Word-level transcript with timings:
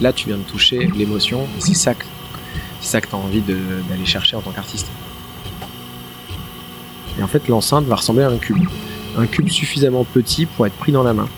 là 0.00 0.12
tu 0.12 0.28
viens 0.28 0.38
de 0.38 0.42
toucher 0.42 0.88
l'émotion, 0.96 1.46
c'est 1.58 1.74
ça 1.74 1.94
que, 1.94 2.04
c'est 2.80 2.88
ça 2.88 3.00
que 3.00 3.08
tu 3.08 3.14
as 3.14 3.18
envie 3.18 3.40
d'aller 3.40 4.06
chercher 4.06 4.36
en 4.36 4.40
tant 4.40 4.52
qu'artiste. 4.52 4.88
Et 7.18 7.22
en 7.22 7.26
fait, 7.26 7.48
l'enceinte 7.48 7.86
va 7.86 7.96
ressembler 7.96 8.24
à 8.24 8.28
un 8.28 8.36
cube. 8.36 8.68
Un 9.16 9.26
cube 9.26 9.48
suffisamment 9.48 10.04
petit 10.04 10.44
pour 10.44 10.66
être 10.66 10.74
pris 10.74 10.92
dans 10.92 11.02
la 11.02 11.14
main. 11.14 11.28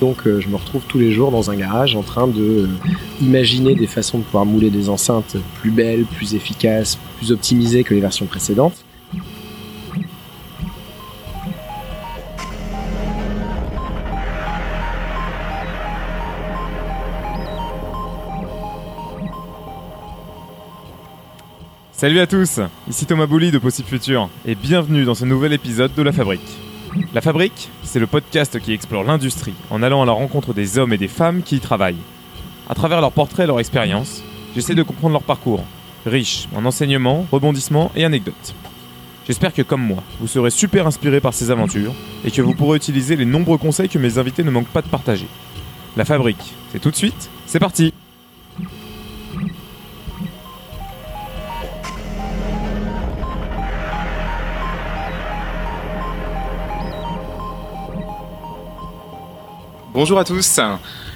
Donc 0.00 0.26
euh, 0.26 0.40
je 0.40 0.48
me 0.48 0.56
retrouve 0.56 0.82
tous 0.88 0.98
les 0.98 1.12
jours 1.12 1.30
dans 1.30 1.50
un 1.50 1.56
garage 1.56 1.94
en 1.94 2.02
train 2.02 2.26
de 2.26 2.40
euh, 2.40 2.68
imaginer 3.20 3.74
des 3.74 3.86
façons 3.86 4.18
de 4.18 4.24
pouvoir 4.24 4.46
mouler 4.46 4.70
des 4.70 4.88
enceintes 4.88 5.36
plus 5.60 5.70
belles, 5.70 6.04
plus 6.04 6.34
efficaces, 6.34 6.98
plus 7.18 7.32
optimisées 7.32 7.84
que 7.84 7.92
les 7.94 8.00
versions 8.00 8.26
précédentes. 8.26 8.82
Salut 22.00 22.20
à 22.20 22.26
tous, 22.26 22.60
ici 22.88 23.04
Thomas 23.04 23.26
Bouli 23.26 23.50
de 23.50 23.58
Possible 23.58 23.86
Future 23.86 24.30
et 24.46 24.54
bienvenue 24.54 25.04
dans 25.04 25.14
ce 25.14 25.26
nouvel 25.26 25.52
épisode 25.52 25.92
de 25.94 26.02
La 26.02 26.12
Fabrique. 26.12 26.40
La 27.12 27.20
Fabrique, 27.20 27.68
c'est 27.82 27.98
le 27.98 28.06
podcast 28.06 28.58
qui 28.58 28.72
explore 28.72 29.04
l'industrie 29.04 29.52
en 29.68 29.82
allant 29.82 30.00
à 30.00 30.06
la 30.06 30.12
rencontre 30.12 30.54
des 30.54 30.78
hommes 30.78 30.94
et 30.94 30.96
des 30.96 31.08
femmes 31.08 31.42
qui 31.42 31.56
y 31.56 31.60
travaillent. 31.60 32.00
À 32.70 32.74
travers 32.74 33.02
leurs 33.02 33.12
portraits 33.12 33.44
et 33.44 33.46
leurs 33.46 33.60
expériences, 33.60 34.22
j'essaie 34.54 34.74
de 34.74 34.82
comprendre 34.82 35.12
leur 35.12 35.22
parcours, 35.22 35.62
riche 36.06 36.48
en 36.56 36.64
enseignements, 36.64 37.26
rebondissements 37.30 37.92
et 37.94 38.06
anecdotes. 38.06 38.54
J'espère 39.26 39.52
que 39.52 39.60
comme 39.60 39.82
moi, 39.82 40.02
vous 40.20 40.26
serez 40.26 40.50
super 40.50 40.86
inspiré 40.86 41.20
par 41.20 41.34
ces 41.34 41.50
aventures 41.50 41.92
et 42.24 42.30
que 42.30 42.40
vous 42.40 42.54
pourrez 42.54 42.78
utiliser 42.78 43.14
les 43.14 43.26
nombreux 43.26 43.58
conseils 43.58 43.90
que 43.90 43.98
mes 43.98 44.16
invités 44.16 44.42
ne 44.42 44.50
manquent 44.50 44.72
pas 44.72 44.80
de 44.80 44.88
partager. 44.88 45.28
La 45.98 46.06
Fabrique, 46.06 46.54
c'est 46.72 46.80
tout 46.80 46.90
de 46.90 46.96
suite, 46.96 47.28
c'est 47.44 47.60
parti 47.60 47.92
Bonjour 59.92 60.20
à 60.20 60.24
tous. 60.24 60.60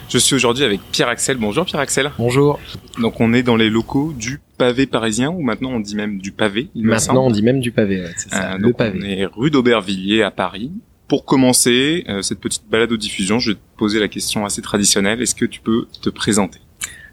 Je 0.08 0.18
suis 0.18 0.34
aujourd'hui 0.34 0.64
avec 0.64 0.80
Pierre 0.90 1.08
Axel. 1.08 1.36
Bonjour 1.36 1.64
Pierre 1.64 1.80
Axel. 1.80 2.10
Bonjour. 2.18 2.58
Donc 3.00 3.20
on 3.20 3.32
est 3.32 3.44
dans 3.44 3.54
les 3.54 3.70
locaux 3.70 4.12
du 4.12 4.40
pavé 4.58 4.86
parisien 4.86 5.30
ou 5.30 5.42
maintenant 5.42 5.70
on 5.70 5.80
dit 5.80 5.94
même 5.94 6.18
du 6.18 6.32
pavé. 6.32 6.70
maintenant 6.74 7.26
on 7.26 7.30
dit 7.30 7.42
même 7.42 7.60
du 7.60 7.70
pavé. 7.70 8.04
c'est 8.16 8.30
ça, 8.30 8.54
euh, 8.54 8.58
le 8.58 8.72
pavé. 8.72 8.98
On 9.00 9.04
est 9.04 9.26
rue 9.26 9.50
d'Aubervilliers 9.50 10.22
à 10.22 10.32
Paris. 10.32 10.72
Pour 11.06 11.24
commencer 11.24 12.04
euh, 12.08 12.22
cette 12.22 12.40
petite 12.40 12.64
balade 12.68 12.90
aux 12.90 12.96
diffusion, 12.96 13.38
je 13.38 13.52
vais 13.52 13.54
te 13.54 13.60
poser 13.76 14.00
la 14.00 14.08
question 14.08 14.44
assez 14.44 14.60
traditionnelle. 14.60 15.22
Est-ce 15.22 15.36
que 15.36 15.44
tu 15.44 15.60
peux 15.60 15.86
te 16.02 16.10
présenter? 16.10 16.58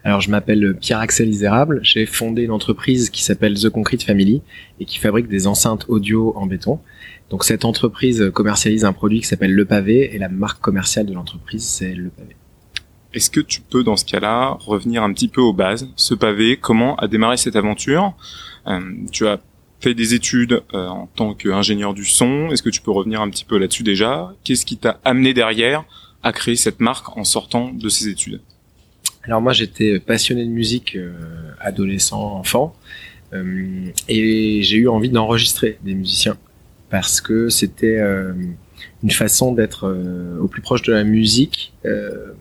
Alors 0.03 0.21
je 0.21 0.29
m'appelle 0.29 0.75
Pierre-Axel 0.79 1.29
Isérable, 1.29 1.79
j'ai 1.83 2.05
fondé 2.05 2.43
une 2.43 2.51
entreprise 2.51 3.09
qui 3.09 3.23
s'appelle 3.23 3.59
The 3.59 3.69
Concrete 3.69 4.03
Family 4.03 4.41
et 4.79 4.85
qui 4.85 4.97
fabrique 4.97 5.27
des 5.27 5.47
enceintes 5.47 5.85
audio 5.87 6.33
en 6.35 6.45
béton. 6.45 6.79
Donc 7.29 7.43
cette 7.43 7.65
entreprise 7.65 8.31
commercialise 8.33 8.83
un 8.83 8.93
produit 8.93 9.21
qui 9.21 9.27
s'appelle 9.27 9.53
Le 9.53 9.65
Pavé 9.65 10.13
et 10.13 10.17
la 10.17 10.29
marque 10.29 10.61
commerciale 10.61 11.05
de 11.05 11.13
l'entreprise 11.13 11.63
c'est 11.63 11.93
Le 11.93 12.09
Pavé. 12.09 12.35
Est-ce 13.13 13.29
que 13.29 13.41
tu 13.41 13.61
peux 13.61 13.83
dans 13.83 13.97
ce 13.97 14.05
cas-là 14.05 14.57
revenir 14.61 15.03
un 15.03 15.11
petit 15.11 15.27
peu 15.27 15.41
aux 15.41 15.53
bases? 15.53 15.89
Ce 15.97 16.13
pavé, 16.13 16.57
comment 16.57 16.95
a 16.95 17.07
démarré 17.07 17.35
cette 17.35 17.57
aventure? 17.57 18.13
Euh, 18.67 18.79
Tu 19.11 19.27
as 19.27 19.39
fait 19.81 19.93
des 19.93 20.13
études 20.13 20.61
euh, 20.73 20.87
en 20.87 21.07
tant 21.07 21.33
qu'ingénieur 21.33 21.93
du 21.93 22.05
son. 22.05 22.49
Est-ce 22.51 22.63
que 22.63 22.69
tu 22.69 22.81
peux 22.81 22.91
revenir 22.91 23.19
un 23.21 23.29
petit 23.29 23.43
peu 23.43 23.57
là-dessus 23.57 23.83
déjà? 23.83 24.33
Qu'est-ce 24.43 24.65
qui 24.65 24.77
t'a 24.77 24.99
amené 25.03 25.33
derrière 25.33 25.83
à 26.23 26.31
créer 26.31 26.55
cette 26.55 26.79
marque 26.79 27.17
en 27.17 27.25
sortant 27.25 27.71
de 27.73 27.89
ces 27.89 28.07
études? 28.07 28.41
Alors 29.23 29.41
moi 29.41 29.53
j'étais 29.53 29.99
passionné 29.99 30.45
de 30.45 30.49
musique 30.49 30.95
euh, 30.95 31.13
adolescent, 31.59 32.37
enfant, 32.37 32.75
et 34.09 34.61
j'ai 34.61 34.77
eu 34.77 34.87
envie 34.89 35.09
d'enregistrer 35.09 35.77
des 35.83 35.93
musiciens 35.93 36.37
parce 36.91 37.21
que 37.21 37.49
c'était 37.49 37.97
euh, 37.97 38.33
une 39.01 39.11
façon 39.11 39.53
d'être 39.53 39.87
euh, 39.87 40.37
au 40.39 40.47
plus 40.47 40.61
proche 40.61 40.83
de 40.83 40.91
la 40.91 41.03
musique 41.03 41.73
euh, 41.85 42.33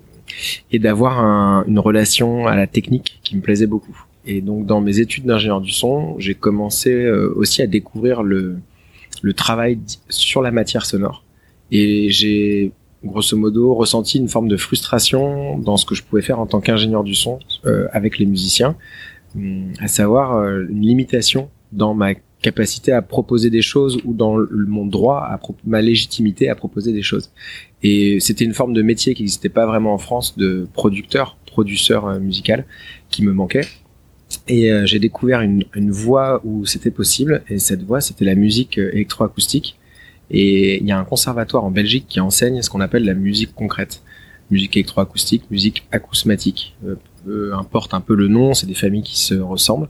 et 0.72 0.78
d'avoir 0.78 1.20
un, 1.20 1.64
une 1.66 1.78
relation 1.78 2.46
à 2.46 2.56
la 2.56 2.66
technique 2.66 3.20
qui 3.22 3.36
me 3.36 3.40
plaisait 3.40 3.66
beaucoup. 3.68 4.04
Et 4.26 4.40
donc 4.42 4.66
dans 4.66 4.80
mes 4.80 4.98
études 4.98 5.24
d'ingénieur 5.24 5.60
du 5.60 5.70
son, 5.70 6.18
j'ai 6.18 6.34
commencé 6.34 7.08
aussi 7.10 7.62
à 7.62 7.66
découvrir 7.66 8.22
le, 8.22 8.58
le 9.22 9.32
travail 9.32 9.78
sur 10.08 10.42
la 10.42 10.50
matière 10.50 10.84
sonore. 10.84 11.24
Et 11.72 12.10
j'ai 12.10 12.72
grosso 13.04 13.36
modo 13.36 13.74
ressenti 13.74 14.18
une 14.18 14.28
forme 14.28 14.48
de 14.48 14.56
frustration 14.56 15.58
dans 15.58 15.76
ce 15.76 15.86
que 15.86 15.94
je 15.94 16.02
pouvais 16.02 16.22
faire 16.22 16.38
en 16.38 16.46
tant 16.46 16.60
qu'ingénieur 16.60 17.04
du 17.04 17.14
son 17.14 17.38
avec 17.92 18.18
les 18.18 18.26
musiciens, 18.26 18.76
hum, 19.36 19.72
à 19.80 19.88
savoir 19.88 20.44
une 20.44 20.82
limitation 20.82 21.48
dans 21.72 21.94
ma 21.94 22.14
capacité 22.42 22.92
à 22.92 23.02
proposer 23.02 23.50
des 23.50 23.62
choses 23.62 23.98
ou 24.04 24.14
dans 24.14 24.38
mon 24.66 24.86
droit, 24.86 25.18
à 25.18 25.38
ma 25.64 25.82
légitimité 25.82 26.48
à 26.48 26.54
proposer 26.54 26.92
des 26.92 27.02
choses. 27.02 27.30
Et 27.82 28.18
c'était 28.20 28.44
une 28.44 28.54
forme 28.54 28.72
de 28.72 28.82
métier 28.82 29.14
qui 29.14 29.22
n'existait 29.22 29.48
pas 29.48 29.66
vraiment 29.66 29.94
en 29.94 29.98
France 29.98 30.36
de 30.36 30.66
producteur, 30.72 31.36
producteur 31.46 32.06
euh, 32.06 32.18
musical, 32.18 32.64
qui 33.10 33.22
me 33.24 33.32
manquait. 33.32 33.66
Et 34.48 34.72
euh, 34.72 34.86
j'ai 34.86 34.98
découvert 34.98 35.40
une, 35.40 35.64
une 35.74 35.90
voie 35.90 36.40
où 36.44 36.66
c'était 36.66 36.90
possible, 36.90 37.42
et 37.48 37.58
cette 37.58 37.82
voie, 37.82 38.00
c'était 38.00 38.24
la 38.24 38.34
musique 38.34 38.78
euh, 38.78 38.90
électroacoustique. 38.92 39.76
Et 40.30 40.78
il 40.80 40.86
y 40.86 40.92
a 40.92 40.98
un 40.98 41.04
conservatoire 41.04 41.64
en 41.64 41.70
Belgique 41.70 42.06
qui 42.08 42.20
enseigne 42.20 42.62
ce 42.62 42.70
qu'on 42.70 42.80
appelle 42.80 43.04
la 43.04 43.14
musique 43.14 43.54
concrète. 43.54 44.02
Musique 44.50 44.76
électroacoustique, 44.76 45.50
musique 45.50 45.84
acousmatique. 45.92 46.74
peu 47.24 47.54
importe 47.54 47.94
un 47.94 48.00
peu 48.00 48.14
le 48.14 48.28
nom, 48.28 48.54
c'est 48.54 48.66
des 48.66 48.74
familles 48.74 49.02
qui 49.02 49.18
se 49.18 49.34
ressemblent. 49.34 49.88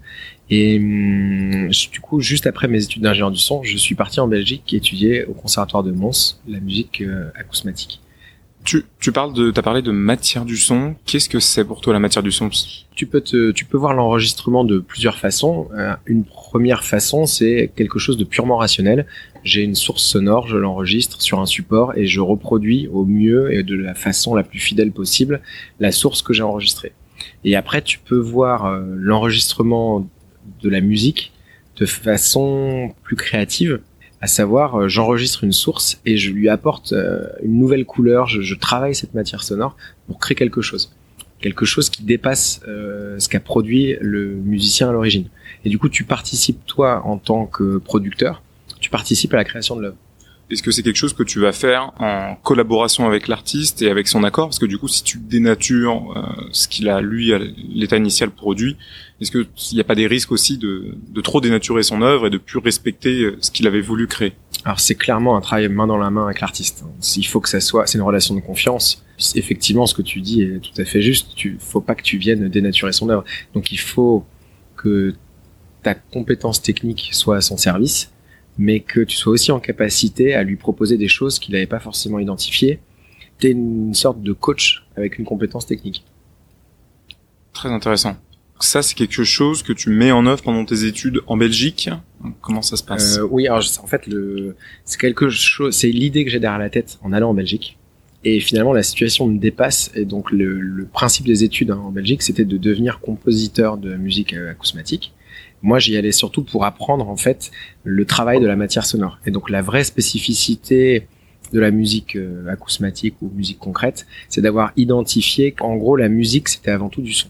Et 0.50 0.78
hum, 0.78 1.68
du 1.68 2.00
coup, 2.00 2.20
juste 2.20 2.46
après 2.46 2.68
mes 2.68 2.82
études 2.82 3.02
d'ingénieur 3.02 3.30
du 3.30 3.38
son, 3.38 3.62
je 3.62 3.76
suis 3.76 3.94
parti 3.94 4.20
en 4.20 4.28
Belgique 4.28 4.74
étudier 4.74 5.24
au 5.24 5.32
conservatoire 5.32 5.82
de 5.82 5.92
Mons 5.92 6.40
la 6.48 6.60
musique 6.60 7.00
euh, 7.00 7.30
acousmatique. 7.36 8.00
Tu, 8.62 8.84
tu 9.00 9.10
parles 9.10 9.32
de, 9.32 9.50
t'as 9.50 9.62
parlé 9.62 9.80
de 9.80 9.90
matière 9.90 10.44
du 10.44 10.56
son. 10.56 10.94
Qu'est-ce 11.06 11.28
que 11.28 11.40
c'est 11.40 11.64
pour 11.64 11.80
toi 11.80 11.92
la 11.94 11.98
matière 11.98 12.22
du 12.22 12.30
son? 12.30 12.50
Tu 12.94 13.06
peux 13.06 13.22
te, 13.22 13.52
tu 13.52 13.64
peux 13.64 13.78
voir 13.78 13.94
l'enregistrement 13.94 14.64
de 14.64 14.78
plusieurs 14.78 15.16
façons. 15.16 15.68
Euh, 15.74 15.94
une 16.06 16.24
première 16.24 16.84
façon, 16.84 17.24
c'est 17.24 17.72
quelque 17.74 17.98
chose 17.98 18.18
de 18.18 18.24
purement 18.24 18.58
rationnel. 18.58 19.06
J'ai 19.44 19.62
une 19.62 19.74
source 19.74 20.02
sonore, 20.02 20.46
je 20.46 20.58
l'enregistre 20.58 21.22
sur 21.22 21.40
un 21.40 21.46
support 21.46 21.96
et 21.96 22.06
je 22.06 22.20
reproduis 22.20 22.88
au 22.88 23.06
mieux 23.06 23.52
et 23.52 23.62
de 23.62 23.74
la 23.74 23.94
façon 23.94 24.34
la 24.34 24.42
plus 24.42 24.58
fidèle 24.58 24.92
possible 24.92 25.40
la 25.80 25.90
source 25.90 26.20
que 26.20 26.34
j'ai 26.34 26.42
enregistrée. 26.42 26.92
Et 27.44 27.56
après, 27.56 27.80
tu 27.80 27.98
peux 27.98 28.18
voir 28.18 28.66
euh, 28.66 28.82
l'enregistrement 28.96 30.06
de 30.62 30.68
la 30.68 30.80
musique 30.82 31.32
de 31.76 31.86
façon 31.86 32.92
plus 33.02 33.16
créative, 33.16 33.80
à 34.20 34.26
savoir 34.26 34.76
euh, 34.76 34.88
j'enregistre 34.88 35.44
une 35.44 35.52
source 35.52 36.00
et 36.04 36.16
je 36.16 36.30
lui 36.30 36.48
apporte 36.48 36.92
euh, 36.92 37.26
une 37.42 37.58
nouvelle 37.58 37.84
couleur, 37.84 38.26
je, 38.26 38.54
travaille 38.54 38.94
cette 38.94 39.14
matière 39.14 39.42
sonore 39.42 39.76
pour 40.06 40.18
créer 40.18 40.34
quelque 40.34 40.60
chose, 40.60 40.94
quelque 41.40 41.64
chose 41.64 41.88
qui 41.88 42.02
dépasse 42.02 42.60
euh, 42.68 43.18
ce 43.18 43.28
qu'a 43.28 43.40
produit 43.40 43.96
le 44.00 44.34
musicien 44.34 44.90
à 44.90 44.92
l'origine. 44.92 45.28
Et 45.64 45.70
du 45.70 45.78
coup, 45.78 45.88
tu 45.88 46.04
participes 46.04 46.64
toi 46.66 47.02
en 47.04 47.16
tant 47.16 47.46
que 47.46 47.78
producteur, 47.78 48.42
tu 48.80 48.90
participes 48.90 49.32
à 49.34 49.36
la 49.36 49.44
création 49.44 49.76
de 49.76 49.82
l'œuvre. 49.82 49.96
Est-ce 50.50 50.64
que 50.64 50.72
c'est 50.72 50.82
quelque 50.82 50.96
chose 50.96 51.12
que 51.12 51.22
tu 51.22 51.38
vas 51.38 51.52
faire 51.52 51.92
en 52.00 52.34
collaboration 52.42 53.06
avec 53.06 53.28
l'artiste 53.28 53.82
et 53.82 53.90
avec 53.90 54.08
son 54.08 54.24
accord? 54.24 54.48
Parce 54.48 54.58
que 54.58 54.66
du 54.66 54.78
coup, 54.78 54.88
si 54.88 55.04
tu 55.04 55.18
dénatures 55.18 56.12
euh, 56.16 56.48
ce 56.50 56.66
qu'il 56.66 56.88
a 56.88 57.00
lui 57.00 57.32
l'état 57.72 57.96
initial 57.96 58.30
produit, 58.30 58.76
est-ce 59.20 59.30
qu'il 59.30 59.46
n'y 59.74 59.80
a 59.80 59.84
pas 59.84 59.94
des 59.94 60.08
risques 60.08 60.32
aussi 60.32 60.58
de, 60.58 60.96
de, 61.08 61.20
trop 61.20 61.40
dénaturer 61.40 61.84
son 61.84 62.02
œuvre 62.02 62.26
et 62.26 62.30
de 62.30 62.38
plus 62.38 62.58
respecter 62.58 63.22
euh, 63.22 63.36
ce 63.40 63.52
qu'il 63.52 63.68
avait 63.68 63.80
voulu 63.80 64.08
créer? 64.08 64.32
Alors 64.64 64.80
c'est 64.80 64.96
clairement 64.96 65.36
un 65.36 65.40
travail 65.40 65.68
main 65.68 65.86
dans 65.86 65.98
la 65.98 66.10
main 66.10 66.24
avec 66.24 66.40
l'artiste. 66.40 66.84
Il 67.16 67.26
faut 67.26 67.40
que 67.40 67.48
ça 67.48 67.60
soit, 67.60 67.86
c'est 67.86 67.98
une 67.98 68.04
relation 68.04 68.34
de 68.34 68.40
confiance. 68.40 69.04
Effectivement, 69.36 69.86
ce 69.86 69.94
que 69.94 70.02
tu 70.02 70.20
dis 70.20 70.42
est 70.42 70.58
tout 70.58 70.78
à 70.80 70.84
fait 70.84 71.00
juste. 71.00 71.34
Tu 71.36 71.58
faut 71.60 71.80
pas 71.80 71.94
que 71.94 72.02
tu 72.02 72.18
viennes 72.18 72.48
dénaturer 72.48 72.92
son 72.92 73.08
œuvre. 73.08 73.24
Donc 73.54 73.70
il 73.70 73.78
faut 73.78 74.24
que 74.76 75.14
ta 75.82 75.94
compétence 75.94 76.60
technique 76.60 77.10
soit 77.12 77.36
à 77.36 77.40
son 77.40 77.56
service 77.56 78.10
mais 78.58 78.80
que 78.80 79.00
tu 79.00 79.16
sois 79.16 79.32
aussi 79.32 79.52
en 79.52 79.60
capacité 79.60 80.34
à 80.34 80.42
lui 80.42 80.56
proposer 80.56 80.96
des 80.96 81.08
choses 81.08 81.38
qu'il 81.38 81.54
n'avait 81.54 81.66
pas 81.66 81.80
forcément 81.80 82.18
identifiées. 82.18 82.80
Tu 83.38 83.48
es 83.48 83.50
une 83.50 83.94
sorte 83.94 84.22
de 84.22 84.32
coach 84.32 84.84
avec 84.96 85.18
une 85.18 85.24
compétence 85.24 85.66
technique. 85.66 86.04
Très 87.52 87.70
intéressant. 87.70 88.16
Ça, 88.62 88.82
c'est 88.82 88.94
quelque 88.94 89.24
chose 89.24 89.62
que 89.62 89.72
tu 89.72 89.88
mets 89.88 90.12
en 90.12 90.26
œuvre 90.26 90.42
pendant 90.42 90.66
tes 90.66 90.84
études 90.84 91.22
en 91.26 91.38
Belgique. 91.38 91.88
Comment 92.42 92.60
ça 92.60 92.76
se 92.76 92.84
passe? 92.84 93.16
Euh, 93.16 93.26
Oui, 93.30 93.46
alors 93.48 93.64
en 93.82 93.86
fait, 93.86 94.06
le, 94.06 94.54
c'est 94.84 95.00
quelque 95.00 95.30
chose, 95.30 95.74
c'est 95.74 95.88
l'idée 95.88 96.26
que 96.26 96.30
j'ai 96.30 96.40
derrière 96.40 96.58
la 96.58 96.68
tête 96.68 96.98
en 97.02 97.12
allant 97.14 97.30
en 97.30 97.34
Belgique. 97.34 97.78
Et 98.22 98.38
finalement, 98.40 98.74
la 98.74 98.82
situation 98.82 99.26
me 99.26 99.38
dépasse. 99.38 99.90
Et 99.94 100.04
donc, 100.04 100.30
le, 100.30 100.60
le 100.60 100.84
principe 100.84 101.24
des 101.24 101.42
études 101.42 101.70
hein, 101.70 101.80
en 101.82 101.90
Belgique, 101.90 102.20
c'était 102.20 102.44
de 102.44 102.58
devenir 102.58 103.00
compositeur 103.00 103.78
de 103.78 103.94
musique 103.94 104.34
euh, 104.34 104.50
acousmatique. 104.50 105.14
Moi, 105.62 105.78
j'y 105.78 105.96
allais 105.96 106.12
surtout 106.12 106.42
pour 106.42 106.64
apprendre 106.64 107.08
en 107.08 107.16
fait 107.16 107.50
le 107.84 108.04
travail 108.04 108.40
de 108.40 108.46
la 108.46 108.56
matière 108.56 108.86
sonore. 108.86 109.18
Et 109.26 109.30
donc 109.30 109.50
la 109.50 109.62
vraie 109.62 109.84
spécificité 109.84 111.06
de 111.52 111.60
la 111.60 111.70
musique 111.70 112.16
euh, 112.16 112.48
acousmatique 112.48 113.16
ou 113.22 113.30
musique 113.34 113.58
concrète, 113.58 114.06
c'est 114.28 114.40
d'avoir 114.40 114.72
identifié 114.76 115.52
qu'en 115.52 115.76
gros 115.76 115.96
la 115.96 116.08
musique 116.08 116.48
c'était 116.48 116.70
avant 116.70 116.88
tout 116.88 117.02
du 117.02 117.12
son. 117.12 117.28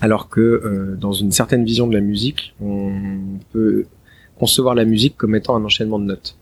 Alors 0.00 0.28
que 0.28 0.40
euh, 0.40 0.96
dans 0.96 1.12
une 1.12 1.32
certaine 1.32 1.64
vision 1.64 1.86
de 1.86 1.94
la 1.94 2.00
musique, 2.00 2.54
on 2.60 2.92
peut 3.52 3.86
concevoir 4.38 4.74
la 4.74 4.84
musique 4.84 5.16
comme 5.16 5.34
étant 5.34 5.56
un 5.56 5.64
enchaînement 5.64 5.98
de 5.98 6.04
notes. 6.04 6.36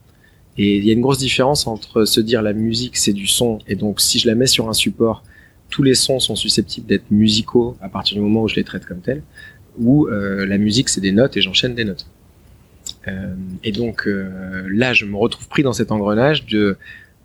Et 0.58 0.76
il 0.76 0.84
y 0.84 0.90
a 0.90 0.92
une 0.92 1.00
grosse 1.00 1.18
différence 1.18 1.66
entre 1.66 2.04
se 2.04 2.20
dire 2.20 2.42
la 2.42 2.52
musique 2.52 2.96
c'est 2.96 3.14
du 3.14 3.26
son 3.26 3.58
et 3.66 3.74
donc 3.74 4.00
si 4.00 4.18
je 4.18 4.28
la 4.28 4.34
mets 4.34 4.46
sur 4.46 4.68
un 4.68 4.74
support, 4.74 5.24
tous 5.70 5.82
les 5.82 5.94
sons 5.94 6.20
sont 6.20 6.36
susceptibles 6.36 6.86
d'être 6.86 7.10
musicaux 7.10 7.76
à 7.80 7.88
partir 7.88 8.16
du 8.16 8.22
moment 8.22 8.42
où 8.42 8.48
je 8.48 8.56
les 8.56 8.64
traite 8.64 8.84
comme 8.84 9.00
tels, 9.00 9.22
ou 9.78 10.06
euh, 10.06 10.46
la 10.46 10.58
musique 10.58 10.88
c'est 10.88 11.00
des 11.00 11.12
notes 11.12 11.36
et 11.36 11.40
j'enchaîne 11.40 11.74
des 11.74 11.84
notes. 11.84 12.06
Euh, 13.08 13.34
et 13.64 13.72
donc 13.72 14.06
euh, 14.06 14.66
là, 14.70 14.92
je 14.92 15.04
me 15.04 15.16
retrouve 15.16 15.48
pris 15.48 15.62
dans 15.62 15.72
cet 15.72 15.90
engrenage 15.92 16.46
de 16.46 16.76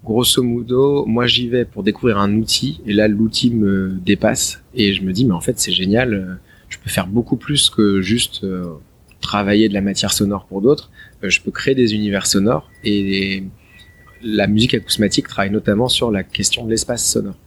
grosso 0.03 0.41
modo, 0.41 1.05
moi 1.05 1.27
j'y 1.27 1.49
vais 1.49 1.65
pour 1.65 1.83
découvrir 1.83 2.17
un 2.19 2.33
outil, 2.35 2.81
et 2.85 2.93
là 2.93 3.07
l'outil 3.07 3.51
me 3.51 3.97
dépasse, 4.05 4.61
et 4.73 4.93
je 4.93 5.01
me 5.01 5.11
dis 5.11 5.25
mais 5.25 5.33
en 5.33 5.41
fait 5.41 5.59
c'est 5.59 5.71
génial, 5.71 6.39
je 6.69 6.77
peux 6.77 6.89
faire 6.89 7.07
beaucoup 7.07 7.35
plus 7.35 7.69
que 7.69 7.99
juste 7.99 8.45
travailler 9.19 9.67
de 9.67 9.73
la 9.73 9.81
matière 9.81 10.13
sonore 10.13 10.45
pour 10.45 10.61
d'autres, 10.61 10.91
je 11.23 11.41
peux 11.41 11.51
créer 11.51 11.75
des 11.75 11.93
univers 11.93 12.25
sonores, 12.25 12.69
et 12.85 13.43
la 14.23 14.47
musique 14.47 14.73
acousmatique 14.75 15.27
travaille 15.27 15.51
notamment 15.51 15.89
sur 15.89 16.11
la 16.11 16.23
question 16.23 16.63
de 16.65 16.69
l'espace 16.69 17.05
sonore. 17.05 17.37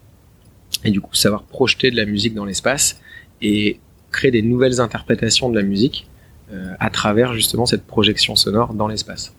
Et 0.84 0.90
du 0.90 1.00
coup, 1.00 1.14
savoir 1.14 1.42
projeter 1.44 1.90
de 1.90 1.96
la 1.96 2.06
musique 2.06 2.34
dans 2.34 2.44
l'espace 2.44 3.00
et 3.42 3.78
créer 4.10 4.30
des 4.30 4.42
nouvelles 4.42 4.80
interprétations 4.80 5.50
de 5.50 5.56
la 5.56 5.62
musique 5.62 6.06
euh, 6.52 6.74
à 6.80 6.90
travers 6.90 7.32
justement 7.32 7.64
cette 7.64 7.86
projection 7.86 8.34
sonore 8.34 8.74
dans 8.74 8.88
l'espace. 8.88 9.34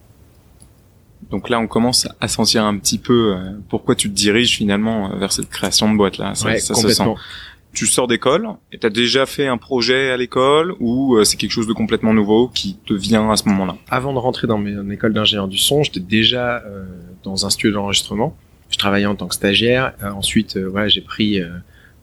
Donc 1.30 1.50
là, 1.50 1.60
on 1.60 1.68
commence 1.68 2.08
à 2.22 2.28
sentir 2.30 2.64
un 2.64 2.78
petit 2.78 2.98
peu 2.98 3.36
euh, 3.36 3.52
pourquoi 3.68 3.96
tu 3.96 4.10
te 4.10 4.16
diriges 4.16 4.56
finalement 4.56 5.12
euh, 5.12 5.18
vers 5.18 5.34
cette 5.34 5.50
création 5.50 5.92
de 5.92 5.98
boîte 5.98 6.18
là. 6.18 6.36
Ça, 6.36 6.58
ça 6.58 6.74
se 6.74 6.88
sent. 6.90 7.04
Tu 7.74 7.86
sors 7.86 8.08
d'école 8.08 8.50
et 8.72 8.78
t'as 8.78 8.90
déjà 8.90 9.26
fait 9.26 9.48
un 9.48 9.58
projet 9.58 10.12
à 10.12 10.18
l'école 10.18 10.76
ou 10.82 11.18
c'est 11.24 11.38
quelque 11.38 11.52
chose 11.52 11.68
de 11.68 11.74
complètement 11.74 12.14
nouveau 12.14 12.50
qui 12.50 12.78
te 12.86 12.94
vient 12.94 13.32
à 13.32 13.38
ce 13.38 13.48
moment-là? 13.48 13.78
Avant 13.90 14.12
de 14.12 14.18
rentrer 14.18 14.46
dans 14.46 14.58
mon 14.58 14.90
école 14.90 15.14
d'ingénieur 15.14 15.48
du 15.48 15.58
son, 15.58 15.82
j'étais 15.82 16.02
déjà 16.02 16.62
dans 17.24 17.46
un 17.46 17.50
studio 17.50 17.72
d'enregistrement. 17.72 18.36
Je 18.70 18.78
travaillais 18.78 19.06
en 19.06 19.16
tant 19.16 19.28
que 19.28 19.36
stagiaire. 19.36 19.94
ensuite, 20.04 20.58
voilà, 20.58 20.90
j'ai 20.90 21.00
pris 21.00 21.42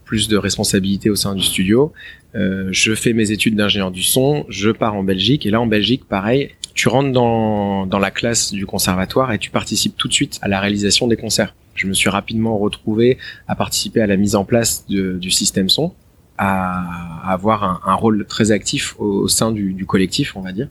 plus 0.08 0.26
de 0.26 0.38
responsabilités 0.38 1.10
au 1.10 1.16
sein 1.16 1.34
du 1.34 1.42
studio. 1.42 1.92
Euh, 2.34 2.68
je 2.72 2.94
fais 2.94 3.12
mes 3.12 3.30
études 3.30 3.54
d'ingénieur 3.56 3.90
du 3.90 4.02
son, 4.02 4.46
je 4.48 4.70
pars 4.70 4.94
en 4.94 5.02
Belgique 5.02 5.44
et 5.44 5.50
là 5.50 5.60
en 5.60 5.66
Belgique, 5.66 6.06
pareil, 6.08 6.50
tu 6.72 6.88
rentres 6.88 7.12
dans, 7.12 7.84
dans 7.84 7.98
la 7.98 8.10
classe 8.10 8.52
du 8.52 8.64
conservatoire 8.64 9.32
et 9.32 9.38
tu 9.38 9.50
participes 9.50 9.96
tout 9.98 10.08
de 10.08 10.14
suite 10.14 10.38
à 10.40 10.48
la 10.48 10.60
réalisation 10.60 11.08
des 11.08 11.16
concerts. 11.16 11.54
Je 11.74 11.86
me 11.86 11.92
suis 11.92 12.08
rapidement 12.08 12.56
retrouvé 12.56 13.18
à 13.48 13.54
participer 13.54 14.00
à 14.00 14.06
la 14.06 14.16
mise 14.16 14.34
en 14.34 14.46
place 14.46 14.86
du 14.88 15.30
système 15.30 15.68
son, 15.68 15.92
à, 16.38 17.30
avoir 17.30 17.62
un, 17.62 17.80
un, 17.84 17.94
rôle 17.94 18.24
très 18.26 18.50
actif 18.50 18.94
au, 18.98 19.28
sein 19.28 19.52
du, 19.52 19.74
du, 19.74 19.84
collectif, 19.84 20.36
on 20.36 20.40
va 20.40 20.52
dire. 20.52 20.68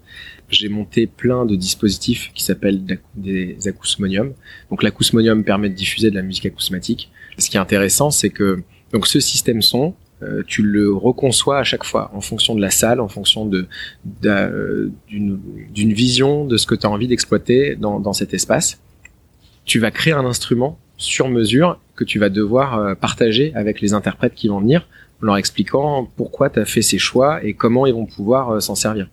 J'ai 0.49 0.67
monté 0.67 1.05
plein 1.05 1.45
de 1.45 1.55
dispositifs 1.55 2.31
qui 2.33 2.43
s'appellent 2.43 2.81
des 3.15 3.67
acousmoniums. 3.67 4.33
Donc 4.71 4.81
l'acousmonium 4.81 5.43
permet 5.43 5.69
de 5.69 5.75
diffuser 5.75 6.09
de 6.09 6.15
la 6.15 6.23
musique 6.23 6.47
acousmatique. 6.47 7.11
Ce 7.37 7.51
qui 7.51 7.57
est 7.57 7.59
intéressant, 7.59 8.09
c'est 8.09 8.31
que 8.31 8.63
donc 8.93 9.07
ce 9.07 9.19
système 9.19 9.61
son, 9.61 9.93
euh, 10.23 10.41
tu 10.47 10.63
le 10.63 10.91
reconçois 10.91 11.59
à 11.59 11.63
chaque 11.63 11.83
fois 11.83 12.09
en 12.13 12.21
fonction 12.21 12.55
de 12.55 12.61
la 12.61 12.71
salle, 12.71 12.99
en 12.99 13.07
fonction 13.07 13.45
de 13.45 13.67
d'une 15.09 15.93
vision 15.93 16.45
de 16.45 16.57
ce 16.57 16.65
que 16.65 16.73
tu 16.73 16.87
as 16.87 16.89
envie 16.89 17.07
d'exploiter 17.07 17.75
dans, 17.75 17.99
dans 17.99 18.13
cet 18.13 18.33
espace. 18.33 18.79
Tu 19.65 19.79
vas 19.79 19.91
créer 19.91 20.13
un 20.13 20.25
instrument 20.25 20.79
sur 20.97 21.29
mesure 21.29 21.79
que 21.95 22.03
tu 22.03 22.17
vas 22.17 22.29
devoir 22.29 22.79
euh, 22.79 22.95
partager 22.95 23.51
avec 23.53 23.79
les 23.79 23.93
interprètes 23.93 24.33
qui 24.33 24.47
vont 24.47 24.59
venir, 24.59 24.87
en 25.21 25.27
leur 25.27 25.37
expliquant 25.37 26.09
pourquoi 26.15 26.49
tu 26.49 26.59
as 26.59 26.65
fait 26.65 26.81
ces 26.81 26.97
choix 26.97 27.43
et 27.43 27.53
comment 27.53 27.85
ils 27.85 27.93
vont 27.93 28.07
pouvoir 28.07 28.49
euh, 28.49 28.59
s'en 28.59 28.73
servir. 28.75 29.07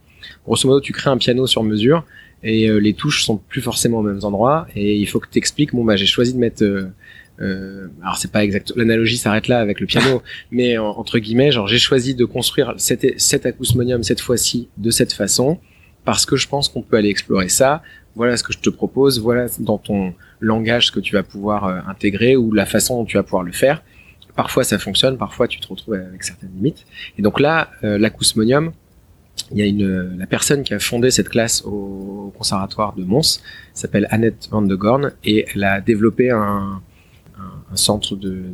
Grosso 0.47 0.67
modo, 0.67 0.81
tu 0.81 0.93
crées 0.93 1.11
un 1.11 1.19
piano 1.19 1.47
sur 1.47 1.63
mesure 1.65 2.07
et 2.43 2.69
les 2.69 2.93
touches 2.93 3.25
sont 3.25 3.39
plus 3.39 3.63
forcément 3.63 3.99
aux 3.99 4.03
mêmes 4.03 4.21
endroits 4.23 4.67
et 4.75 4.97
il 4.97 5.07
faut 5.07 5.19
que 5.19 5.29
tu 5.31 5.39
expliques, 5.39 5.75
bon 5.75 5.83
bah 5.83 5.97
j'ai 5.97 6.05
choisi 6.05 6.35
de 6.35 6.39
mettre 6.39 6.63
euh, 7.41 7.89
alors 8.03 8.17
c'est 8.17 8.31
pas 8.31 8.45
exact, 8.45 8.73
l'analogie 8.77 9.17
s'arrête 9.17 9.49
là 9.49 9.59
avec 9.59 9.81
le 9.81 9.87
piano, 9.87 10.23
mais 10.51 10.79
entre 10.79 11.19
guillemets, 11.19 11.51
genre 11.51 11.67
j'ai 11.67 11.79
choisi 11.79 12.15
de 12.15 12.25
construire 12.25 12.75
cet, 12.77 13.21
cet 13.21 13.47
acousmonium 13.47 14.03
cette 14.03 14.21
fois-ci 14.21 14.69
de 14.77 14.91
cette 14.91 15.13
façon 15.13 15.59
parce 16.05 16.27
que 16.27 16.37
je 16.37 16.47
pense 16.49 16.69
qu'on 16.69 16.83
peut 16.83 16.97
aller 16.97 17.09
explorer 17.09 17.49
ça. 17.49 17.83
Voilà 18.15 18.37
ce 18.37 18.45
que 18.45 18.53
je 18.53 18.59
te 18.59 18.71
propose, 18.71 19.21
voilà 19.21 19.47
dans 19.59 19.79
ton 19.79 20.15
langage 20.39 20.89
ce 20.89 20.93
que 20.93 21.01
tu 21.01 21.15
vas 21.15 21.23
pouvoir 21.23 21.65
euh, 21.65 21.81
intégrer 21.89 22.37
ou 22.37 22.53
la 22.53 22.67
façon 22.67 22.99
dont 22.99 23.05
tu 23.05 23.17
vas 23.17 23.23
pouvoir 23.23 23.43
le 23.43 23.53
faire. 23.53 23.83
Parfois 24.37 24.63
ça 24.65 24.79
fonctionne, 24.79 25.19
parfois 25.19 25.49
tu 25.49 25.59
te 25.59 25.67
retrouves 25.67 25.95
avec 25.95 26.23
certaines 26.23 26.51
limites. 26.55 26.87
Et 27.19 27.23
donc 27.23 27.41
là, 27.41 27.71
euh, 27.83 27.99
l'acousmonium, 27.99 28.73
il 29.51 29.59
y 29.59 29.63
a 29.63 29.67
une 29.67 30.17
la 30.17 30.27
personne 30.27 30.63
qui 30.63 30.75
a 30.75 30.79
fondé 30.79 31.11
cette 31.11 31.29
classe 31.29 31.63
au, 31.65 32.33
conservatoire 32.37 32.95
de 32.95 33.05
Mons 33.05 33.41
s'appelle 33.75 34.07
Annette 34.11 34.49
Van 34.51 34.63
de 34.63 34.75
Gorn 34.75 35.13
et 35.25 35.47
elle 35.55 35.65
a 35.65 35.81
développé 35.81 36.31
un 36.31 36.81
un, 37.39 37.77
centre 37.77 38.17
de, 38.17 38.45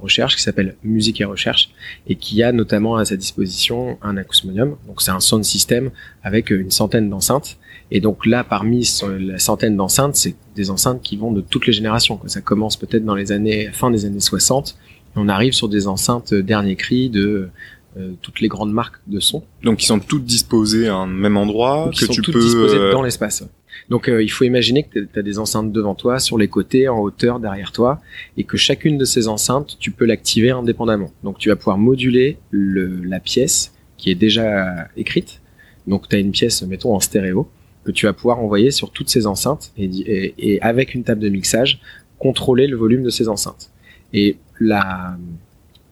recherche 0.00 0.36
qui 0.36 0.42
s'appelle 0.42 0.76
Musique 0.82 1.20
et 1.20 1.24
Recherche 1.24 1.70
et 2.06 2.16
qui 2.16 2.42
a 2.42 2.52
notamment 2.52 2.96
à 2.96 3.04
sa 3.04 3.16
disposition 3.16 3.98
un 4.02 4.16
acousmonium. 4.16 4.76
Donc 4.86 5.02
c'est 5.02 5.10
un 5.10 5.20
sound 5.20 5.44
system 5.44 5.90
avec 6.22 6.50
une 6.50 6.70
centaine 6.70 7.10
d'enceintes. 7.10 7.58
Et 7.90 8.00
donc 8.00 8.26
là, 8.26 8.44
parmi 8.44 8.88
la 9.18 9.38
centaine 9.38 9.76
d'enceintes, 9.76 10.16
c'est 10.16 10.34
des 10.54 10.70
enceintes 10.70 11.02
qui 11.02 11.16
vont 11.16 11.32
de 11.32 11.40
toutes 11.40 11.66
les 11.66 11.72
générations. 11.72 12.18
Ça 12.26 12.40
commence 12.40 12.76
peut-être 12.76 13.04
dans 13.04 13.14
les 13.14 13.32
années 13.32 13.70
fin 13.72 13.90
des 13.90 14.04
années 14.06 14.20
60 14.20 14.76
et 15.16 15.18
on 15.18 15.28
arrive 15.28 15.52
sur 15.52 15.68
des 15.68 15.86
enceintes 15.86 16.34
dernier 16.34 16.76
cri 16.76 17.10
de 17.10 17.50
euh, 17.98 18.12
toutes 18.20 18.40
les 18.40 18.48
grandes 18.48 18.72
marques 18.72 19.00
de 19.06 19.20
son. 19.20 19.42
Donc 19.62 19.82
ils 19.82 19.86
sont 19.86 20.00
toutes 20.00 20.24
disposées 20.24 20.88
à 20.88 20.94
un 20.94 21.06
même 21.06 21.36
endroit 21.36 21.90
que 21.96 22.04
tu 22.06 22.20
peux 22.20 22.38
disposées 22.38 22.76
euh, 22.76 22.92
dans 22.92 23.02
l'espace. 23.02 23.44
Donc 23.88 24.08
euh, 24.08 24.22
il 24.22 24.28
faut 24.28 24.44
imaginer 24.44 24.82
que 24.82 24.98
tu 24.98 25.18
as 25.18 25.22
des 25.22 25.38
enceintes 25.38 25.72
devant 25.72 25.94
toi, 25.94 26.18
sur 26.18 26.38
les 26.38 26.48
côtés, 26.48 26.88
en 26.88 26.98
hauteur, 26.98 27.38
derrière 27.40 27.72
toi, 27.72 28.00
et 28.36 28.44
que 28.44 28.56
chacune 28.56 28.98
de 28.98 29.04
ces 29.04 29.28
enceintes, 29.28 29.76
tu 29.78 29.90
peux 29.90 30.04
l'activer 30.04 30.50
indépendamment. 30.50 31.12
Donc 31.22 31.38
tu 31.38 31.48
vas 31.48 31.56
pouvoir 31.56 31.78
moduler 31.78 32.38
le, 32.50 33.02
la 33.04 33.20
pièce 33.20 33.72
qui 33.96 34.10
est 34.10 34.14
déjà 34.14 34.88
écrite. 34.96 35.40
Donc 35.86 36.08
tu 36.08 36.16
as 36.16 36.18
une 36.18 36.32
pièce, 36.32 36.62
mettons, 36.62 36.94
en 36.94 37.00
stéréo, 37.00 37.48
que 37.84 37.92
tu 37.92 38.06
vas 38.06 38.12
pouvoir 38.12 38.40
envoyer 38.40 38.72
sur 38.72 38.90
toutes 38.90 39.08
ces 39.08 39.26
enceintes, 39.26 39.72
et, 39.78 40.34
et, 40.38 40.60
avec 40.62 40.94
une 40.94 41.04
table 41.04 41.20
de 41.20 41.28
mixage, 41.28 41.80
contrôler 42.18 42.66
le 42.66 42.76
volume 42.76 43.04
de 43.04 43.10
ces 43.10 43.28
enceintes. 43.28 43.70
Et 44.12 44.36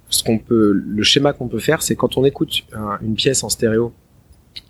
ce 0.08 0.22
qu'on 0.24 0.38
peut, 0.38 0.72
le 0.72 1.02
schéma 1.02 1.32
qu'on 1.32 1.48
peut 1.48 1.60
faire, 1.60 1.82
c'est 1.82 1.94
quand 1.94 2.16
on 2.16 2.24
écoute 2.24 2.64
une 3.02 3.14
pièce 3.14 3.44
en 3.44 3.48
stéréo 3.48 3.92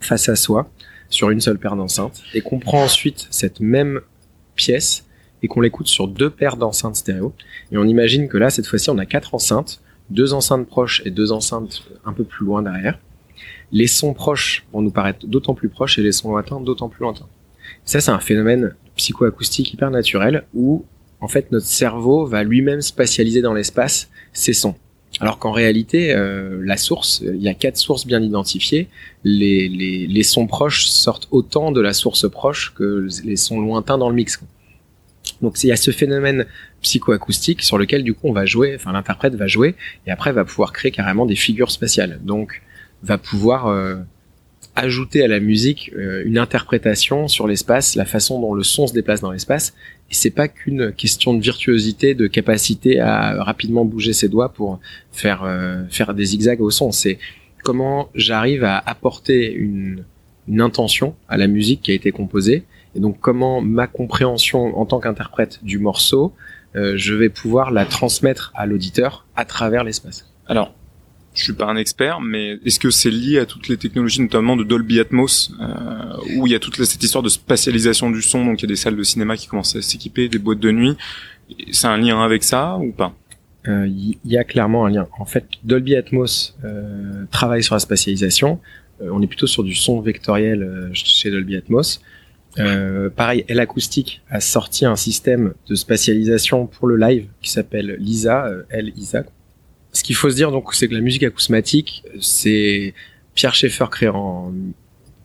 face 0.01 0.29
à 0.29 0.37
soi, 0.37 0.69
sur 1.09 1.31
une 1.31 1.41
seule 1.41 1.59
paire 1.59 1.77
d'enceintes 1.77 2.23
et 2.35 2.41
qu'on 2.41 2.59
prend 2.59 2.83
ensuite 2.83 3.29
cette 3.31 3.61
même 3.61 4.01
pièce 4.57 5.05
et 5.43 5.49
qu'on 5.49 5.61
l'écoute 5.61 5.87
sur 5.87 6.09
deux 6.09 6.31
paires 6.31 6.57
d'enceintes 6.57 6.97
stéréo. 6.97 7.35
Et 7.71 7.77
on 7.77 7.85
imagine 7.85 8.29
que 8.29 8.37
là, 8.37 8.51
cette 8.51 8.67
fois-ci, 8.67 8.91
on 8.91 8.99
a 8.99 9.07
quatre 9.07 9.35
enceintes, 9.35 9.81
deux 10.11 10.33
enceintes 10.33 10.67
proches 10.67 11.03
et 11.05 11.11
deux 11.11 11.33
enceintes 11.33 11.85
un 12.05 12.13
peu 12.13 12.25
plus 12.25 12.45
loin 12.45 12.63
derrière. 12.63 12.99
Les 13.73 13.87
sons 13.87 14.15
proches 14.15 14.65
vont 14.73 14.83
nous 14.83 14.91
paraître 14.91 15.27
d'autant 15.27 15.55
plus 15.55 15.69
proches 15.69 15.99
et 15.99 16.03
les 16.03 16.13
sons 16.13 16.31
lointains 16.31 16.61
d'autant 16.61 16.89
plus 16.89 17.03
lointains. 17.03 17.29
Ça, 17.85 18.01
c'est 18.01 18.11
un 18.11 18.21
phénomène 18.21 18.75
psychoacoustique 18.97 19.73
hyper 19.73 19.91
naturel 19.91 20.45
où, 20.55 20.85
en 21.21 21.29
fait, 21.29 21.51
notre 21.53 21.67
cerveau 21.67 22.27
va 22.27 22.43
lui-même 22.43 22.81
spatialiser 22.81 23.43
dans 23.43 23.55
l'espace 23.55 24.11
ces 24.33 24.53
sons. 24.53 24.77
Alors 25.21 25.39
qu'en 25.39 25.53
réalité, 25.53 26.13
euh, 26.13 26.61
la 26.65 26.77
source, 26.77 27.23
il 27.25 27.41
y 27.41 27.49
a 27.49 27.55
quatre 27.55 27.77
sources 27.77 28.07
bien 28.07 28.21
identifiées. 28.21 28.89
Les, 29.23 29.69
les, 29.69 30.07
les, 30.07 30.23
sons 30.23 30.47
proches 30.47 30.87
sortent 30.87 31.29
autant 31.31 31.71
de 31.71 31.81
la 31.81 31.93
source 31.93 32.29
proche 32.29 32.75
que 32.75 33.07
les 33.25 33.37
sons 33.37 33.61
lointains 33.61 33.97
dans 33.97 34.09
le 34.09 34.17
mix. 34.17 34.41
Donc 35.41 35.63
il 35.63 35.69
y 35.69 35.73
a 35.73 35.77
ce 35.77 35.91
phénomène 35.91 36.47
psychoacoustique 36.83 37.63
sur 37.63 37.79
lequel 37.79 38.03
du 38.03 38.15
coup 38.15 38.29
on 38.29 38.33
va 38.33 38.45
jouer, 38.45 38.75
enfin 38.75 38.93
l'interprète 38.93 39.35
va 39.35 39.47
jouer 39.47 39.75
et 40.07 40.11
après 40.11 40.33
va 40.33 40.45
pouvoir 40.45 40.73
créer 40.73 40.91
carrément 40.91 41.27
des 41.27 41.37
figures 41.37 41.71
spatiales. 41.71 42.21
Donc 42.23 42.63
va 43.03 43.19
pouvoir 43.19 43.67
euh, 43.67 43.97
ajouter 44.77 45.23
à 45.23 45.29
la 45.29 45.41
musique 45.41 45.93
euh, 45.97 46.23
une 46.25 46.39
interprétation 46.39 47.29
sur 47.29 47.47
l'espace, 47.47 47.95
la 47.95 48.05
façon 48.05 48.41
dont 48.41 48.55
le 48.55 48.63
son 48.63 48.87
se 48.87 48.93
déplace 48.93 49.21
dans 49.21 49.31
l'espace. 49.31 49.75
Et 50.11 50.15
c'est 50.15 50.31
pas 50.31 50.49
qu'une 50.49 50.93
question 50.93 51.35
de 51.35 51.43
virtuosité, 51.43 52.15
de 52.15 52.27
capacité 52.27 53.01
à 53.01 53.43
rapidement 53.43 53.85
bouger 53.85 54.13
ses 54.13 54.29
doigts 54.29 54.51
pour 54.51 54.81
faire 55.13 55.43
euh, 55.45 55.83
faire 55.91 56.15
des 56.15 56.27
zigzags 56.27 56.61
au 56.61 56.71
son. 56.71 56.93
C'est 56.93 57.19
comment 57.63 58.11
j'arrive 58.15 58.65
à 58.65 58.79
apporter 58.79 59.53
une, 59.53 60.05
une 60.49 60.61
intention 60.61 61.15
à 61.29 61.37
la 61.37 61.47
musique 61.47 61.83
qui 61.83 61.91
a 61.91 61.95
été 61.95 62.13
composée. 62.13 62.65
Et 62.95 63.01
donc 63.01 63.19
comment 63.21 63.61
ma 63.61 63.87
compréhension 63.87 64.79
en 64.79 64.87
tant 64.87 65.01
qu'interprète 65.01 65.61
du 65.63 65.79
morceau, 65.79 66.33
euh, 66.77 66.95
je 66.97 67.15
vais 67.15 67.29
pouvoir 67.29 67.71
la 67.71 67.87
transmettre 67.87 68.53
à 68.55 68.67
l'auditeur 68.67 69.27
à 69.37 69.45
travers 69.45 69.85
l'espace. 69.85 70.31
Alors 70.47 70.75
je 71.35 71.43
suis 71.43 71.53
pas 71.53 71.67
un 71.67 71.77
expert, 71.77 72.21
mais 72.21 72.59
est-ce 72.65 72.79
que 72.79 72.91
c'est 72.91 73.11
lié 73.11 73.41
à 73.41 73.47
toutes 73.47 73.67
les 73.67 73.77
technologies, 73.77 74.21
notamment 74.21 74.57
de 74.57 74.63
Dolby 74.63 75.01
Atmos, 75.01 75.53
euh, 75.61 76.04
où 76.37 76.47
il 76.47 76.53
y 76.53 76.55
a 76.55 76.59
toute 76.59 76.83
cette 76.85 77.03
histoire 77.03 77.23
de 77.23 77.29
spatialisation 77.29 78.11
du 78.11 78.23
son, 78.23 78.45
donc 78.45 78.61
il 78.61 78.65
y 78.65 78.67
a 78.67 78.69
des 78.69 78.77
salles 78.77 78.97
de 78.97 79.03
cinéma 79.03 79.37
qui 79.37 79.47
commencent 79.47 79.77
à 79.77 79.83
s'équiper, 79.83 80.29
des 80.29 80.39
boîtes 80.39 80.61
de 80.61 80.71
nuit. 80.71 80.97
C'est 81.73 81.87
un 81.87 81.97
lien 81.97 82.23
avec 82.23 82.43
ça 82.43 82.77
ou 82.79 82.93
pas? 82.93 83.15
Il 83.67 83.71
euh, 83.71 83.89
y 84.25 84.37
a 84.37 84.45
clairement 84.45 84.85
un 84.85 84.91
lien. 84.91 85.09
En 85.19 85.25
fait, 85.25 85.47
Dolby 85.63 85.97
Atmos 85.97 86.55
euh, 86.65 87.25
travaille 87.31 87.63
sur 87.63 87.75
la 87.75 87.79
spatialisation. 87.79 88.61
Euh, 89.01 89.09
on 89.11 89.23
est 89.23 89.27
plutôt 89.27 89.47
sur 89.47 89.65
du 89.65 89.75
son 89.75 90.01
vectoriel 90.01 90.91
chez 90.93 91.31
Dolby 91.31 91.57
Atmos. 91.57 92.01
Pareil, 93.17 93.45
L 93.49 93.59
Acoustic 93.61 94.23
a 94.31 94.41
sorti 94.41 94.85
un 94.85 94.97
système 94.97 95.55
de 95.69 95.75
spatialisation 95.75 96.67
pour 96.67 96.87
le 96.87 96.97
live 96.97 97.27
qui 97.43 97.51
s'appelle 97.51 97.97
LISA, 97.99 98.49
L 98.71 98.93
ISA, 98.97 99.25
ce 99.95 100.03
qu'il 100.03 100.17
faut 100.17 100.29
se 100.29 100.35
dire 100.35 100.51
donc, 100.51 100.75
c'est 100.75 100.89
que 100.89 100.95
la 100.95 101.01
musique 101.01 101.23
acousmatique, 101.23 102.03
c'est 102.21 102.95
Pierre 103.35 103.55
Schaeffer 103.55 103.87
créé 103.91 104.09
en, 104.09 104.53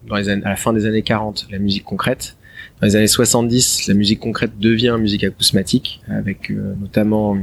dans 0.09 0.17
les 0.17 0.29
années, 0.29 0.43
à 0.45 0.49
la 0.49 0.55
fin 0.55 0.73
des 0.73 0.85
années 0.85 1.03
40 1.03 1.47
la 1.51 1.59
musique 1.59 1.83
concrète. 1.83 2.35
Dans 2.81 2.87
les 2.87 2.95
années 2.95 3.07
70, 3.07 3.87
la 3.87 3.93
musique 3.93 4.19
concrète 4.19 4.57
devient 4.59 4.95
musique 4.99 5.23
acousmatique, 5.23 6.01
avec 6.09 6.51
euh, 6.51 6.73
notamment 6.79 7.37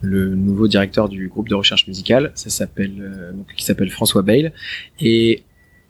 le 0.00 0.34
nouveau 0.34 0.68
directeur 0.68 1.08
du 1.08 1.28
groupe 1.28 1.48
de 1.48 1.54
recherche 1.54 1.86
musicale, 1.86 2.32
ça 2.34 2.50
s'appelle 2.50 2.94
euh, 3.00 3.32
donc, 3.32 3.46
qui 3.56 3.64
s'appelle 3.64 3.90
François 3.90 4.22
Bale. 4.22 4.52
Et 5.00 5.42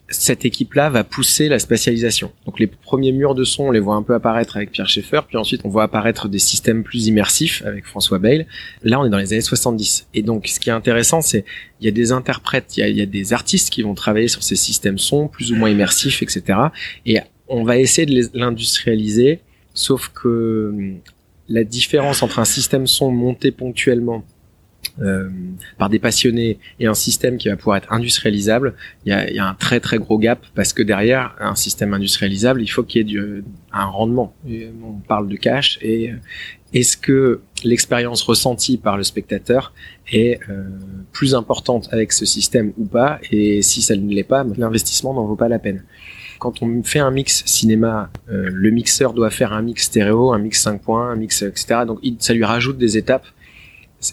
cette 0.09 0.45
équipe-là 0.45 0.89
va 0.89 1.03
pousser 1.03 1.49
la 1.49 1.59
spatialisation. 1.59 2.31
Donc 2.45 2.61
les 2.61 2.69
premiers 2.69 3.13
murs 3.13 3.35
de 3.35 3.45
son, 3.45 3.65
on 3.65 3.71
les 3.71 3.81
voit 3.81 3.97
un 3.97 4.03
peu 4.03 4.15
apparaître 4.15 4.57
avec 4.57 4.71
Pierre 4.71 4.89
Schaeffer, 4.89 5.21
puis 5.27 5.37
ensuite 5.37 5.63
on 5.65 5.69
voit 5.69 5.83
apparaître 5.83 6.29
des 6.29 6.39
systèmes 6.39 6.85
plus 6.85 7.09
immersifs 7.09 7.63
avec 7.67 7.87
François 7.87 8.19
Bale. 8.19 8.47
Là, 8.83 9.01
on 9.01 9.07
est 9.07 9.11
dans 9.11 9.19
les 9.19 9.33
années 9.33 9.43
70. 9.43 10.09
Et 10.15 10.23
donc 10.23 10.47
ce 10.47 10.61
qui 10.61 10.71
est 10.71 10.73
intéressant, 10.73 11.23
c'est 11.23 11.45
il 11.81 11.87
y 11.87 11.89
a 11.89 11.93
des 11.93 12.13
interprètes, 12.13 12.77
il 12.77 12.97
y 12.97 13.01
a, 13.01 13.07
des 13.07 13.33
artistes 13.33 13.71
qui 13.71 13.83
vont 13.83 13.95
travailler 13.95 14.29
sur 14.29 14.43
ces 14.43 14.57
systèmes 14.57 14.99
son 14.99 15.29
plus 15.29 15.53
ou 15.53 15.57
moins 15.57 15.71
immersifs, 15.71 16.23
etc. 16.23 16.59
Et 17.05 17.19
on 17.49 17.65
va 17.65 17.79
essayer 17.79 18.07
de 18.07 18.31
l'industrialiser, 18.35 19.41
sauf 19.75 20.11
que 20.15 20.71
hum, 20.73 20.99
la 21.49 21.65
différence 21.65 22.23
entre 22.23 22.39
un 22.39 22.45
système 22.45 22.87
son 22.87 23.11
monté 23.11 23.51
ponctuellement 23.51 24.25
euh, 25.01 25.29
par 25.79 25.91
des 25.91 25.99
passionnés 25.99 26.59
et 26.81 26.87
un 26.87 26.95
système 26.95 27.37
qui 27.37 27.49
va 27.49 27.57
pouvoir 27.57 27.77
être 27.77 27.93
industrialisable, 27.93 28.75
il 29.05 29.11
y 29.11 29.13
a, 29.13 29.31
y 29.31 29.39
a, 29.39 29.47
un 29.47 29.55
très 29.55 29.81
très 29.81 29.99
gros 29.99 30.19
gap 30.19 30.45
parce 30.55 30.73
que 30.73 30.83
derrière 30.83 31.35
un 31.41 31.55
système 31.55 31.93
industrialisable, 31.95 32.63
il 32.63 32.69
faut 32.69 32.83
qu'il 32.83 32.99
y 32.99 33.01
ait 33.03 33.05
du, 33.05 33.45
un 33.73 33.85
rendement. 33.85 34.35
on 34.47 34.95
parle 35.07 35.29
de 35.29 35.37
cash 35.37 35.79
et 35.83 36.11
euh, 36.11 36.17
est-ce 36.73 36.97
que 36.97 37.41
l'expérience 37.65 38.23
ressentie 38.23 38.77
par 38.77 38.97
le 38.97 39.03
spectateur 39.03 39.73
est 40.13 40.41
euh, 40.49 40.65
plus 41.13 41.35
importante 41.35 41.89
avec 41.93 42.13
ce 42.13 42.27
système 42.27 42.73
ou 42.77 42.85
pas? 42.85 43.19
Et 43.31 43.63
si 43.63 43.83
ça 43.83 43.97
ne 43.97 44.13
l'est 44.13 44.25
pas, 44.25 44.45
l'investissement 44.57 45.15
n'en 45.15 45.25
vaut 45.25 45.37
pas 45.37 45.49
la 45.49 45.59
peine. 45.59 45.85
Quand 46.39 46.63
on 46.63 46.83
fait 46.83 46.99
un 46.99 47.11
mix 47.11 47.45
cinéma, 47.47 48.11
euh, 48.31 48.51
le 48.53 48.71
mixeur 48.71 49.15
doit 49.15 49.31
faire 49.31 49.53
un 49.53 49.63
mix 49.63 49.85
stéréo, 49.85 50.33
un 50.33 50.39
mix 50.39 50.61
5 50.61 50.83
points, 50.83 51.11
un 51.11 51.17
mix 51.17 51.43
etc. 51.43 51.81
Donc 51.87 52.01
ça 52.19 52.35
lui 52.35 52.45
rajoute 52.45 52.79
des 52.79 52.99
étapes 52.99 53.27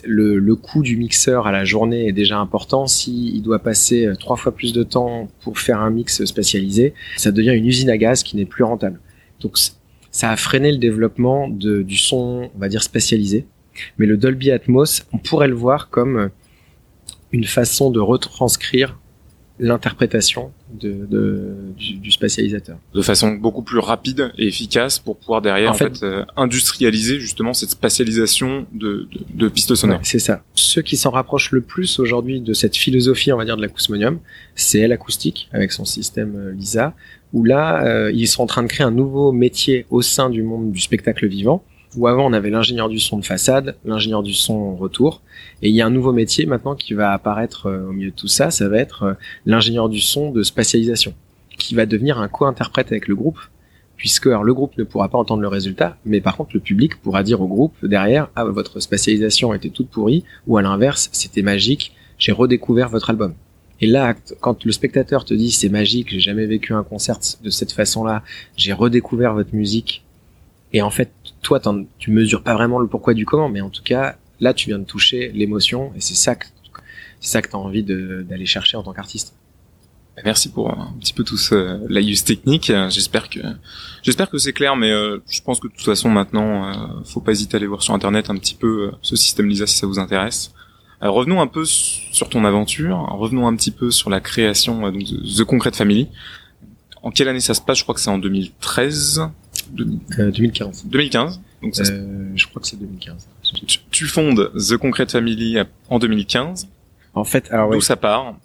le, 0.05 0.55
coût 0.55 0.81
du 0.81 0.97
mixeur 0.97 1.47
à 1.47 1.51
la 1.51 1.65
journée 1.65 2.07
est 2.07 2.13
déjà 2.13 2.39
important. 2.39 2.87
S'il 2.87 3.41
doit 3.41 3.59
passer 3.59 4.05
euh, 4.05 4.15
trois 4.15 4.37
fois 4.37 4.53
plus 4.53 4.73
de 4.73 4.83
temps 4.83 5.27
pour 5.41 5.59
faire 5.59 5.81
un 5.81 5.89
mix 5.89 6.23
spécialisé, 6.25 6.93
ça 7.17 7.31
devient 7.31 7.53
une 7.53 7.65
usine 7.65 7.89
à 7.89 7.97
gaz 7.97 8.23
qui 8.23 8.37
n'est 8.37 8.45
plus 8.45 8.63
rentable. 8.63 8.99
Donc 9.41 9.57
ça 10.11 10.31
a 10.31 10.35
freiné 10.37 10.71
le 10.71 10.77
développement 10.77 11.47
de, 11.47 11.81
du 11.81 11.97
son, 11.97 12.49
on 12.55 12.59
va 12.59 12.69
dire 12.69 12.83
spécialisé. 12.83 13.45
Mais 13.97 14.05
le 14.05 14.17
Dolby 14.17 14.51
Atmos, 14.51 15.05
on 15.11 15.17
pourrait 15.17 15.47
le 15.47 15.55
voir 15.55 15.89
comme 15.89 16.17
euh, 16.17 16.29
une 17.31 17.45
façon 17.45 17.89
de 17.91 17.99
retranscrire 17.99 18.99
l'interprétation 19.59 20.51
de, 20.73 21.05
de 21.09 21.51
du, 21.77 21.95
du, 21.95 22.11
spatialisateur. 22.11 22.77
De 22.93 23.01
façon 23.01 23.31
beaucoup 23.31 23.61
plus 23.61 23.79
rapide 23.79 24.31
et 24.37 24.47
efficace 24.47 24.99
pour 24.99 25.17
pouvoir 25.17 25.41
derrière 25.41 25.71
en, 25.71 25.75
fait, 25.75 26.03
euh, 26.03 26.25
industrialiser 26.35 27.19
justement 27.19 27.53
cette 27.53 27.71
spatialisation 27.71 28.65
de, 28.73 29.07
de, 29.11 29.25
de 29.33 29.47
pistes 29.49 29.75
sonores. 29.75 29.99
c'est 30.03 30.19
ça. 30.19 30.43
Ceux 30.55 30.81
qui 30.81 30.97
s'en 30.97 31.11
rapprochent 31.11 31.51
le 31.51 31.61
plus 31.61 31.99
aujourd'hui 31.99 32.41
de 32.41 32.53
cette 32.53 32.75
philosophie, 32.75 33.31
on 33.31 33.37
va 33.37 33.45
dire, 33.45 33.57
de 33.57 33.61
l'acousmonium, 33.61 34.19
c'est 34.55 34.87
l'acoustique 34.87 35.49
avec 35.53 35.71
son 35.71 35.85
système 35.85 36.35
euh, 36.35 36.51
LISA, 36.53 36.93
où 37.33 37.43
là, 37.43 37.83
euh, 37.85 38.11
ils 38.13 38.27
sont 38.27 38.43
en 38.43 38.47
train 38.47 38.63
de 38.63 38.67
créer 38.67 38.85
un 38.85 38.91
nouveau 38.91 39.31
métier 39.31 39.85
au 39.89 40.01
sein 40.01 40.29
du 40.29 40.43
monde 40.43 40.71
du 40.71 40.79
spectacle 40.79 41.27
vivant 41.27 41.63
où 41.95 42.07
avant 42.07 42.25
on 42.25 42.33
avait 42.33 42.49
l'ingénieur 42.49 42.89
du 42.89 42.99
son 42.99 43.19
de 43.19 43.25
façade, 43.25 43.75
l'ingénieur 43.85 44.23
du 44.23 44.33
son 44.33 44.75
retour, 44.75 45.21
et 45.63 45.69
il 45.69 45.75
y 45.75 45.81
a 45.81 45.87
un 45.87 45.89
nouveau 45.89 46.11
métier 46.11 46.45
maintenant 46.45 46.75
qui 46.75 46.93
va 46.93 47.13
apparaître 47.13 47.67
euh, 47.67 47.87
au 47.87 47.93
milieu 47.93 48.11
de 48.11 48.15
tout 48.15 48.27
ça, 48.27 48.51
ça 48.51 48.67
va 48.67 48.77
être 48.77 49.03
euh, 49.03 49.13
l'ingénieur 49.45 49.87
du 49.87 50.01
son 50.01 50.29
de 50.29 50.43
spatialisation, 50.43 51.13
qui 51.57 51.73
va 51.73 51.85
devenir 51.85 52.19
un 52.19 52.27
co-interprète 52.27 52.91
avec 52.91 53.07
le 53.07 53.15
groupe, 53.15 53.39
puisque 53.95 54.27
alors, 54.27 54.43
le 54.43 54.53
groupe 54.53 54.77
ne 54.77 54.83
pourra 54.83 55.07
pas 55.07 55.17
entendre 55.17 55.41
le 55.41 55.47
résultat, 55.47 55.97
mais 56.05 56.19
par 56.19 56.35
contre 56.35 56.51
le 56.53 56.59
public 56.59 57.01
pourra 57.01 57.23
dire 57.23 57.41
au 57.41 57.47
groupe 57.47 57.73
derrière, 57.81 58.29
ah 58.35 58.43
votre 58.43 58.81
spatialisation 58.81 59.53
était 59.53 59.69
toute 59.69 59.87
pourrie, 59.87 60.25
ou 60.47 60.57
à 60.57 60.61
l'inverse, 60.61 61.09
c'était 61.13 61.43
magique, 61.43 61.95
j'ai 62.17 62.33
redécouvert 62.33 62.89
votre 62.89 63.09
album. 63.09 63.33
Et 63.79 63.87
là, 63.87 64.15
quand 64.41 64.65
le 64.65 64.71
spectateur 64.73 65.23
te 65.23 65.33
dit 65.33 65.49
c'est 65.49 65.69
magique, 65.69 66.09
j'ai 66.09 66.19
jamais 66.19 66.45
vécu 66.45 66.73
un 66.73 66.83
concert 66.83 67.19
de 67.41 67.49
cette 67.49 67.71
façon-là, 67.71 68.21
j'ai 68.57 68.73
redécouvert 68.73 69.33
votre 69.33 69.55
musique, 69.55 70.03
et 70.73 70.81
en 70.81 70.89
fait, 70.89 71.11
toi, 71.41 71.61
tu 71.99 72.11
mesures 72.11 72.43
pas 72.43 72.55
vraiment 72.55 72.79
le 72.79 72.87
pourquoi 72.87 73.13
du 73.13 73.25
comment, 73.25 73.47
mais 73.47 73.61
en 73.61 73.69
tout 73.69 73.83
cas, 73.83 74.17
là, 74.43 74.53
tu 74.53 74.69
viens 74.69 74.79
de 74.79 74.85
toucher 74.85 75.31
l'émotion, 75.33 75.91
et 75.95 76.01
c'est 76.01 76.15
ça 76.15 76.35
que 76.35 76.45
c'est 77.19 77.31
ça 77.31 77.41
que 77.41 77.49
t'as 77.49 77.57
envie 77.57 77.83
d'aller 77.83 78.45
chercher 78.45 78.75
en 78.75 78.83
tant 78.83 78.93
qu'artiste. 78.93 79.33
Merci 80.23 80.49
pour 80.51 80.69
un 80.69 80.93
petit 80.99 81.13
peu 81.13 81.23
tout 81.23 81.37
ce 81.37 81.55
use 81.89 82.23
technique. 82.23 82.71
J'espère 82.89 83.29
que 83.29 83.39
j'espère 84.03 84.29
que 84.29 84.37
c'est 84.37 84.53
clair, 84.53 84.75
mais 84.75 84.91
euh, 84.91 85.19
je 85.27 85.41
pense 85.41 85.59
que 85.59 85.67
de 85.67 85.73
toute 85.73 85.85
façon 85.85 86.09
maintenant, 86.09 86.67
euh, 86.67 87.03
faut 87.05 87.21
pas 87.21 87.31
hésiter 87.31 87.55
à 87.55 87.57
aller 87.57 87.65
voir 87.65 87.81
sur 87.81 87.93
internet 87.93 88.29
un 88.29 88.35
petit 88.35 88.53
peu 88.53 88.67
euh, 88.67 88.91
ce 89.01 89.15
système 89.15 89.47
Lisa 89.47 89.65
si 89.65 89.77
ça 89.77 89.87
vous 89.87 89.97
intéresse. 89.97 90.53
revenons 91.01 91.41
un 91.41 91.47
peu 91.47 91.65
sur 91.65 92.29
ton 92.29 92.45
aventure. 92.45 92.97
Revenons 93.17 93.47
un 93.47 93.55
petit 93.55 93.71
peu 93.71 93.89
sur 93.89 94.09
la 94.09 94.19
création 94.19 94.81
donc, 94.81 95.03
de 95.03 95.43
The 95.43 95.45
Concrete 95.45 95.75
Family. 95.75 96.09
En 97.01 97.11
quelle 97.11 97.27
année 97.29 97.41
ça 97.41 97.53
se 97.53 97.61
passe? 97.61 97.79
Je 97.79 97.83
crois 97.83 97.95
que 97.95 98.01
c'est 98.01 98.11
en 98.11 98.17
2013. 98.17 99.29
2015. 99.71 100.85
2015. 100.85 101.41
Donc 101.61 101.75
ça 101.75 101.83
euh, 101.91 102.29
je 102.35 102.47
crois 102.47 102.61
que 102.61 102.67
c'est 102.67 102.79
2015. 102.79 103.27
Tu, 103.91 104.05
fondes 104.05 104.51
The 104.55 104.77
Concrete 104.77 105.11
Family 105.11 105.57
en 105.89 105.99
2015. 105.99 106.67
En 107.13 107.23
fait, 107.23 107.51
alors 107.51 107.71
d'où 107.71 107.81
ça 107.81 107.95
part 107.95 108.35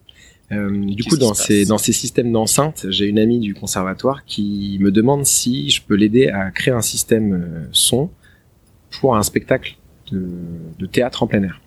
euh, 0.50 0.71
du 0.87 1.05
coup, 1.05 1.19
dans 1.19 1.35
ces, 1.35 1.67
dans 1.67 1.77
ces 1.77 1.93
systèmes 1.93 2.33
d'enceinte, 2.33 2.87
j'ai 2.88 3.05
une 3.05 3.19
amie 3.19 3.38
du 3.38 3.55
conservatoire 3.55 4.25
qui 4.25 4.79
me 4.81 4.91
demande 4.91 5.27
si 5.27 5.69
je 5.69 5.83
peux 5.83 5.95
l'aider 5.95 6.29
à 6.29 6.50
créer 6.50 6.73
un 6.73 6.81
système 6.81 7.33
euh, 7.35 7.69
son 7.73 8.11
pour 8.99 9.17
un 9.17 9.23
spectacle 9.23 9.77
de, 10.11 10.27
de 10.79 10.87
théâtre 10.87 11.23
en 11.23 11.27
plein 11.27 11.43
air. 11.43 11.61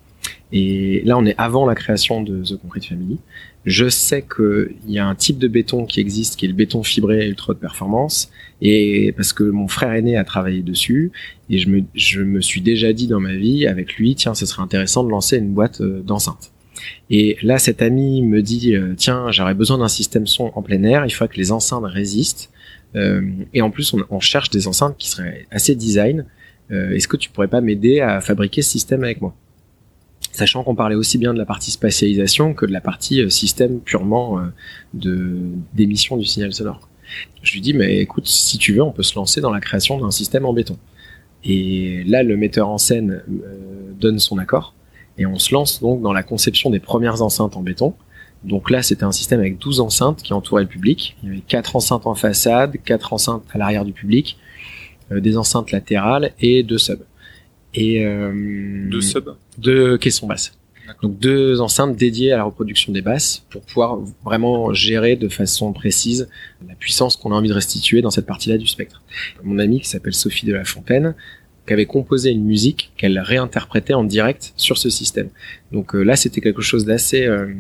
Et 0.52 1.02
là, 1.06 1.18
on 1.18 1.26
est 1.26 1.36
avant 1.38 1.66
la 1.66 1.76
création 1.76 2.22
de 2.22 2.44
The 2.44 2.60
Concrete 2.62 2.86
Family. 2.86 3.20
Je 3.66 3.90
sais 3.90 4.24
qu'il 4.24 4.76
y 4.88 4.98
a 4.98 5.06
un 5.06 5.14
type 5.14 5.38
de 5.38 5.48
béton 5.48 5.86
qui 5.86 6.00
existe, 6.00 6.36
qui 6.36 6.46
est 6.46 6.48
le 6.48 6.56
béton 6.56 6.82
fibré 6.82 7.28
ultra 7.28 7.54
de 7.54 7.60
performance, 7.60 8.32
et 8.62 9.14
parce 9.16 9.34
que 9.34 9.44
mon 9.44 9.68
frère 9.68 9.94
aîné 9.94 10.18
a 10.18 10.24
travaillé 10.24 10.64
dessus, 10.64 11.12
et 11.50 11.60
je 11.60 11.70
me, 11.70 11.84
je 11.94 12.22
me 12.22 12.42
suis 12.42 12.62
déjà 12.62 12.92
dit 12.92 13.08
dans 13.08 13.20
ma 13.20 13.36
vie 13.36 13.68
avec 13.68 13.96
lui, 13.96 14.16
tiens, 14.16 14.34
ce 14.34 14.48
serait 14.48 14.64
intéressant 14.64 15.04
de 15.04 15.10
lancer 15.10 15.38
une 15.38 15.54
boîte 15.54 15.82
euh, 15.82 16.02
d'enceinte. 16.02 16.52
Et 17.12 17.38
là, 17.44 17.60
cet 17.60 17.84
ami 17.84 18.24
me 18.24 18.42
dit, 18.42 18.76
euh, 18.76 18.96
tiens, 18.98 19.32
j'aurais 19.32 19.54
besoin 19.54 19.78
d'un 19.78 19.88
système 19.88 20.26
son 20.26 20.52
en 20.56 20.64
plein 20.64 20.82
air, 20.82 21.06
il 21.06 21.12
faut 21.12 21.28
que 21.28 21.38
les 21.38 21.52
enceintes 21.52 21.86
résistent, 21.86 22.50
euh, 22.96 23.22
et 23.54 23.62
en 23.62 23.70
plus, 23.70 23.94
on, 23.94 24.04
on, 24.10 24.20
cherche 24.20 24.50
des 24.50 24.68
enceintes 24.68 24.98
qui 24.98 25.10
seraient 25.10 25.46
assez 25.52 25.76
design. 25.76 26.26
Est-ce 26.70 27.10
que 27.10 27.18
tu 27.18 27.30
pourrais 27.30 27.50
pas 27.50 27.60
m'aider 27.60 28.00
à 28.00 28.22
fabriquer 28.22 28.62
ce 28.62 28.72
système 28.72 29.04
avec 29.04 29.20
moi? 29.20 29.36
Sachant 30.32 30.64
qu'on 30.64 30.76
parlait 30.76 30.96
aussi 30.96 31.18
bien 31.18 31.34
de 31.34 31.38
la 31.38 31.46
partie 31.46 31.72
spatialisation 31.72 32.54
que 32.54 32.66
de 32.66 32.72
la 32.72 32.82
partie 32.82 33.22
euh, 33.22 33.30
système 33.30 33.80
purement 33.80 34.40
euh, 34.40 34.44
de 34.94 35.40
d'émission 35.74 36.18
du 36.18 36.26
signal 36.26 36.54
sonore. 36.54 36.88
Je 37.42 37.54
lui 37.54 37.62
dis 37.62 37.74
mais 37.74 37.98
écoute 37.98 38.28
si 38.28 38.58
tu 38.58 38.74
veux 38.74 38.82
on 38.82 38.92
peut 38.92 39.04
se 39.04 39.16
lancer 39.16 39.42
dans 39.42 39.52
la 39.52 39.60
création 39.60 40.00
d'un 40.00 40.12
système 40.12 40.46
en 40.46 40.54
béton. 40.54 40.78
Et 41.44 42.04
là 42.06 42.24
le 42.24 42.38
metteur 42.38 42.70
en 42.70 42.78
scène 42.78 43.24
euh, 43.30 43.94
donne 44.00 44.20
son 44.20 44.38
accord 44.38 44.74
et 45.18 45.26
on 45.26 45.38
se 45.38 45.54
lance 45.54 45.82
donc 45.82 46.02
dans 46.02 46.14
la 46.14 46.24
conception 46.24 46.70
des 46.70 46.80
premières 46.80 47.22
enceintes 47.22 47.58
en 47.58 47.62
béton. 47.62 47.94
Donc 48.44 48.70
là 48.70 48.82
c'était 48.82 49.04
un 49.04 49.12
système 49.12 49.40
avec 49.40 49.58
12 49.58 49.82
enceintes 49.82 50.24
qui 50.24 50.34
entouraient 50.34 50.64
le 50.64 50.70
public. 50.70 51.18
Il 51.22 51.30
y 51.30 51.32
avait 51.32 51.42
quatre 51.42 51.76
enceintes 51.76 52.08
en 52.08 52.16
façade, 52.16 52.78
quatre 52.86 53.14
enceintes 53.14 53.44
à 53.54 53.58
l'arrière 53.58 53.86
du 53.86 53.94
public, 53.94 54.38
des 55.12 55.38
enceintes 55.38 55.72
latérales 55.72 56.32
et 56.40 56.64
deux 56.64 56.78
subs 56.78 57.04
et 57.74 58.06
euh, 58.06 58.90
deux 58.90 59.02
subs, 59.02 59.36
deux 59.58 59.98
caissons 59.98 60.28
basses. 60.28 60.54
Donc 61.02 61.18
deux 61.20 61.62
enceintes 61.62 61.96
dédiées 61.96 62.34
à 62.34 62.38
la 62.38 62.44
reproduction 62.44 62.92
des 62.92 63.02
basses 63.02 63.46
pour 63.50 63.62
pouvoir 63.62 64.00
vraiment 64.26 64.74
gérer 64.74 65.16
de 65.16 65.30
façon 65.30 65.72
précise 65.74 66.28
la 66.68 66.76
puissance 66.76 67.16
qu'on 67.16 67.32
a 67.32 67.36
envie 67.36 67.48
de 67.48 67.54
restituer 67.54 68.02
dans 68.02 68.12
cette 68.12 68.26
partie-là 68.26 68.58
du 68.58 68.68
spectre. 68.68 69.02
Mon 69.44 69.58
amie 69.60 69.80
qui 69.80 69.88
s'appelle 69.88 70.14
Sophie 70.14 70.46
de 70.46 70.54
la 70.54 70.66
Fontaine 70.66 71.16
qui 71.68 71.74
avait 71.74 71.86
composé 71.86 72.32
une 72.32 72.44
musique 72.44 72.92
qu'elle 72.98 73.20
réinterprétait 73.20 73.94
en 73.94 74.04
direct 74.04 74.54
sur 74.56 74.78
ce 74.78 74.90
système. 74.90 75.30
Donc 75.72 75.96
euh, 75.96 76.02
là, 76.02 76.16
c'était 76.16 76.42
quelque 76.42 76.62
chose 76.62 76.86
d'assez 76.86 77.26
euh, 77.26 77.54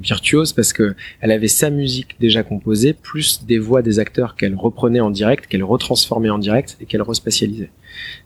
virtuose 0.00 0.52
parce 0.52 0.72
que 0.72 0.94
elle 1.20 1.30
avait 1.30 1.48
sa 1.48 1.70
musique 1.70 2.16
déjà 2.18 2.42
composée, 2.42 2.94
plus 2.94 3.44
des 3.44 3.58
voix 3.58 3.82
des 3.82 3.98
acteurs 3.98 4.36
qu'elle 4.36 4.54
reprenait 4.54 5.00
en 5.00 5.10
direct, 5.10 5.46
qu'elle 5.46 5.64
retransformait 5.64 6.30
en 6.30 6.38
direct 6.38 6.78
et 6.80 6.86
qu'elle 6.86 7.02
respatialisait. 7.02 7.70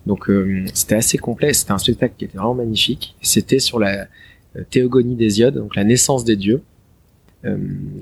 Donc 0.06 0.30
euh, 0.30 0.64
c'était 0.74 0.94
assez 0.94 1.18
complet, 1.18 1.52
c'était 1.52 1.72
un 1.72 1.78
spectacle 1.78 2.14
qui 2.16 2.24
était 2.24 2.38
vraiment 2.38 2.54
magnifique. 2.54 3.16
C'était 3.20 3.58
sur 3.58 3.80
la 3.80 4.06
théogonie 4.70 5.16
des 5.16 5.40
iodes, 5.40 5.56
donc 5.56 5.76
la 5.76 5.84
naissance 5.84 6.24
des 6.24 6.36
dieux. 6.36 6.62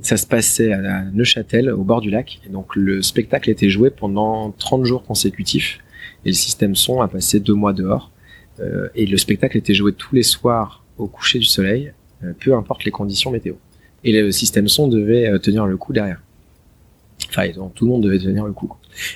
ça 0.03 0.17
se 0.17 0.27
passait 0.27 0.73
à 0.73 1.03
Neuchâtel, 1.13 1.69
au 1.69 1.83
bord 1.83 2.01
du 2.01 2.11
lac, 2.11 2.41
et 2.47 2.49
donc 2.49 2.77
le 2.77 3.03
spectacle 3.03 3.51
était 3.51 3.69
joué 3.69 3.91
pendant 3.91 4.53
30 4.53 4.85
jours 4.85 5.03
consécutifs 5.03 5.81
et 6.25 6.29
le 6.29 6.35
système 6.35 6.75
son 6.75 7.01
a 7.01 7.09
passé 7.09 7.41
deux 7.41 7.55
mois 7.55 7.73
dehors. 7.73 8.11
Euh, 8.61 8.89
et 8.95 9.07
le 9.07 9.17
spectacle 9.17 9.57
était 9.57 9.75
joué 9.75 9.93
tous 9.93 10.15
les 10.15 10.23
soirs 10.23 10.85
au 10.99 11.07
coucher 11.07 11.39
du 11.39 11.45
soleil, 11.45 11.93
euh, 12.23 12.33
peu 12.39 12.55
importe 12.55 12.85
les 12.85 12.91
conditions 12.91 13.31
météo. 13.31 13.55
Et 14.05 14.13
le 14.13 14.31
système 14.31 14.69
son 14.69 14.87
devait 14.89 15.29
euh, 15.29 15.39
tenir 15.39 15.67
le 15.67 15.77
coup 15.77 15.93
derrière. 15.93 16.21
Enfin, 17.31 17.49
tout 17.75 17.85
le 17.85 17.91
monde 17.91 18.03
devait 18.03 18.19
tenir 18.19 18.45
le 18.45 18.53
coup. 18.53 18.73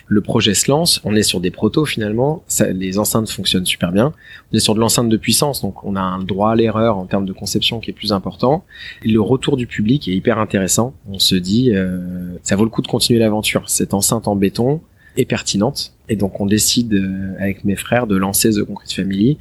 Le 0.07 0.21
projet 0.21 0.55
se 0.55 0.69
lance, 0.71 1.01
on 1.05 1.15
est 1.15 1.23
sur 1.23 1.41
des 1.41 1.53
protos 1.53 1.85
finalement, 1.85 2.43
ça, 2.49 2.69
les 2.71 2.99
enceintes 2.99 3.31
fonctionnent 3.31 3.67
super 3.67 3.93
bien. 3.93 4.13
On 4.53 4.57
est 4.57 4.61
sur 4.61 4.75
de 4.75 4.81
l'enceinte 4.81 5.09
de 5.09 5.17
puissance, 5.17 5.63
donc 5.63 5.85
on 5.85 5.95
a 5.95 6.01
un 6.01 6.19
droit 6.21 6.51
à 6.51 6.57
l'erreur 6.57 6.97
en 6.97 7.07
termes 7.07 7.27
de 7.27 7.33
conception 7.33 7.79
qui 7.79 7.91
est 7.91 7.95
plus 7.95 8.13
important. 8.13 8.65
Et 9.05 9.09
le 9.09 9.21
retour 9.21 9.57
du 9.57 9.69
public 9.69 10.09
est 10.09 10.15
hyper 10.15 10.39
intéressant. 10.39 10.95
On 11.09 11.21
se 11.21 11.37
dit, 11.37 11.73
euh, 11.73 11.99
ça 12.43 12.57
vaut 12.57 12.65
le 12.65 12.71
coup 12.71 12.83
de 12.83 12.89
continuer 12.89 13.21
l'aventure. 13.21 13.69
Cette 13.69 13.95
enceinte 13.95 14.27
en 14.27 14.35
béton, 14.35 14.81
est 15.19 15.25
pertinente. 15.25 15.93
Et 16.09 16.17
donc 16.17 16.41
on 16.41 16.47
décide 16.47 16.95
euh, 16.95 17.35
avec 17.39 17.65
mes 17.65 17.77
frères 17.77 18.07
de 18.07 18.17
lancer 18.17 18.51
The 18.51 18.65
Concrete 18.65 18.93
Family, 18.93 19.39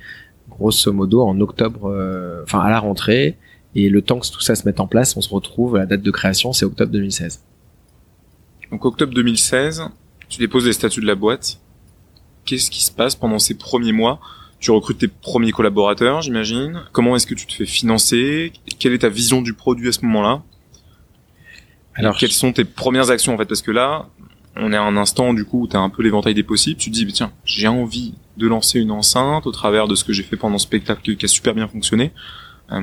grosso 0.49 0.91
modo 0.91 1.21
en 1.21 1.39
octobre, 1.39 1.89
euh, 1.89 2.43
enfin 2.43 2.59
à 2.59 2.69
la 2.69 2.79
rentrée. 2.79 3.37
Et 3.75 3.89
le 3.89 4.01
temps 4.01 4.19
que 4.19 4.27
tout 4.27 4.41
ça 4.41 4.55
se 4.55 4.65
mette 4.65 4.79
en 4.79 4.87
place, 4.87 5.15
on 5.17 5.21
se 5.21 5.29
retrouve, 5.29 5.77
la 5.77 5.85
date 5.85 6.01
de 6.01 6.11
création, 6.11 6.51
c'est 6.51 6.65
octobre 6.65 6.91
2016. 6.91 7.43
Donc 8.71 8.83
octobre 8.85 9.13
2016, 9.13 9.83
tu 10.29 10.39
déposes 10.39 10.65
les 10.65 10.73
statuts 10.73 11.01
de 11.01 11.05
la 11.05 11.15
boîte. 11.15 11.59
Qu'est-ce 12.45 12.71
qui 12.71 12.83
se 12.83 12.91
passe 12.91 13.15
pendant 13.15 13.39
ces 13.39 13.53
premiers 13.55 13.91
mois? 13.91 14.19
Tu 14.59 14.71
recrutes 14.71 14.97
tes 14.97 15.07
premiers 15.07 15.51
collaborateurs, 15.51 16.21
j'imagine. 16.21 16.81
Comment 16.91 17.15
est-ce 17.15 17.27
que 17.27 17.35
tu 17.35 17.45
te 17.45 17.53
fais 17.53 17.65
financer? 17.65 18.51
Quelle 18.79 18.93
est 18.93 18.99
ta 18.99 19.09
vision 19.09 19.41
du 19.41 19.53
produit 19.53 19.89
à 19.89 19.91
ce 19.91 20.03
moment-là? 20.05 20.41
Alors, 21.93 22.17
quelles 22.17 22.31
sont 22.31 22.53
tes 22.53 22.65
premières 22.65 23.09
actions 23.09 23.33
en 23.33 23.37
fait? 23.37 23.45
Parce 23.45 23.61
que 23.61 23.71
là, 23.71 24.07
on 24.59 24.73
est 24.73 24.75
à 24.75 24.83
un 24.83 24.97
instant 24.97 25.33
du 25.33 25.45
coup 25.45 25.63
où 25.63 25.67
tu 25.67 25.75
as 25.75 25.79
un 25.79 25.89
peu 25.89 26.03
l'éventail 26.03 26.33
des 26.33 26.43
possibles, 26.43 26.79
tu 26.79 26.89
te 26.91 26.95
dis 26.95 27.05
tiens, 27.07 27.31
j'ai 27.45 27.67
envie 27.67 28.15
de 28.37 28.47
lancer 28.47 28.79
une 28.79 28.91
enceinte 28.91 29.47
au 29.47 29.51
travers 29.51 29.87
de 29.87 29.95
ce 29.95 30.03
que 30.03 30.13
j'ai 30.13 30.23
fait 30.23 30.37
pendant 30.37 30.57
ce 30.57 30.63
spectacle 30.63 31.15
qui 31.15 31.25
a 31.25 31.27
super 31.27 31.53
bien 31.53 31.67
fonctionné. 31.67 32.11
Euh, 32.71 32.81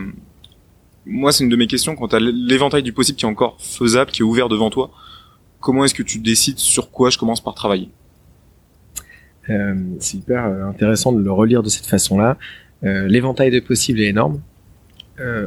moi, 1.06 1.32
c'est 1.32 1.44
une 1.44 1.50
de 1.50 1.56
mes 1.56 1.66
questions 1.66 1.96
quand 1.96 2.08
tu 2.08 2.16
as 2.16 2.20
l'éventail 2.20 2.82
du 2.82 2.92
possible 2.92 3.18
qui 3.18 3.24
est 3.24 3.28
encore 3.28 3.56
faisable, 3.60 4.10
qui 4.10 4.22
est 4.22 4.24
ouvert 4.24 4.48
devant 4.48 4.70
toi. 4.70 4.90
Comment 5.60 5.84
est-ce 5.84 5.94
que 5.94 6.02
tu 6.02 6.18
décides 6.18 6.58
sur 6.58 6.90
quoi 6.90 7.10
je 7.10 7.18
commence 7.18 7.42
par 7.42 7.54
travailler? 7.54 7.90
Euh, 9.50 9.74
C'est 9.98 10.18
hyper 10.18 10.46
euh, 10.46 10.64
intéressant 10.68 11.12
de 11.12 11.20
le 11.20 11.32
relire 11.32 11.62
de 11.62 11.68
cette 11.68 11.86
façon-là. 11.86 12.38
l'éventail 12.82 13.50
des 13.50 13.60
possibles 13.60 14.00
est 14.00 14.08
énorme. 14.08 14.40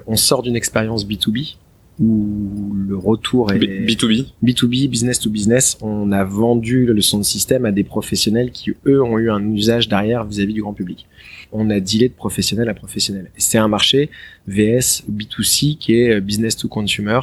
on 0.08 0.16
sort 0.16 0.42
d'une 0.42 0.56
expérience 0.56 1.06
B2B 1.06 1.58
où 2.00 2.74
le 2.76 2.96
retour 2.96 3.52
est 3.52 3.60
B2B 3.60 4.28
B2B, 4.44 4.90
business 4.90 5.20
to 5.20 5.30
business. 5.30 5.78
On 5.82 6.12
a 6.12 6.24
vendu 6.24 6.86
le 6.86 7.02
son 7.02 7.18
de 7.18 7.24
système 7.24 7.66
à 7.66 7.72
des 7.72 7.84
professionnels 7.84 8.52
qui, 8.52 8.74
eux, 8.86 9.02
ont 9.02 9.18
eu 9.18 9.32
un 9.32 9.44
usage 9.52 9.88
derrière 9.88 10.24
vis-à-vis 10.24 10.54
du 10.54 10.62
grand 10.62 10.74
public. 10.74 11.08
On 11.52 11.70
a 11.70 11.80
dealé 11.80 12.10
de 12.10 12.14
professionnel 12.14 12.70
à 12.70 12.74
professionnel. 12.74 13.32
C'est 13.38 13.58
un 13.58 13.68
marché 13.68 14.10
VS 14.48 15.04
B2C 15.10 15.78
qui 15.78 15.96
est 15.96 16.22
business 16.22 16.56
to 16.58 16.68
consumer. 16.68 17.20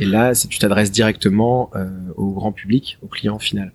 Et 0.00 0.04
là, 0.04 0.32
tu 0.34 0.58
t'adresses 0.58 0.90
directement 0.90 1.70
euh, 1.74 1.88
au 2.16 2.30
grand 2.32 2.52
public, 2.52 2.98
au 3.02 3.06
client 3.06 3.38
final. 3.38 3.72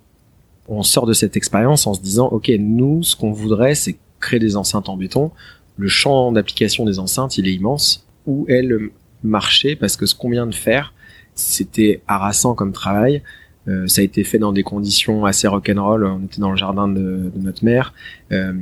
On 0.67 0.83
sort 0.83 1.05
de 1.05 1.13
cette 1.13 1.37
expérience 1.37 1.87
en 1.87 1.93
se 1.93 2.01
disant, 2.01 2.27
OK, 2.27 2.51
nous, 2.59 3.03
ce 3.03 3.15
qu'on 3.15 3.31
voudrait, 3.31 3.75
c'est 3.75 3.97
créer 4.19 4.39
des 4.39 4.55
enceintes 4.55 4.89
en 4.89 4.97
béton. 4.97 5.31
Le 5.77 5.87
champ 5.87 6.31
d'application 6.31 6.85
des 6.85 6.99
enceintes, 6.99 7.37
il 7.37 7.47
est 7.47 7.53
immense. 7.53 8.05
Où 8.25 8.45
est 8.49 8.61
le 8.61 8.91
marché 9.23 9.75
parce 9.75 9.97
que 9.97 10.05
ce 10.05 10.15
qu'on 10.15 10.29
vient 10.29 10.47
de 10.47 10.55
faire, 10.55 10.93
c'était 11.36 12.01
harassant 12.08 12.55
comme 12.55 12.73
travail. 12.73 13.21
Euh, 13.67 13.88
ça 13.88 14.01
a 14.01 14.03
été 14.03 14.23
fait 14.23 14.39
dans 14.39 14.51
des 14.51 14.63
conditions 14.63 15.25
assez 15.25 15.47
rock'n'roll. 15.47 16.05
On 16.05 16.25
était 16.25 16.41
dans 16.41 16.49
le 16.49 16.58
jardin 16.58 16.88
de, 16.88 17.32
de 17.36 17.39
notre 17.39 17.63
mère. 17.63 17.93
Euh, 18.32 18.53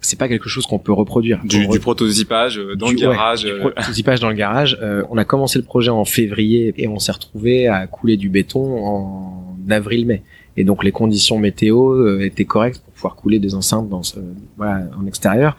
c'est 0.00 0.18
pas 0.18 0.28
quelque 0.28 0.48
chose 0.48 0.66
qu'on 0.66 0.78
peut 0.78 0.92
reproduire. 0.92 1.40
Du, 1.44 1.66
du 1.66 1.80
prototypage 1.80 2.58
euh, 2.58 2.76
dans 2.76 2.90
le 2.90 2.94
garage. 2.94 3.44
du 3.44 3.58
prototypage 3.58 4.20
dans 4.20 4.28
le 4.28 4.34
garage. 4.34 4.78
on 5.10 5.18
a 5.18 5.24
commencé 5.24 5.58
le 5.58 5.64
projet 5.64 5.90
en 5.90 6.04
février 6.04 6.74
et 6.76 6.86
on 6.86 6.98
s'est 6.98 7.12
retrouvé 7.12 7.66
à 7.66 7.86
couler 7.86 8.16
du 8.16 8.28
béton 8.28 8.86
en 8.86 9.56
avril-mai. 9.68 10.22
Et 10.56 10.64
donc 10.64 10.84
les 10.84 10.92
conditions 10.92 11.38
météo 11.38 11.92
euh, 11.92 12.24
étaient 12.24 12.44
correctes 12.44 12.82
pour 12.84 12.92
pouvoir 12.92 13.16
couler 13.16 13.38
des 13.38 13.54
enceintes 13.54 13.88
dans 13.88 14.02
ce, 14.02 14.20
voilà, 14.56 14.82
en 15.00 15.06
extérieur. 15.06 15.56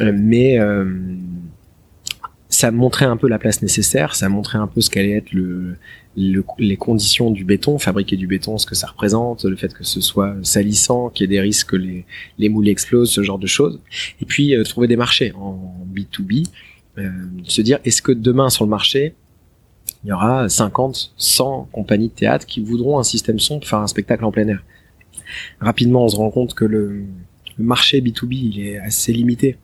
mais 0.00 0.58
ça 2.54 2.70
montrait 2.70 3.04
un 3.04 3.16
peu 3.16 3.28
la 3.28 3.38
place 3.38 3.62
nécessaire, 3.62 4.14
ça 4.14 4.28
montrait 4.28 4.58
un 4.58 4.66
peu 4.66 4.80
ce 4.80 4.88
qu'allait 4.88 5.16
être 5.16 5.32
le, 5.32 5.76
les 6.16 6.76
conditions 6.76 7.30
du 7.30 7.44
béton, 7.44 7.78
fabriquer 7.78 8.16
du 8.16 8.26
béton, 8.26 8.58
ce 8.58 8.66
que 8.66 8.76
ça 8.76 8.86
représente, 8.86 9.44
le 9.44 9.56
fait 9.56 9.74
que 9.74 9.82
ce 9.82 10.00
soit 10.00 10.36
salissant, 10.42 11.10
qu'il 11.10 11.24
y 11.24 11.24
ait 11.24 11.36
des 11.36 11.40
risques 11.40 11.70
que 11.70 11.76
les, 11.76 12.04
les 12.38 12.48
moules 12.48 12.68
explosent, 12.68 13.10
ce 13.10 13.22
genre 13.22 13.38
de 13.38 13.48
choses. 13.48 13.80
Et 14.20 14.24
puis 14.24 14.54
euh, 14.54 14.62
trouver 14.62 14.86
des 14.86 14.96
marchés 14.96 15.32
en 15.32 15.74
B2B, 15.92 16.46
euh, 16.98 17.10
se 17.42 17.60
dire 17.60 17.80
est-ce 17.84 18.00
que 18.00 18.12
demain 18.12 18.50
sur 18.50 18.64
le 18.64 18.70
marché, 18.70 19.14
il 20.04 20.10
y 20.10 20.12
aura 20.12 20.48
50, 20.48 21.12
100 21.16 21.70
compagnies 21.72 22.08
de 22.08 22.14
théâtre 22.14 22.46
qui 22.46 22.62
voudront 22.62 23.00
un 23.00 23.04
système 23.04 23.40
son 23.40 23.58
pour 23.58 23.68
faire 23.68 23.80
un 23.80 23.88
spectacle 23.88 24.24
en 24.24 24.30
plein 24.30 24.46
air? 24.46 24.62
Rapidement, 25.60 26.04
on 26.04 26.08
se 26.08 26.16
rend 26.16 26.30
compte 26.30 26.54
que 26.54 26.64
le, 26.64 27.02
le 27.58 27.64
marché 27.64 28.00
B2B, 28.00 28.32
il 28.32 28.60
est 28.60 28.78
assez 28.78 29.12
limité 29.12 29.56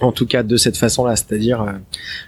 en 0.00 0.12
tout 0.12 0.26
cas 0.26 0.42
de 0.42 0.56
cette 0.56 0.76
façon-là, 0.76 1.16
c'est-à-dire 1.16 1.62
euh, 1.62 1.72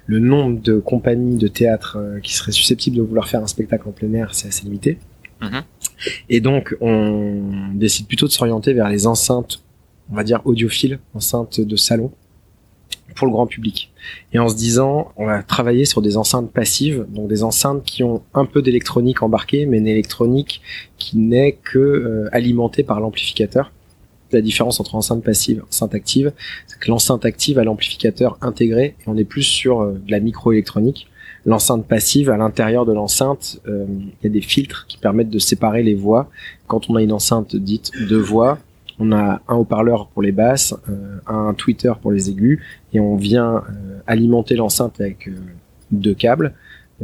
le 0.07 0.18
nombre 0.18 0.61
de 0.61 0.79
compagnies 0.79 1.37
de 1.37 1.48
théâtre 1.48 1.96
euh, 1.98 2.20
qui 2.20 2.35
seraient 2.35 2.53
susceptibles 2.53 2.96
de 2.96 3.03
vouloir 3.03 3.29
faire 3.29 3.42
un 3.42 3.46
spectacle 3.46 3.88
en 3.88 3.92
plein 3.92 4.12
air, 4.12 4.35
c'est 4.35 4.48
assez 4.48 4.64
limité. 4.64 4.98
Mhm. 5.40 5.62
Et 6.29 6.40
donc 6.40 6.77
on 6.81 7.70
décide 7.74 8.07
plutôt 8.07 8.27
de 8.27 8.33
s'orienter 8.33 8.72
vers 8.72 8.88
les 8.88 9.07
enceintes, 9.07 9.62
on 10.11 10.14
va 10.14 10.24
dire 10.24 10.40
audiophiles, 10.44 10.98
enceintes 11.14 11.61
de 11.61 11.77
salon, 11.77 12.12
pour 13.14 13.27
le 13.27 13.33
grand 13.33 13.46
public. 13.46 13.92
Et 14.33 14.38
en 14.38 14.48
se 14.48 14.57
disant, 14.57 15.12
on 15.16 15.27
va 15.27 15.42
travailler 15.42 15.85
sur 15.85 16.03
des 16.03 16.16
enceintes 16.16 16.50
passives, 16.50 17.07
donc 17.09 17.29
des 17.29 17.42
enceintes 17.42 17.85
qui 17.85 18.03
ont 18.03 18.22
un 18.35 18.44
peu 18.44 18.61
d'électronique 18.61 19.22
embarquée, 19.22 19.66
mais 19.66 19.79
une 19.79 19.87
électronique 19.87 20.61
qui 20.98 21.18
n'est 21.18 21.53
que 21.53 21.79
euh, 21.79 22.29
alimentée 22.33 22.83
par 22.83 23.00
l'amplificateur 23.00 23.72
la 24.35 24.42
différence 24.42 24.81
entre 24.81 24.94
enceinte 24.94 25.23
passive 25.23 25.59
et 25.59 25.62
enceinte 25.62 25.94
active, 25.94 26.33
c'est 26.66 26.79
que 26.79 26.88
l'enceinte 26.88 27.25
active 27.25 27.59
a 27.59 27.64
l'amplificateur 27.64 28.38
intégré 28.40 28.97
et 29.01 29.09
on 29.09 29.16
est 29.16 29.25
plus 29.25 29.42
sur 29.42 29.81
euh, 29.81 29.92
de 29.92 30.11
la 30.11 30.20
microélectronique. 30.20 31.09
L'enceinte 31.47 31.87
passive, 31.87 32.31
à 32.31 32.37
l'intérieur 32.37 32.87
de 32.87 32.92
l'enceinte, 32.92 33.61
euh, 33.68 33.87
il 33.88 34.25
y 34.25 34.27
a 34.27 34.31
des 34.31 34.40
filtres 34.40 34.87
qui 34.88 34.97
permettent 34.97 35.31
de 35.31 35.38
séparer 35.38 35.83
les 35.83 35.94
voix. 35.94 36.31
Quand 36.66 36.88
on 36.88 36.97
a 36.97 37.03
une 37.03 37.12
enceinte 37.12 37.55
dite 37.55 37.90
de 38.09 38.16
voix, 38.16 38.59
on 38.99 39.12
a 39.12 39.42
un 39.49 39.55
haut-parleur 39.55 40.09
pour 40.09 40.23
les 40.23 40.33
basses, 40.33 40.75
euh, 40.88 41.18
un 41.27 41.53
tweeter 41.53 41.92
pour 42.01 42.12
les 42.12 42.31
aigus, 42.31 42.62
et 42.92 43.01
on 43.01 43.16
vient 43.16 43.62
alimenter 44.07 44.55
l'enceinte 44.57 45.01
avec 45.01 45.29
deux 45.90 46.14
câbles. 46.14 46.55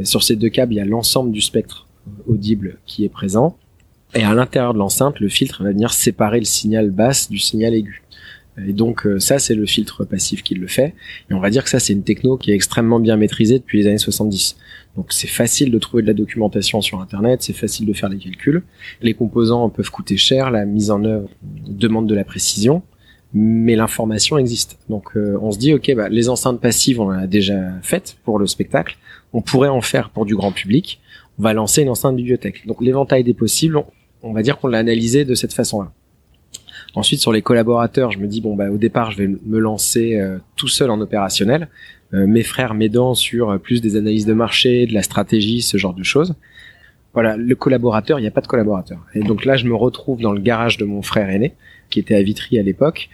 Sur 0.03 0.23
ces 0.23 0.35
deux 0.35 0.49
câbles, 0.49 0.73
il 0.73 0.77
y 0.77 0.79
a 0.79 0.85
l'ensemble 0.85 1.31
du 1.31 1.41
spectre 1.41 1.87
audible 2.27 2.77
qui 2.85 3.03
est 3.03 3.09
présent. 3.09 3.57
Et 4.13 4.23
à 4.23 4.33
l'intérieur 4.33 4.73
de 4.73 4.79
l'enceinte, 4.79 5.19
le 5.19 5.29
filtre 5.29 5.63
va 5.63 5.71
venir 5.71 5.93
séparer 5.93 6.39
le 6.39 6.45
signal 6.45 6.89
basse 6.89 7.29
du 7.29 7.37
signal 7.37 7.73
aigu. 7.73 8.03
Et 8.57 8.73
donc 8.73 9.05
euh, 9.05 9.19
ça, 9.19 9.39
c'est 9.39 9.55
le 9.55 9.65
filtre 9.65 10.03
passif 10.03 10.43
qui 10.43 10.55
le 10.55 10.67
fait. 10.67 10.93
Et 11.29 11.33
on 11.33 11.39
va 11.39 11.49
dire 11.49 11.63
que 11.63 11.69
ça, 11.69 11.79
c'est 11.79 11.93
une 11.93 12.03
techno 12.03 12.37
qui 12.37 12.51
est 12.51 12.55
extrêmement 12.55 12.99
bien 12.99 13.15
maîtrisée 13.15 13.59
depuis 13.59 13.79
les 13.79 13.87
années 13.87 13.97
70. 13.97 14.57
Donc 14.97 15.13
c'est 15.13 15.27
facile 15.27 15.71
de 15.71 15.79
trouver 15.79 16.03
de 16.03 16.07
la 16.07 16.13
documentation 16.13 16.81
sur 16.81 16.99
Internet, 16.99 17.41
c'est 17.41 17.53
facile 17.53 17.85
de 17.85 17.93
faire 17.93 18.09
les 18.09 18.17
calculs. 18.17 18.63
Les 19.01 19.13
composants 19.13 19.69
peuvent 19.69 19.89
coûter 19.89 20.17
cher, 20.17 20.51
la 20.51 20.65
mise 20.65 20.91
en 20.91 21.03
œuvre 21.05 21.29
demande 21.41 22.07
de 22.07 22.15
la 22.15 22.25
précision, 22.25 22.83
mais 23.33 23.77
l'information 23.77 24.37
existe. 24.37 24.77
Donc 24.89 25.15
euh, 25.15 25.37
on 25.41 25.51
se 25.51 25.57
dit, 25.57 25.73
ok, 25.73 25.93
bah, 25.95 26.09
les 26.09 26.27
enceintes 26.27 26.59
passives, 26.59 26.99
on 26.99 27.09
a 27.09 27.27
déjà 27.27 27.55
faites 27.81 28.17
pour 28.25 28.37
le 28.37 28.47
spectacle. 28.47 28.97
On 29.31 29.41
pourrait 29.41 29.69
en 29.69 29.81
faire 29.81 30.09
pour 30.09 30.25
du 30.25 30.35
grand 30.35 30.51
public. 30.51 30.99
On 31.39 31.43
va 31.43 31.53
lancer 31.53 31.83
une 31.83 31.89
enceinte 31.89 32.17
bibliothèque. 32.17 32.67
Donc 32.67 32.81
l'éventail 32.81 33.23
des 33.23 33.33
possibles, 33.33 33.81
on 34.23 34.33
va 34.33 34.41
dire 34.41 34.57
qu'on 34.57 34.67
l'a 34.67 34.79
analysé 34.79 35.25
de 35.25 35.35
cette 35.35 35.53
façon-là. 35.53 35.91
Ensuite, 36.93 37.21
sur 37.21 37.31
les 37.31 37.41
collaborateurs, 37.41 38.11
je 38.11 38.19
me 38.19 38.27
dis 38.27 38.41
bon 38.41 38.55
bah 38.55 38.69
au 38.69 38.77
départ, 38.77 39.11
je 39.11 39.17
vais 39.17 39.27
me 39.27 39.59
lancer 39.59 40.15
euh, 40.15 40.37
tout 40.55 40.67
seul 40.67 40.89
en 40.89 40.99
opérationnel, 40.99 41.69
euh, 42.13 42.27
mes 42.27 42.43
frères 42.43 42.73
m'aidant 42.73 43.15
sur 43.15 43.49
euh, 43.49 43.57
plus 43.57 43.81
des 43.81 43.95
analyses 43.95 44.25
de 44.25 44.33
marché, 44.33 44.85
de 44.85 44.93
la 44.93 45.01
stratégie, 45.01 45.61
ce 45.61 45.77
genre 45.77 45.93
de 45.93 46.03
choses. 46.03 46.35
Voilà, 47.13 47.37
le 47.37 47.55
collaborateur, 47.55 48.19
il 48.19 48.21
n'y 48.21 48.27
a 48.27 48.31
pas 48.31 48.41
de 48.41 48.47
collaborateur. 48.47 48.99
Et 49.13 49.21
donc 49.21 49.45
là, 49.45 49.57
je 49.57 49.65
me 49.65 49.75
retrouve 49.75 50.21
dans 50.21 50.31
le 50.31 50.39
garage 50.39 50.77
de 50.77 50.85
mon 50.85 51.01
frère 51.01 51.29
aîné, 51.29 51.53
qui 51.89 51.99
était 51.99 52.15
à 52.15 52.21
Vitry 52.21 52.57
à 52.57 52.63
l'époque. 52.63 53.09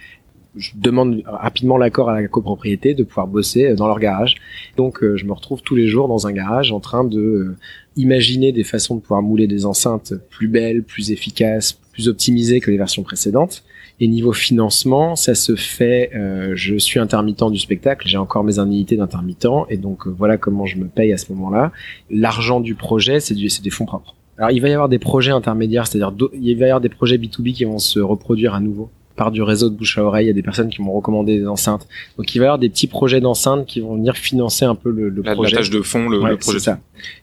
Je 0.56 0.70
demande 0.74 1.22
rapidement 1.26 1.76
l'accord 1.76 2.10
à 2.10 2.20
la 2.20 2.26
copropriété 2.26 2.94
de 2.94 3.04
pouvoir 3.04 3.26
bosser 3.26 3.74
dans 3.74 3.86
leur 3.86 4.00
garage. 4.00 4.36
Donc 4.76 5.00
je 5.02 5.24
me 5.24 5.32
retrouve 5.32 5.62
tous 5.62 5.74
les 5.74 5.86
jours 5.86 6.08
dans 6.08 6.26
un 6.26 6.32
garage 6.32 6.72
en 6.72 6.80
train 6.80 7.04
de 7.04 7.54
imaginer 7.98 8.52
des 8.52 8.64
façons 8.64 8.94
de 8.94 9.00
pouvoir 9.00 9.22
mouler 9.22 9.46
des 9.46 9.66
enceintes 9.66 10.14
plus 10.30 10.48
belles, 10.48 10.82
plus 10.82 11.10
efficaces, 11.10 11.72
plus 11.92 12.08
optimisées 12.08 12.60
que 12.60 12.70
les 12.70 12.76
versions 12.76 13.02
précédentes. 13.02 13.64
Et 14.00 14.06
niveau 14.06 14.32
financement, 14.32 15.16
ça 15.16 15.34
se 15.34 15.56
fait. 15.56 16.10
Euh, 16.14 16.52
je 16.54 16.76
suis 16.76 17.00
intermittent 17.00 17.50
du 17.50 17.58
spectacle, 17.58 18.06
j'ai 18.06 18.16
encore 18.16 18.44
mes 18.44 18.60
indemnités 18.60 18.96
d'intermittent, 18.96 19.66
et 19.68 19.76
donc 19.76 20.06
euh, 20.06 20.14
voilà 20.16 20.36
comment 20.36 20.66
je 20.66 20.78
me 20.78 20.86
paye 20.86 21.12
à 21.12 21.18
ce 21.18 21.32
moment-là. 21.32 21.72
L'argent 22.08 22.60
du 22.60 22.76
projet, 22.76 23.18
c'est 23.18 23.34
des 23.34 23.70
fonds 23.70 23.86
propres. 23.86 24.14
Alors 24.38 24.52
il 24.52 24.60
va 24.60 24.68
y 24.68 24.72
avoir 24.72 24.88
des 24.88 25.00
projets 25.00 25.32
intermédiaires, 25.32 25.88
c'est-à-dire 25.88 26.12
il 26.40 26.56
va 26.56 26.66
y 26.66 26.68
avoir 26.70 26.80
des 26.80 26.88
projets 26.88 27.18
B2B 27.18 27.52
qui 27.52 27.64
vont 27.64 27.80
se 27.80 27.98
reproduire 27.98 28.54
à 28.54 28.60
nouveau 28.60 28.88
par 29.18 29.30
du 29.30 29.42
réseau 29.42 29.68
de 29.68 29.74
bouche 29.74 29.98
à 29.98 30.04
oreille. 30.04 30.24
Il 30.24 30.28
y 30.28 30.30
a 30.30 30.34
des 30.34 30.42
personnes 30.42 30.70
qui 30.70 30.80
m'ont 30.80 30.92
recommandé 30.92 31.38
des 31.38 31.46
enceintes. 31.46 31.86
Donc 32.16 32.34
il 32.34 32.38
va 32.38 32.44
y 32.44 32.46
avoir 32.46 32.58
des 32.58 32.70
petits 32.70 32.86
projets 32.86 33.20
d'enceintes 33.20 33.66
qui 33.66 33.80
vont 33.80 33.96
venir 33.96 34.16
financer 34.16 34.64
un 34.64 34.74
peu 34.74 34.90
le, 34.90 35.10
le 35.10 35.22
la, 35.22 35.34
projet. 35.34 35.50
La 35.50 35.58
tâche 35.58 35.70
de 35.70 35.82
fond, 35.82 36.08
le, 36.08 36.26
le 36.26 36.36
projet. 36.38 36.58
Ça. 36.58 36.78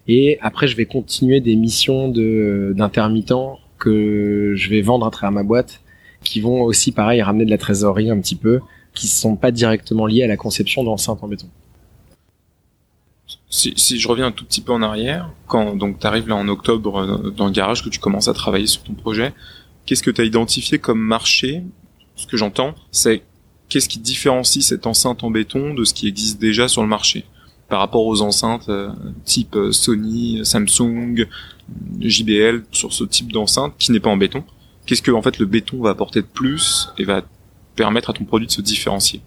Et 0.08 0.38
après 0.42 0.68
je 0.68 0.76
vais 0.76 0.86
continuer 0.86 1.40
des 1.40 1.56
missions 1.56 2.10
de 2.10 2.74
d'intermittents 2.78 3.60
que 3.80 4.54
je 4.56 4.70
vais 4.70 4.82
vendre 4.82 5.08
à 5.08 5.10
travers 5.10 5.32
ma 5.32 5.44
boîte 5.44 5.82
qui 6.26 6.42
vont 6.42 6.64
aussi, 6.64 6.92
pareil, 6.92 7.22
ramener 7.22 7.46
de 7.46 7.50
la 7.50 7.58
trésorerie 7.58 8.10
un 8.10 8.20
petit 8.20 8.36
peu, 8.36 8.60
qui 8.94 9.08
sont 9.08 9.38
pas 9.38 9.52
directement 9.52 10.06
liés 10.06 10.24
à 10.24 10.28
la 10.28 10.36
conception 10.38 10.84
d'enceintes 10.84 11.24
en 11.24 11.28
béton. 11.28 11.48
Si, 13.50 13.74
si, 13.78 14.00
je 14.00 14.08
reviens 14.08 14.28
un 14.28 14.32
tout 14.32 14.44
petit 14.44 14.62
peu 14.62 14.74
en 14.74 14.82
arrière, 14.82 15.30
quand 15.48 15.76
donc 15.76 16.00
tu 16.00 16.08
arrives 16.08 16.28
là 16.28 16.36
en 16.36 16.48
octobre 16.50 16.98
euh, 16.98 17.30
dans 17.32 17.46
le 17.46 17.52
garage, 17.52 17.84
que 17.84 17.90
tu 17.90 18.00
commences 18.00 18.28
à 18.28 18.34
travailler 18.34 18.68
sur 18.68 18.84
ton 18.84 18.94
projet, 18.94 19.34
qu'est-ce 19.86 20.04
que 20.04 20.12
tu 20.12 20.20
as 20.20 20.26
identifié 20.26 20.80
comme 20.80 21.00
marché 21.00 21.64
Ce 22.16 22.28
que 22.28 22.38
j'entends, 22.38 22.76
c'est 22.92 23.24
qu'est-ce 23.70 23.90
qui 23.90 24.00
différencie 24.00 24.66
cette 24.66 24.88
enceinte 24.88 25.24
en 25.24 25.32
béton 25.32 25.74
de 25.74 25.84
ce 25.84 25.94
qui 25.94 26.08
existe 26.08 26.40
déjà 26.40 26.68
sur 26.68 26.82
le 26.82 26.88
marché 26.88 27.26
par 27.70 27.80
rapport 27.80 28.06
aux 28.06 28.22
enceintes 28.22 28.70
euh, 28.70 28.90
type 29.24 29.56
euh, 29.56 29.72
Sony, 29.72 30.42
Samsung, 30.44 31.26
JBL, 32.00 32.64
sur 32.72 32.94
ce 32.94 33.04
type 33.04 33.32
d'enceinte 33.32 33.74
qui 33.80 33.92
n'est 33.92 34.00
pas 34.00 34.12
en 34.12 34.18
béton? 34.18 34.44
Qu'est-ce 34.86 35.02
que 35.02 35.12
en 35.12 35.22
fait 35.22 35.40
le 35.40 35.46
béton 35.46 35.82
va 35.82 35.90
apporter 35.90 36.22
de 36.22 36.28
plus 36.28 36.90
et 37.00 37.06
va 37.06 37.24
permettre 37.76 38.12
à 38.12 38.14
ton 38.14 38.24
produit 38.24 38.48
de 38.48 38.52
se 38.52 38.62
différencier? 38.62 39.22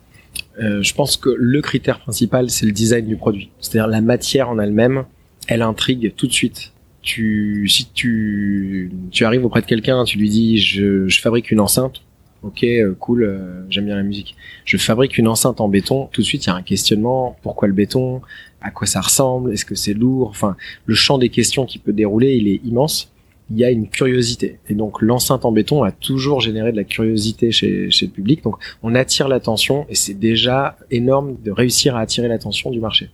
Euh, 0.61 0.83
Je 0.83 0.94
pense 0.94 1.16
que 1.16 1.31
le 1.37 1.61
critère 1.61 1.98
principal, 1.98 2.48
c'est 2.48 2.66
le 2.66 2.72
design 2.72 3.07
du 3.07 3.16
produit. 3.16 3.51
C'est-à-dire 3.61 3.88
la 3.88 4.01
matière 4.01 4.48
en 4.51 4.59
elle-même, 4.59 5.05
elle 5.48 5.62
intrigue 5.62 6.14
tout 6.16 6.27
de 6.29 6.33
suite. 6.33 6.72
Tu, 7.03 7.66
si 7.68 7.88
tu, 7.92 8.92
tu 9.11 9.24
arrives 9.24 9.44
auprès 9.44 9.62
de 9.62 9.66
quelqu'un, 9.66 10.05
tu 10.05 10.18
lui 10.18 10.29
dis 10.29 10.59
je, 10.59 11.09
je 11.09 11.20
fabrique 11.20 11.51
une 11.51 11.61
enceinte. 11.61 12.03
Ok, 12.42 12.62
euh, 12.62 12.94
cool, 13.01 13.24
euh, 13.24 13.64
j'aime 13.68 13.87
bien 13.87 13.96
la 13.96 14.03
musique. 14.03 14.37
Je 14.64 14.77
fabrique 14.77 15.18
une 15.18 15.29
enceinte 15.29 15.61
en 15.61 15.68
béton. 15.68 16.09
Tout 16.12 16.20
de 16.20 16.27
suite, 16.27 16.46
il 16.46 16.48
y 16.48 16.51
a 16.51 16.55
un 16.55 16.62
questionnement. 16.62 17.37
Pourquoi 17.42 17.66
le 17.68 17.74
béton? 17.74 18.20
À 18.61 18.70
quoi 18.70 18.87
ça 18.87 19.01
ressemble? 19.01 19.53
Est-ce 19.53 19.64
que 19.64 19.74
c'est 19.74 19.94
lourd? 19.94 20.29
Enfin, 20.29 20.57
le 20.87 20.94
champ 20.94 21.18
des 21.18 21.31
questions 21.31 21.66
qui 21.66 21.79
peut 21.79 21.92
dérouler, 21.92 22.37
il 22.37 22.48
est 22.48 22.61
immense 22.64 23.11
il 23.51 23.59
y 23.59 23.64
a 23.64 23.70
une 23.70 23.88
curiosité. 23.88 24.59
Et 24.68 24.74
donc 24.74 25.01
l'enceinte 25.01 25.44
en 25.44 25.53
béton 25.53 25.83
a 25.83 25.90
toujours 25.90 26.40
généré 26.40 26.72
de 26.72 26.77
la 26.77 26.85
curiosité 26.85 27.51
chez, 27.51 27.90
chez 27.90 28.07
le 28.07 28.12
public. 28.12 28.42
Donc 28.44 28.57
on 28.83 28.94
attire 28.94 29.29
l'attention 29.29 29.87
et 29.88 29.94
c'est 29.94 30.14
déjà 30.14 30.77
énorme 30.90 31.37
de 31.42 31.51
réussir 31.51 31.96
à 31.96 32.01
attirer 32.01 32.29
l'attention 32.29 32.70
du 32.70 32.81
marché. 32.81 33.11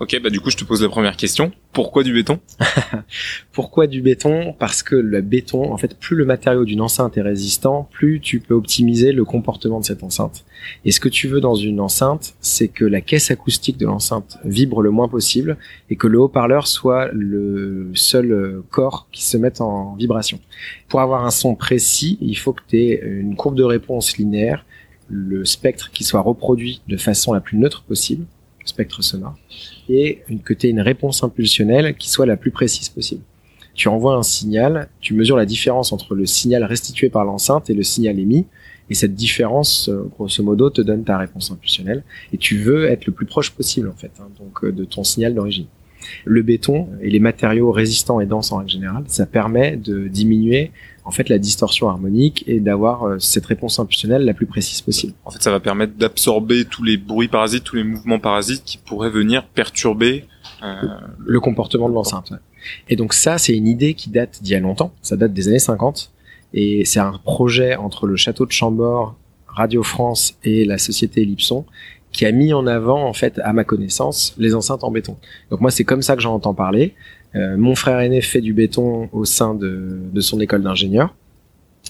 Ok, 0.00 0.18
bah 0.22 0.30
du 0.30 0.40
coup 0.40 0.48
je 0.48 0.56
te 0.56 0.64
pose 0.64 0.80
la 0.82 0.88
première 0.88 1.14
question. 1.14 1.52
Pourquoi 1.74 2.02
du 2.02 2.14
béton? 2.14 2.40
Pourquoi 3.52 3.86
du 3.86 4.00
béton? 4.00 4.54
Parce 4.58 4.82
que 4.82 4.94
le 4.96 5.20
béton, 5.20 5.70
en 5.70 5.76
fait, 5.76 5.94
plus 5.94 6.16
le 6.16 6.24
matériau 6.24 6.64
d'une 6.64 6.80
enceinte 6.80 7.18
est 7.18 7.22
résistant, 7.22 7.86
plus 7.92 8.18
tu 8.18 8.40
peux 8.40 8.54
optimiser 8.54 9.12
le 9.12 9.26
comportement 9.26 9.78
de 9.78 9.84
cette 9.84 10.02
enceinte. 10.02 10.46
Et 10.86 10.90
ce 10.90 11.00
que 11.00 11.10
tu 11.10 11.28
veux 11.28 11.42
dans 11.42 11.54
une 11.54 11.80
enceinte, 11.80 12.32
c'est 12.40 12.68
que 12.68 12.86
la 12.86 13.02
caisse 13.02 13.30
acoustique 13.30 13.76
de 13.76 13.84
l'enceinte 13.84 14.38
vibre 14.42 14.80
le 14.80 14.90
moins 14.90 15.06
possible 15.06 15.58
et 15.90 15.96
que 15.96 16.06
le 16.06 16.18
haut-parleur 16.18 16.66
soit 16.66 17.10
le 17.12 17.90
seul 17.92 18.62
corps 18.70 19.06
qui 19.12 19.22
se 19.22 19.36
mette 19.36 19.60
en 19.60 19.96
vibration. 19.96 20.40
Pour 20.88 21.02
avoir 21.02 21.26
un 21.26 21.30
son 21.30 21.54
précis, 21.54 22.16
il 22.22 22.38
faut 22.38 22.54
que 22.54 22.62
tu 22.66 22.78
aies 22.78 23.02
une 23.04 23.36
courbe 23.36 23.54
de 23.54 23.64
réponse 23.64 24.16
linéaire, 24.16 24.64
le 25.10 25.44
spectre 25.44 25.90
qui 25.90 26.04
soit 26.04 26.22
reproduit 26.22 26.80
de 26.88 26.96
façon 26.96 27.34
la 27.34 27.40
plus 27.40 27.58
neutre 27.58 27.82
possible 27.82 28.24
spectre 28.64 29.02
sonore, 29.02 29.36
et 29.90 30.22
que 30.44 30.54
tu 30.54 30.68
une 30.68 30.80
réponse 30.80 31.22
impulsionnelle 31.22 31.94
qui 31.96 32.10
soit 32.10 32.26
la 32.26 32.36
plus 32.36 32.50
précise 32.50 32.88
possible. 32.88 33.22
Tu 33.74 33.88
envoies 33.88 34.14
un 34.14 34.22
signal, 34.22 34.88
tu 35.00 35.14
mesures 35.14 35.36
la 35.36 35.46
différence 35.46 35.92
entre 35.92 36.14
le 36.14 36.26
signal 36.26 36.64
restitué 36.64 37.08
par 37.08 37.24
l'enceinte 37.24 37.70
et 37.70 37.74
le 37.74 37.82
signal 37.82 38.18
émis, 38.18 38.46
et 38.90 38.94
cette 38.94 39.14
différence, 39.14 39.88
euh, 39.88 40.10
grosso 40.16 40.42
modo, 40.42 40.68
te 40.68 40.82
donne 40.82 41.04
ta 41.04 41.16
réponse 41.16 41.50
impulsionnelle, 41.52 42.02
et 42.32 42.38
tu 42.38 42.58
veux 42.58 42.86
être 42.86 43.06
le 43.06 43.12
plus 43.12 43.26
proche 43.26 43.52
possible, 43.52 43.88
en 43.88 43.94
fait, 43.94 44.10
hein, 44.20 44.28
donc 44.38 44.64
euh, 44.64 44.72
de 44.72 44.84
ton 44.84 45.04
signal 45.04 45.34
d'origine. 45.34 45.66
Le 46.24 46.42
béton 46.42 46.88
et 47.00 47.08
les 47.08 47.20
matériaux 47.20 47.70
résistants 47.70 48.20
et 48.20 48.26
denses 48.26 48.52
en 48.52 48.56
règle 48.56 48.70
générale, 48.70 49.04
ça 49.06 49.26
permet 49.26 49.76
de 49.76 50.08
diminuer 50.08 50.72
en 51.10 51.12
fait 51.12 51.28
la 51.28 51.38
distorsion 51.38 51.88
harmonique 51.88 52.44
et 52.46 52.60
d'avoir 52.60 53.02
euh, 53.02 53.18
cette 53.18 53.44
réponse 53.44 53.80
impulsionnelle 53.80 54.24
la 54.24 54.32
plus 54.32 54.46
précise 54.46 54.80
possible. 54.80 55.12
En 55.24 55.32
fait, 55.32 55.42
ça 55.42 55.50
va 55.50 55.58
permettre 55.58 55.94
d'absorber 55.94 56.66
tous 56.66 56.84
les 56.84 56.96
bruits 56.96 57.26
parasites, 57.26 57.64
tous 57.64 57.74
les 57.74 57.82
mouvements 57.82 58.20
parasites 58.20 58.62
qui 58.64 58.78
pourraient 58.78 59.10
venir 59.10 59.44
perturber 59.44 60.26
euh, 60.62 60.76
le 61.18 61.40
comportement 61.40 61.88
de 61.88 61.94
l'enceinte. 61.94 62.32
Et 62.88 62.94
donc 62.94 63.12
ça, 63.12 63.38
c'est 63.38 63.56
une 63.56 63.66
idée 63.66 63.94
qui 63.94 64.08
date 64.08 64.38
d'il 64.40 64.52
y 64.52 64.54
a 64.54 64.60
longtemps. 64.60 64.92
Ça 65.02 65.16
date 65.16 65.32
des 65.32 65.48
années 65.48 65.58
50 65.58 66.12
et 66.54 66.84
c'est 66.84 67.00
un 67.00 67.18
projet 67.24 67.74
entre 67.74 68.06
le 68.06 68.14
château 68.14 68.46
de 68.46 68.52
Chambord, 68.52 69.16
Radio 69.48 69.82
France 69.82 70.36
et 70.44 70.64
la 70.64 70.78
société 70.78 71.22
Ellipson 71.22 71.64
qui 72.12 72.24
a 72.24 72.30
mis 72.30 72.52
en 72.52 72.68
avant, 72.68 73.04
en 73.04 73.12
fait, 73.12 73.40
à 73.42 73.52
ma 73.52 73.64
connaissance, 73.64 74.34
les 74.38 74.54
enceintes 74.54 74.84
en 74.84 74.90
béton. 74.90 75.16
Donc 75.50 75.60
moi, 75.60 75.70
c'est 75.70 75.84
comme 75.84 76.02
ça 76.02 76.16
que 76.16 76.22
j'en 76.22 76.34
entends 76.34 76.54
parler. 76.54 76.94
Euh, 77.34 77.56
mon 77.56 77.74
frère 77.74 78.00
aîné 78.00 78.20
fait 78.20 78.40
du 78.40 78.52
béton 78.52 79.08
au 79.12 79.24
sein 79.24 79.54
de, 79.54 80.20
son 80.20 80.40
école 80.40 80.62
d'ingénieur. 80.62 81.14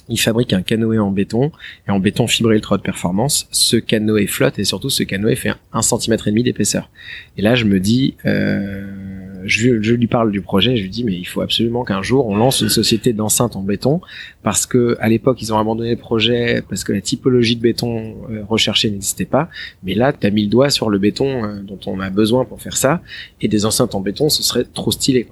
Il 0.09 0.19
fabrique 0.19 0.53
un 0.53 0.63
canoë 0.63 0.99
en 0.99 1.11
béton 1.11 1.53
et 1.87 1.91
en 1.91 1.99
béton 1.99 2.27
fibré 2.27 2.57
ultra 2.57 2.77
de 2.77 2.83
performance. 2.83 3.49
Ce 3.51 3.77
canoë 3.77 4.27
flotte 4.27 4.59
et 4.59 4.65
surtout 4.65 4.91
ce 4.91 5.03
canoë 5.03 5.37
fait 5.37 5.53
un 5.73 5.83
centimètre 5.83 6.29
et 6.29 6.31
demi 6.31 6.43
d'épaisseur. 6.43 6.91
Et 7.37 7.43
là, 7.43 7.55
je 7.55 7.65
me 7.65 7.81
dis, 7.81 8.17
euh, 8.27 9.20
je, 9.45 9.81
je, 9.83 9.95
lui 9.95 10.07
parle 10.07 10.31
du 10.31 10.41
projet, 10.41 10.77
je 10.77 10.83
lui 10.83 10.91
dis 10.91 11.05
mais 11.05 11.15
il 11.15 11.25
faut 11.25 11.41
absolument 11.41 11.85
qu'un 11.85 12.03
jour 12.03 12.27
on 12.27 12.37
lance 12.37 12.61
une 12.61 12.69
société 12.69 13.13
d'enceinte 13.13 13.57
en 13.57 13.63
béton 13.63 14.01
parce 14.43 14.67
que 14.67 14.97
à 15.01 15.09
l'époque 15.09 15.41
ils 15.43 15.53
ont 15.53 15.59
abandonné 15.59 15.91
le 15.91 15.97
projet 15.97 16.63
parce 16.69 16.85
que 16.85 16.93
la 16.93 17.01
typologie 17.01 17.57
de 17.57 17.63
béton 17.63 18.17
euh, 18.31 18.43
recherchée 18.49 18.91
n'existait 18.91 19.25
pas. 19.25 19.49
Mais 19.83 19.95
là, 19.95 20.13
tu 20.13 20.27
as 20.27 20.31
mis 20.31 20.45
le 20.45 20.49
doigt 20.49 20.71
sur 20.71 20.91
le 20.91 20.99
béton 20.99 21.45
euh, 21.45 21.61
dont 21.63 21.79
on 21.87 22.01
a 22.01 22.11
besoin 22.11 22.45
pour 22.45 22.61
faire 22.61 22.77
ça 22.77 23.03
et 23.41 23.49
des 23.49 23.67
enceintes 23.67 23.95
en 23.95 24.01
béton, 24.01 24.29
ce 24.29 24.43
serait 24.43 24.65
trop 24.65 24.91
stylé. 24.91 25.29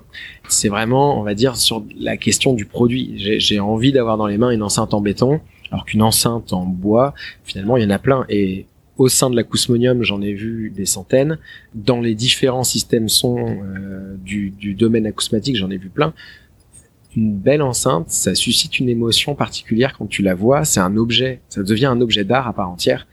C'est 0.48 0.68
vraiment, 0.68 1.20
on 1.20 1.22
va 1.22 1.34
dire, 1.34 1.56
sur 1.56 1.84
la 1.98 2.16
question 2.16 2.54
du 2.54 2.64
produit. 2.64 3.14
J'ai 3.16 3.60
envie 3.60 3.92
d'avoir 3.92 4.16
dans 4.16 4.26
les 4.26 4.38
mains 4.38 4.50
une 4.50 4.62
enceinte 4.62 4.94
en 4.94 5.00
béton 5.00 5.40
alors 5.70 5.84
qu'une 5.84 6.02
enceinte 6.02 6.52
en 6.52 6.64
bois, 6.64 7.14
finalement, 7.44 7.76
il 7.76 7.82
y 7.82 7.86
en 7.86 7.90
a 7.90 7.98
plein 7.98 8.24
et 8.28 8.66
au 8.98 9.08
sein 9.08 9.30
de 9.30 9.36
l'acousmonium, 9.36 10.02
j'en 10.02 10.20
ai 10.20 10.32
vu 10.32 10.70
des 10.74 10.84
centaines. 10.84 11.38
Dans 11.74 12.00
les 12.00 12.14
différents 12.14 12.64
systèmes 12.64 13.08
son 13.08 13.38
euh, 13.38 14.16
du, 14.18 14.50
du, 14.50 14.74
domaine 14.74 15.06
acousmatique, 15.06 15.56
j'en 15.56 15.70
ai 15.70 15.78
vu 15.78 15.88
plein. 15.88 16.12
Une 17.16 17.36
belle 17.36 17.62
enceinte, 17.62 18.10
ça 18.10 18.34
suscite 18.34 18.80
une 18.80 18.88
émotion 18.88 19.34
particulière 19.34 19.96
quand 19.96 20.06
tu 20.06 20.22
la 20.22 20.34
vois. 20.34 20.64
C'est 20.64 20.80
un 20.80 20.96
objet, 20.96 21.40
ça 21.48 21.62
devient 21.62 21.86
un 21.86 22.00
objet 22.00 22.24
d'art 22.24 22.48
à 22.48 22.52
part 22.52 22.68
entière. 22.68 23.06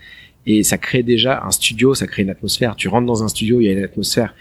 Et 0.48 0.64
ça 0.64 0.78
crée 0.78 1.04
déjà 1.04 1.44
un 1.44 1.52
studio, 1.52 1.94
ça 1.94 2.08
crée 2.08 2.24
une 2.24 2.30
atmosphère. 2.30 2.76
Tu 2.76 2.88
rentres 2.88 3.08
dans 3.08 3.24
un 3.24 3.28
studio, 3.28 3.62
il 3.62 3.66
y 3.66 3.70
a 3.70 3.72
une 3.72 3.84
atmosphère. 3.84 4.36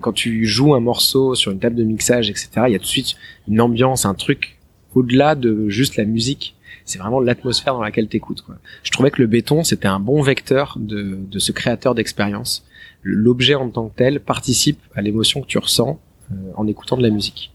Quand 0.00 0.12
tu 0.12 0.44
joues 0.46 0.74
un 0.74 0.80
morceau 0.80 1.34
sur 1.34 1.52
une 1.52 1.60
table 1.60 1.76
de 1.76 1.84
mixage, 1.84 2.30
etc., 2.30 2.48
il 2.68 2.72
y 2.72 2.74
a 2.74 2.78
tout 2.78 2.84
de 2.84 2.88
suite 2.88 3.16
une 3.48 3.60
ambiance, 3.60 4.06
un 4.06 4.14
truc 4.14 4.58
au-delà 4.94 5.34
de 5.34 5.68
juste 5.68 5.96
la 5.96 6.04
musique 6.04 6.55
c'est 6.86 6.98
vraiment 6.98 7.20
l'atmosphère 7.20 7.74
dans 7.74 7.82
laquelle 7.82 8.08
t'écoutes. 8.08 8.42
Quoi. 8.42 8.54
Je 8.84 8.90
trouvais 8.92 9.10
que 9.10 9.20
le 9.20 9.26
béton, 9.26 9.64
c'était 9.64 9.88
un 9.88 9.98
bon 9.98 10.22
vecteur 10.22 10.78
de, 10.80 11.18
de 11.20 11.38
ce 11.40 11.50
créateur 11.50 11.94
d'expérience. 11.94 12.64
L'objet 13.02 13.56
en 13.56 13.68
tant 13.68 13.88
que 13.88 13.96
tel 13.96 14.20
participe 14.20 14.78
à 14.94 15.02
l'émotion 15.02 15.42
que 15.42 15.46
tu 15.46 15.58
ressens 15.58 16.00
euh, 16.30 16.34
en 16.54 16.66
écoutant 16.68 16.96
de 16.96 17.02
la 17.02 17.10
musique. 17.10 17.52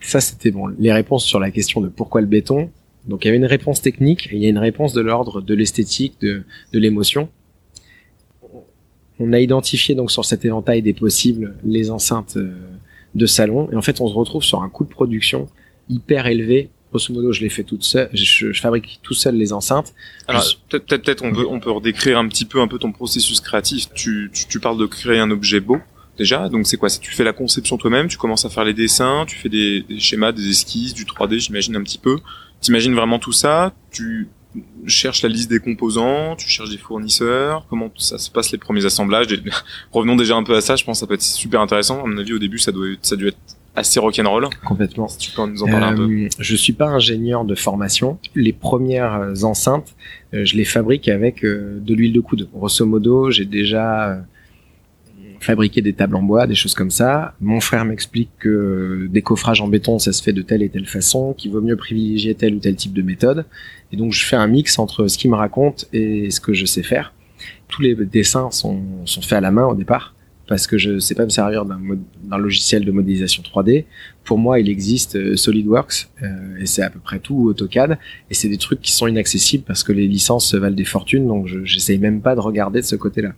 Ça, 0.00 0.20
c'était 0.20 0.50
bon. 0.50 0.68
Les 0.78 0.92
réponses 0.92 1.24
sur 1.24 1.40
la 1.40 1.50
question 1.50 1.80
de 1.80 1.88
pourquoi 1.88 2.20
le 2.20 2.26
béton. 2.26 2.70
Donc, 3.06 3.24
il 3.24 3.28
y 3.28 3.30
avait 3.30 3.38
une 3.38 3.46
réponse 3.46 3.80
technique 3.80 4.28
et 4.30 4.36
il 4.36 4.42
y 4.42 4.46
a 4.46 4.50
une 4.50 4.58
réponse 4.58 4.92
de 4.92 5.00
l'ordre 5.00 5.40
de 5.40 5.54
l'esthétique, 5.54 6.20
de, 6.20 6.42
de 6.72 6.78
l'émotion. 6.78 7.30
On 9.18 9.32
a 9.32 9.40
identifié 9.40 9.94
donc 9.94 10.10
sur 10.10 10.26
cet 10.26 10.44
éventail 10.44 10.82
des 10.82 10.94
possibles 10.94 11.54
les 11.64 11.90
enceintes 11.90 12.36
euh, 12.36 12.54
de 13.14 13.26
salon 13.26 13.70
et 13.72 13.76
en 13.76 13.82
fait, 13.82 14.02
on 14.02 14.08
se 14.08 14.14
retrouve 14.14 14.42
sur 14.42 14.62
un 14.62 14.68
coût 14.68 14.84
de 14.84 14.90
production 14.90 15.48
hyper 15.88 16.26
élevé 16.26 16.70
grosso 16.90 17.12
modo, 17.12 17.32
je 17.32 17.40
les 17.40 17.48
fais 17.48 17.64
toute 17.64 17.84
seule, 17.84 18.10
je, 18.12 18.52
je, 18.52 18.60
fabrique 18.60 19.00
tout 19.02 19.14
seul 19.14 19.36
les 19.36 19.52
enceintes. 19.52 19.94
Alors, 20.28 20.44
peut-être, 20.68 21.02
peut-être, 21.02 21.24
on 21.24 21.32
peut, 21.32 21.46
on 21.48 21.60
peut 21.60 21.70
redécrire 21.70 22.18
un 22.18 22.28
petit 22.28 22.44
peu, 22.44 22.60
un 22.60 22.68
peu 22.68 22.78
ton 22.78 22.92
processus 22.92 23.40
créatif. 23.40 23.86
Tu, 23.94 24.30
tu, 24.32 24.46
tu 24.46 24.60
parles 24.60 24.78
de 24.78 24.86
créer 24.86 25.18
un 25.18 25.30
objet 25.30 25.60
beau, 25.60 25.78
déjà. 26.18 26.48
Donc, 26.48 26.66
c'est 26.66 26.76
quoi? 26.76 26.88
C'est 26.88 27.00
tu 27.00 27.12
fais 27.12 27.24
la 27.24 27.32
conception 27.32 27.78
toi-même, 27.78 28.08
tu 28.08 28.18
commences 28.18 28.44
à 28.44 28.50
faire 28.50 28.64
les 28.64 28.74
dessins, 28.74 29.24
tu 29.26 29.36
fais 29.36 29.48
des, 29.48 29.82
des 29.82 30.00
schémas, 30.00 30.32
des 30.32 30.48
esquisses, 30.48 30.94
du 30.94 31.04
3D, 31.04 31.38
j'imagine 31.38 31.76
un 31.76 31.82
petit 31.82 31.98
peu. 31.98 32.18
T'imagines 32.60 32.94
vraiment 32.94 33.18
tout 33.18 33.32
ça, 33.32 33.72
tu 33.90 34.28
cherches 34.86 35.22
la 35.22 35.28
liste 35.28 35.48
des 35.48 35.60
composants, 35.60 36.34
tu 36.36 36.48
cherches 36.48 36.70
des 36.70 36.78
fournisseurs, 36.78 37.66
comment 37.70 37.92
ça 37.96 38.18
se 38.18 38.30
passe 38.30 38.50
les 38.52 38.58
premiers 38.58 38.84
assemblages? 38.84 39.28
Revenons 39.92 40.16
déjà 40.16 40.36
un 40.36 40.42
peu 40.42 40.56
à 40.56 40.60
ça, 40.60 40.76
je 40.76 40.84
pense 40.84 40.98
que 40.98 41.00
ça 41.00 41.06
peut 41.06 41.14
être 41.14 41.22
super 41.22 41.60
intéressant. 41.60 42.02
À 42.02 42.06
mon 42.06 42.18
avis, 42.18 42.32
au 42.32 42.38
début, 42.38 42.58
ça 42.58 42.72
doit, 42.72 42.88
ça 43.02 43.16
doit 43.16 43.28
être 43.28 43.38
assez 43.76 44.00
rock'n'roll. 44.00 44.48
Complètement. 44.64 45.08
Si 45.08 45.18
tu 45.18 45.30
peux 45.30 45.46
nous 45.46 45.62
en 45.62 45.66
parler 45.66 45.86
un 45.86 45.94
peu. 45.94 46.10
Euh, 46.10 46.28
je 46.38 46.56
suis 46.56 46.72
pas 46.72 46.86
ingénieur 46.86 47.44
de 47.44 47.54
formation. 47.54 48.18
Les 48.34 48.52
premières 48.52 49.32
enceintes, 49.42 49.94
euh, 50.34 50.44
je 50.44 50.56
les 50.56 50.64
fabrique 50.64 51.08
avec 51.08 51.44
euh, 51.44 51.78
de 51.80 51.94
l'huile 51.94 52.12
de 52.12 52.20
coude. 52.20 52.48
Grosso 52.52 52.84
modo, 52.84 53.30
j'ai 53.30 53.44
déjà 53.44 54.24
fabriqué 55.40 55.80
des 55.80 55.94
tables 55.94 56.16
en 56.16 56.22
bois, 56.22 56.46
des 56.46 56.54
choses 56.54 56.74
comme 56.74 56.90
ça. 56.90 57.34
Mon 57.40 57.60
frère 57.60 57.86
m'explique 57.86 58.28
que 58.38 59.08
des 59.10 59.22
coffrages 59.22 59.62
en 59.62 59.68
béton, 59.68 59.98
ça 59.98 60.12
se 60.12 60.22
fait 60.22 60.34
de 60.34 60.42
telle 60.42 60.62
et 60.62 60.68
telle 60.68 60.84
façon, 60.84 61.32
qu'il 61.32 61.50
vaut 61.50 61.62
mieux 61.62 61.76
privilégier 61.76 62.34
tel 62.34 62.54
ou 62.54 62.58
tel 62.58 62.76
type 62.76 62.92
de 62.92 63.00
méthode. 63.00 63.46
Et 63.90 63.96
donc 63.96 64.12
je 64.12 64.22
fais 64.26 64.36
un 64.36 64.46
mix 64.46 64.78
entre 64.78 65.06
ce 65.06 65.16
qu'il 65.16 65.30
me 65.30 65.36
raconte 65.36 65.86
et 65.94 66.30
ce 66.30 66.40
que 66.40 66.52
je 66.52 66.66
sais 66.66 66.82
faire. 66.82 67.14
Tous 67.68 67.80
les 67.80 67.94
dessins 67.94 68.50
sont, 68.50 68.82
sont 69.06 69.22
faits 69.22 69.38
à 69.38 69.40
la 69.40 69.50
main 69.50 69.64
au 69.64 69.74
départ 69.74 70.12
parce 70.50 70.66
que 70.66 70.78
je 70.78 70.98
sais 70.98 71.14
pas 71.14 71.24
me 71.24 71.30
servir 71.30 71.64
d'un 71.64 72.38
logiciel 72.38 72.84
de 72.84 72.90
modélisation 72.90 73.40
3D. 73.44 73.84
Pour 74.24 74.36
moi, 74.36 74.58
il 74.58 74.68
existe 74.68 75.14
euh, 75.14 75.36
SolidWorks 75.36 76.08
euh, 76.24 76.58
et 76.58 76.66
c'est 76.66 76.82
à 76.82 76.90
peu 76.90 76.98
près 76.98 77.20
tout 77.20 77.48
AutoCAD 77.48 77.98
et 78.30 78.34
c'est 78.34 78.48
des 78.48 78.56
trucs 78.56 78.80
qui 78.80 78.90
sont 78.90 79.06
inaccessibles 79.06 79.62
parce 79.64 79.84
que 79.84 79.92
les 79.92 80.08
licences 80.08 80.52
valent 80.54 80.74
des 80.74 80.84
fortunes 80.84 81.28
donc 81.28 81.46
j'essaye 81.62 81.98
même 81.98 82.20
pas 82.20 82.34
de 82.34 82.40
regarder 82.40 82.80
de 82.80 82.84
ce 82.84 82.96
côté-là. 82.96 83.32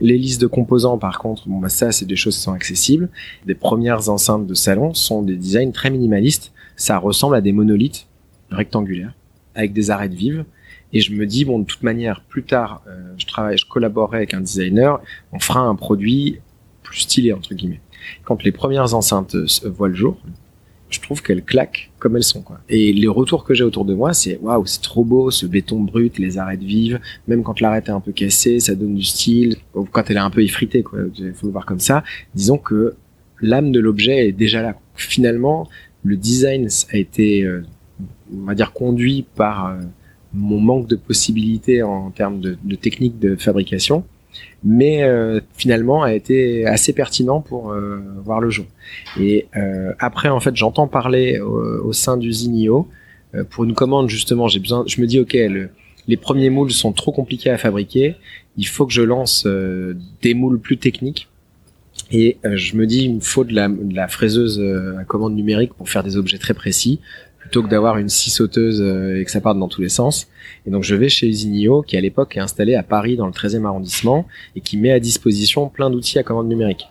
Les 0.00 0.16
listes 0.16 0.40
de 0.40 0.46
composants, 0.46 0.96
par 0.96 1.18
contre, 1.18 1.46
bon, 1.48 1.58
bah, 1.58 1.68
ça, 1.68 1.92
c'est 1.92 2.06
des 2.06 2.16
choses 2.16 2.36
qui 2.36 2.42
sont 2.42 2.54
accessibles. 2.54 3.10
Des 3.44 3.54
premières 3.54 4.08
enceintes 4.08 4.46
de 4.46 4.54
salon 4.54 4.94
sont 4.94 5.22
des 5.22 5.36
designs 5.36 5.70
très 5.70 5.90
minimalistes. 5.90 6.54
Ça 6.76 6.96
ressemble 6.96 7.36
à 7.36 7.42
des 7.42 7.52
monolithes 7.52 8.06
rectangulaires 8.50 9.14
avec 9.54 9.74
des 9.74 9.90
arêtes 9.90 10.14
vives. 10.14 10.46
Et 10.94 11.00
je 11.00 11.12
me 11.12 11.26
dis, 11.26 11.44
bon, 11.44 11.58
de 11.58 11.64
toute 11.64 11.82
manière, 11.82 12.22
plus 12.22 12.44
tard, 12.44 12.82
euh, 12.88 13.12
je 13.18 13.26
travaille, 13.26 13.58
je 13.58 13.66
collaborerai 13.66 14.16
avec 14.16 14.32
un 14.32 14.40
designer, 14.40 15.02
on 15.32 15.40
fera 15.40 15.60
un 15.60 15.74
produit 15.74 16.38
plus 16.84 17.00
stylé, 17.00 17.32
entre 17.32 17.54
guillemets. 17.54 17.80
Quand 18.22 18.44
les 18.44 18.52
premières 18.52 18.94
enceintes 18.94 19.34
euh, 19.34 19.46
voient 19.76 19.88
le 19.88 19.94
jour, 19.94 20.16
je 20.90 21.00
trouve 21.00 21.22
qu'elles 21.22 21.42
claquent 21.42 21.90
comme 21.98 22.16
elles 22.16 22.22
sont 22.22 22.42
quoi. 22.42 22.60
Et 22.68 22.92
les 22.92 23.08
retours 23.08 23.44
que 23.44 23.52
j'ai 23.54 23.64
autour 23.64 23.84
de 23.84 23.94
moi, 23.94 24.14
c'est 24.14 24.38
waouh, 24.40 24.64
c'est 24.66 24.82
trop 24.82 25.04
beau, 25.04 25.30
ce 25.30 25.46
béton 25.46 25.80
brut, 25.80 26.18
les 26.18 26.38
arêtes 26.38 26.62
vives, 26.62 27.00
même 27.26 27.42
quand 27.42 27.60
l'arête 27.60 27.88
est 27.88 27.92
un 27.92 28.00
peu 28.00 28.12
cassée, 28.12 28.60
ça 28.60 28.74
donne 28.74 28.94
du 28.94 29.02
style. 29.02 29.56
Quand 29.90 30.08
elle 30.08 30.16
est 30.16 30.20
un 30.20 30.30
peu 30.30 30.42
effritée, 30.42 30.82
quoi, 30.82 31.00
faut 31.34 31.46
le 31.46 31.52
voir 31.52 31.66
comme 31.66 31.80
ça. 31.80 32.04
Disons 32.34 32.58
que 32.58 32.94
l'âme 33.40 33.72
de 33.72 33.80
l'objet 33.80 34.28
est 34.28 34.32
déjà 34.32 34.62
là. 34.62 34.78
Finalement, 34.94 35.68
le 36.04 36.16
design 36.16 36.68
a 36.92 36.96
été, 36.96 37.42
euh, 37.42 37.64
on 38.32 38.44
va 38.44 38.54
dire, 38.54 38.72
conduit 38.72 39.24
par 39.34 39.66
euh, 39.66 39.80
mon 40.32 40.60
manque 40.60 40.86
de 40.86 40.96
possibilités 40.96 41.82
en 41.82 42.10
termes 42.10 42.40
de, 42.40 42.56
de 42.62 42.74
technique 42.76 43.18
de 43.18 43.34
fabrication 43.34 44.04
mais 44.62 45.02
euh, 45.02 45.40
finalement 45.56 46.02
a 46.02 46.14
été 46.14 46.66
assez 46.66 46.92
pertinent 46.92 47.40
pour 47.40 47.70
euh, 47.70 48.00
voir 48.24 48.40
le 48.40 48.50
jour. 48.50 48.66
Et 49.18 49.46
euh, 49.56 49.92
après, 49.98 50.28
en 50.28 50.40
fait, 50.40 50.56
j'entends 50.56 50.88
parler 50.88 51.40
au, 51.40 51.92
sein 51.92 52.16
du 52.16 52.32
Zinio 52.32 52.88
pour 53.50 53.64
une 53.64 53.74
commande 53.74 54.08
justement. 54.08 54.48
J'ai 54.48 54.60
besoin, 54.60 54.84
je 54.86 55.00
me 55.00 55.06
dis 55.06 55.20
ok, 55.20 55.36
les 56.06 56.16
premiers 56.16 56.50
moules 56.50 56.70
sont 56.70 56.92
trop 56.92 57.12
compliqués 57.12 57.50
à 57.50 57.58
fabriquer. 57.58 58.16
Il 58.56 58.66
faut 58.66 58.86
que 58.86 58.92
je 58.92 59.02
lance 59.02 59.46
des 60.22 60.34
moules 60.34 60.60
plus 60.60 60.78
techniques. 60.78 61.28
Et 62.10 62.38
je 62.44 62.76
me 62.76 62.86
dis, 62.86 63.04
il 63.04 63.14
me 63.14 63.20
faut 63.20 63.44
de 63.44 63.54
la 63.54 64.08
fraiseuse 64.08 64.62
à 64.98 65.04
commande 65.04 65.34
numérique 65.34 65.74
pour 65.74 65.88
faire 65.88 66.02
des 66.02 66.16
objets 66.16 66.38
très 66.38 66.54
précis 66.54 67.00
plutôt 67.44 67.62
que 67.62 67.68
d'avoir 67.68 67.98
une 67.98 68.08
scie 68.08 68.30
sauteuse 68.30 68.80
euh, 68.80 69.20
et 69.20 69.24
que 69.24 69.30
ça 69.30 69.42
parte 69.42 69.58
dans 69.58 69.68
tous 69.68 69.82
les 69.82 69.90
sens. 69.90 70.28
Et 70.66 70.70
donc 70.70 70.82
je 70.82 70.94
vais 70.94 71.10
chez 71.10 71.28
Usinio, 71.28 71.82
qui 71.82 71.96
à 71.96 72.00
l'époque 72.00 72.38
est 72.38 72.40
installé 72.40 72.74
à 72.74 72.82
Paris 72.82 73.16
dans 73.16 73.26
le 73.26 73.32
13e 73.32 73.66
arrondissement 73.66 74.26
et 74.56 74.62
qui 74.62 74.78
met 74.78 74.92
à 74.92 74.98
disposition 74.98 75.68
plein 75.68 75.90
d'outils 75.90 76.18
à 76.18 76.22
commande 76.22 76.48
numérique. 76.48 76.86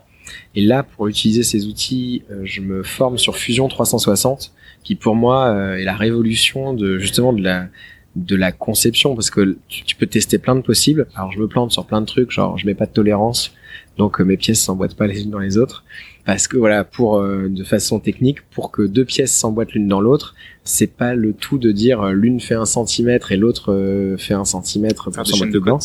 Et 0.55 0.61
là, 0.61 0.83
pour 0.83 1.07
utiliser 1.07 1.41
ces 1.41 1.65
outils, 1.65 2.21
euh, 2.29 2.41
je 2.43 2.61
me 2.61 2.83
forme 2.83 3.17
sur 3.17 3.35
Fusion 3.35 3.67
360, 3.67 4.53
qui 4.83 4.93
pour 4.93 5.15
moi 5.15 5.47
euh, 5.47 5.77
est 5.77 5.83
la 5.83 5.95
révolution 5.95 6.73
de 6.73 6.99
justement 6.99 7.33
de 7.33 7.41
la 7.41 7.67
de 8.15 8.35
la 8.35 8.51
conception 8.51 9.15
parce 9.15 9.31
que 9.31 9.57
tu, 9.67 9.95
peux 9.95 10.05
tester 10.05 10.37
plein 10.37 10.55
de 10.55 10.61
possibles. 10.61 11.07
Alors 11.15 11.31
je 11.31 11.39
me 11.39 11.47
plante 11.47 11.71
sur 11.71 11.83
plein 11.87 11.99
de 11.99 12.05
trucs, 12.05 12.29
genre 12.29 12.59
je 12.59 12.67
mets 12.67 12.75
pas 12.75 12.85
de 12.85 12.91
tolérance, 12.91 13.55
donc 13.97 14.19
mes 14.19 14.37
pièces 14.37 14.61
s'emboîtent 14.61 14.95
pas 14.95 15.07
les 15.07 15.23
unes 15.23 15.31
dans 15.31 15.39
les 15.39 15.57
autres 15.57 15.83
parce 16.25 16.47
que 16.47 16.57
voilà 16.57 16.83
pour 16.83 17.17
euh, 17.17 17.49
de 17.49 17.63
façon 17.63 17.99
technique 17.99 18.41
pour 18.49 18.71
que 18.71 18.81
deux 18.81 19.05
pièces 19.05 19.33
s'emboîtent 19.33 19.73
l'une 19.73 19.87
dans 19.87 20.01
l'autre 20.01 20.35
c'est 20.63 20.87
pas 20.87 21.15
le 21.15 21.33
tout 21.33 21.57
de 21.57 21.71
dire 21.71 22.01
euh, 22.01 22.11
l'une 22.13 22.39
fait 22.39 22.55
un 22.55 22.65
centimètre 22.65 23.31
et 23.31 23.37
l'autre 23.37 23.73
euh, 23.73 24.17
fait 24.17 24.33
un 24.33 24.45
centimètre 24.45 25.11
pour 25.11 25.27
s'emboîter 25.27 25.51
dedans 25.51 25.79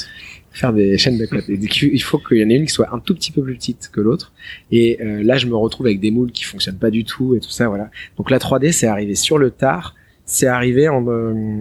faire 0.52 0.72
des 0.72 0.96
chaînes 0.98 1.18
de 1.18 1.26
côte 1.26 1.44
il 1.48 2.02
faut 2.02 2.18
qu'il 2.18 2.38
y 2.38 2.44
en 2.44 2.50
ait 2.50 2.56
une 2.56 2.66
qui 2.66 2.72
soit 2.72 2.94
un 2.94 2.98
tout 2.98 3.14
petit 3.14 3.30
peu 3.30 3.42
plus 3.42 3.54
petite 3.54 3.90
que 3.92 4.00
l'autre. 4.00 4.32
Et 4.72 4.98
là 5.00 5.36
je 5.36 5.46
me 5.46 5.54
retrouve 5.54 5.86
avec 5.86 6.00
des 6.00 6.10
moules 6.10 6.32
qui 6.32 6.42
fonctionnent 6.42 6.78
pas 6.78 6.90
du 6.90 7.04
tout 7.04 7.36
et 7.36 7.40
tout 7.40 7.50
ça 7.50 7.68
voilà. 7.68 7.90
Donc 8.16 8.30
la 8.30 8.38
3D 8.38 8.72
c'est 8.72 8.88
arrivé 8.88 9.14
sur 9.14 9.38
le 9.38 9.50
tard. 9.50 9.94
C'est 10.24 10.46
arrivé 10.46 10.88
en, 10.88 11.06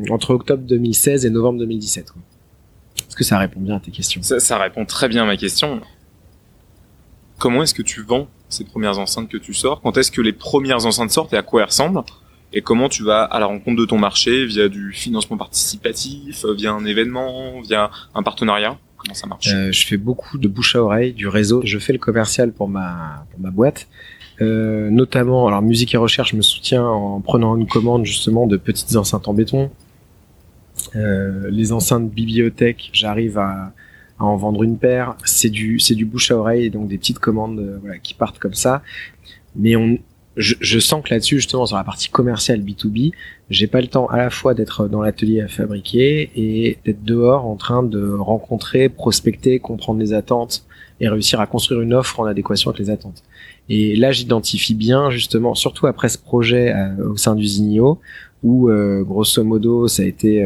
entre 0.09 0.31
octobre 0.31 0.63
2016 0.63 1.25
et 1.25 1.29
novembre 1.29 1.59
2017 1.59 2.13
est-ce 3.07 3.15
que 3.15 3.23
ça 3.23 3.37
répond 3.37 3.59
bien 3.59 3.75
à 3.75 3.79
tes 3.79 3.91
questions? 3.91 4.21
Ça, 4.21 4.39
ça 4.39 4.57
répond 4.57 4.85
très 4.85 5.07
bien 5.07 5.23
à 5.23 5.25
ma 5.25 5.37
question. 5.37 5.81
Comment 7.37 7.63
est-ce 7.63 7.73
que 7.73 7.83
tu 7.83 8.01
vends 8.01 8.27
ces 8.49 8.63
premières 8.63 8.99
enceintes 8.99 9.29
que 9.29 9.37
tu 9.37 9.53
sors 9.53 9.81
Quand 9.81 9.97
est-ce 9.97 10.11
que 10.11 10.21
les 10.21 10.33
premières 10.33 10.85
enceintes 10.85 11.11
sortent 11.11 11.33
et 11.33 11.37
à 11.37 11.43
quoi 11.43 11.61
elles 11.61 11.67
ressemblent 11.67 12.03
Et 12.53 12.61
comment 12.61 12.89
tu 12.89 13.03
vas 13.03 13.23
à 13.23 13.39
la 13.39 13.45
rencontre 13.45 13.79
de 13.79 13.85
ton 13.85 13.97
marché 13.97 14.45
via 14.45 14.69
du 14.69 14.93
financement 14.93 15.37
participatif, 15.37 16.45
via 16.45 16.71
un 16.71 16.85
événement, 16.85 17.61
via 17.61 17.91
un 18.15 18.23
partenariat? 18.23 18.77
Comment 18.97 19.13
ça 19.13 19.27
marche? 19.27 19.49
Euh, 19.53 19.71
Je 19.71 19.85
fais 19.85 19.97
beaucoup 19.97 20.37
de 20.37 20.47
bouche 20.47 20.75
à 20.75 20.83
oreille, 20.83 21.13
du 21.13 21.27
réseau. 21.27 21.61
Je 21.63 21.77
fais 21.77 21.93
le 21.93 21.99
commercial 21.99 22.51
pour 22.51 22.67
ma, 22.67 23.25
boîte. 23.37 23.87
Euh, 24.39 24.89
notamment, 24.89 25.47
alors 25.47 25.61
musique 25.61 25.93
et 25.93 25.97
recherche 25.97 26.33
me 26.33 26.41
soutient 26.41 26.85
en 26.85 27.19
prenant 27.21 27.57
une 27.57 27.67
commande 27.67 28.05
justement 28.05 28.45
de 28.45 28.55
petites 28.57 28.95
enceintes 28.95 29.27
en 29.27 29.33
béton. 29.33 29.71
Euh, 30.95 31.49
les 31.49 31.71
enceintes 31.71 32.09
bibliothèque, 32.09 32.89
j'arrive 32.93 33.37
à, 33.39 33.73
à 34.19 34.25
en 34.25 34.35
vendre 34.35 34.63
une 34.63 34.77
paire. 34.77 35.15
C'est 35.25 35.49
du, 35.49 35.79
c'est 35.79 35.95
du 35.95 36.05
bouche 36.05 36.31
à 36.31 36.37
oreille, 36.37 36.69
donc 36.69 36.87
des 36.87 36.97
petites 36.97 37.19
commandes 37.19 37.59
euh, 37.59 37.77
voilà, 37.81 37.97
qui 37.99 38.13
partent 38.13 38.39
comme 38.39 38.53
ça. 38.53 38.81
Mais 39.55 39.75
on, 39.75 39.97
je, 40.37 40.55
je 40.59 40.79
sens 40.79 41.03
que 41.03 41.09
là-dessus, 41.09 41.37
justement, 41.37 41.65
sur 41.65 41.77
la 41.77 41.83
partie 41.83 42.09
commerciale 42.09 42.61
B2B, 42.61 43.11
j'ai 43.49 43.67
pas 43.67 43.81
le 43.81 43.87
temps 43.87 44.07
à 44.07 44.17
la 44.17 44.29
fois 44.29 44.53
d'être 44.53 44.87
dans 44.87 45.01
l'atelier 45.01 45.41
à 45.41 45.47
fabriquer 45.47 46.29
et 46.35 46.77
d'être 46.85 47.03
dehors 47.03 47.45
en 47.45 47.55
train 47.55 47.83
de 47.83 48.09
rencontrer, 48.09 48.87
prospecter, 48.87 49.59
comprendre 49.59 49.99
les 49.99 50.13
attentes 50.13 50.63
et 50.99 51.09
réussir 51.09 51.39
à 51.39 51.47
construire 51.47 51.81
une 51.81 51.93
offre 51.93 52.19
en 52.19 52.25
adéquation 52.25 52.69
avec 52.71 52.79
les 52.79 52.89
attentes. 52.89 53.23
Et 53.69 53.95
là, 53.95 54.11
j'identifie 54.11 54.75
bien, 54.75 55.09
justement, 55.09 55.55
surtout 55.55 55.87
après 55.87 56.09
ce 56.09 56.17
projet 56.17 56.73
euh, 56.73 57.11
au 57.11 57.17
sein 57.17 57.35
du 57.35 57.45
Zinio, 57.45 57.99
où, 58.43 58.69
euh, 58.69 59.03
grosso 59.03 59.43
modo, 59.43 59.87
ça 59.87 60.03
a 60.03 60.05
été 60.05 60.45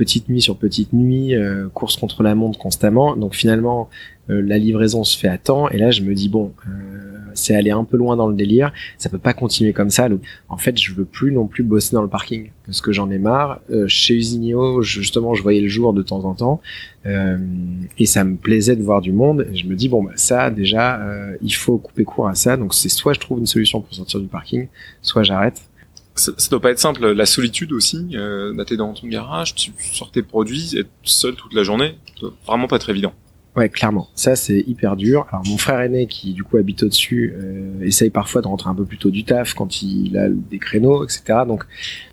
petite 0.00 0.30
nuit 0.30 0.40
sur 0.40 0.56
petite 0.56 0.94
nuit, 0.94 1.34
euh, 1.34 1.68
course 1.74 1.98
contre 1.98 2.22
la 2.22 2.34
montre 2.34 2.58
constamment. 2.58 3.16
Donc 3.16 3.34
finalement, 3.34 3.90
euh, 4.30 4.40
la 4.40 4.56
livraison 4.56 5.04
se 5.04 5.18
fait 5.18 5.28
à 5.28 5.36
temps. 5.36 5.68
Et 5.68 5.76
là, 5.76 5.90
je 5.90 6.00
me 6.00 6.14
dis 6.14 6.30
bon, 6.30 6.54
euh, 6.66 7.18
c'est 7.34 7.54
aller 7.54 7.70
un 7.70 7.84
peu 7.84 7.98
loin 7.98 8.16
dans 8.16 8.26
le 8.26 8.34
délire. 8.34 8.72
Ça 8.96 9.10
peut 9.10 9.18
pas 9.18 9.34
continuer 9.34 9.74
comme 9.74 9.90
ça. 9.90 10.08
en 10.48 10.56
fait, 10.56 10.80
je 10.80 10.94
veux 10.94 11.04
plus 11.04 11.32
non 11.32 11.46
plus 11.46 11.64
bosser 11.64 11.94
dans 11.94 12.00
le 12.00 12.08
parking 12.08 12.48
parce 12.64 12.80
que 12.80 12.92
j'en 12.92 13.10
ai 13.10 13.18
marre. 13.18 13.60
chez 13.88 14.14
Usinio, 14.14 14.80
justement, 14.80 15.34
je 15.34 15.42
voyais 15.42 15.60
le 15.60 15.68
jour 15.68 15.92
de 15.92 16.00
temps 16.00 16.24
en 16.24 16.32
temps 16.32 16.62
et 17.04 18.06
ça 18.06 18.24
me 18.24 18.36
plaisait 18.36 18.76
de 18.76 18.82
voir 18.82 19.02
du 19.02 19.12
monde. 19.12 19.46
Et 19.52 19.56
je 19.56 19.66
me 19.66 19.74
dis 19.74 19.90
bon, 19.90 20.02
bah, 20.02 20.12
ça 20.14 20.50
déjà, 20.50 20.98
il 21.42 21.54
faut 21.54 21.76
couper 21.76 22.04
court 22.04 22.26
à 22.26 22.34
ça. 22.34 22.56
Donc 22.56 22.72
c'est 22.72 22.88
soit 22.88 23.12
je 23.12 23.20
trouve 23.20 23.38
une 23.38 23.46
solution 23.46 23.82
pour 23.82 23.94
sortir 23.94 24.18
du 24.18 24.28
parking, 24.28 24.68
soit 25.02 25.24
j'arrête 25.24 25.69
ça, 26.20 26.32
ça, 26.36 26.50
doit 26.50 26.60
pas 26.60 26.70
être 26.70 26.78
simple. 26.78 27.10
La 27.12 27.26
solitude 27.26 27.72
aussi, 27.72 28.08
euh, 28.14 28.52
bah, 28.54 28.64
t'es 28.64 28.76
dans 28.76 28.92
ton 28.92 29.08
garage, 29.08 29.54
tu 29.54 29.72
sors 29.92 30.10
tes 30.10 30.22
produits, 30.22 30.76
être 30.78 30.90
seul 31.02 31.34
toute 31.34 31.54
la 31.54 31.62
journée, 31.62 31.96
vraiment 32.46 32.68
pas 32.68 32.78
très 32.78 32.92
évident. 32.92 33.14
Ouais, 33.56 33.68
clairement. 33.68 34.08
Ça, 34.14 34.36
c'est 34.36 34.60
hyper 34.68 34.96
dur. 34.96 35.26
Alors, 35.32 35.44
mon 35.44 35.58
frère 35.58 35.80
aîné, 35.80 36.06
qui 36.06 36.34
du 36.34 36.44
coup 36.44 36.56
habite 36.56 36.84
au-dessus, 36.84 37.34
euh, 37.36 37.82
essaye 37.82 38.10
parfois 38.10 38.42
de 38.42 38.46
rentrer 38.46 38.70
un 38.70 38.76
peu 38.76 38.84
plus 38.84 38.96
tôt 38.96 39.10
du 39.10 39.24
taf 39.24 39.54
quand 39.54 39.82
il 39.82 40.16
a 40.16 40.28
des 40.28 40.58
créneaux, 40.58 41.02
etc. 41.04 41.40
Donc, 41.48 41.64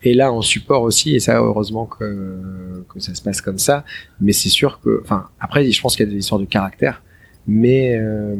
et 0.01 0.15
là, 0.15 0.31
en 0.31 0.41
support 0.41 0.81
aussi, 0.81 1.15
et 1.15 1.19
ça, 1.19 1.39
heureusement 1.39 1.85
que, 1.85 2.83
que 2.89 2.99
ça 2.99 3.13
se 3.13 3.21
passe 3.21 3.41
comme 3.41 3.59
ça. 3.59 3.85
Mais 4.19 4.33
c'est 4.33 4.49
sûr 4.49 4.79
que, 4.81 4.99
enfin, 5.03 5.27
après, 5.39 5.69
je 5.69 5.79
pense 5.79 5.95
qu'il 5.95 6.07
y 6.07 6.09
a 6.09 6.11
des 6.11 6.17
histoires 6.17 6.41
de 6.41 6.45
caractère, 6.45 7.03
mais 7.45 7.95
euh, 7.99 8.35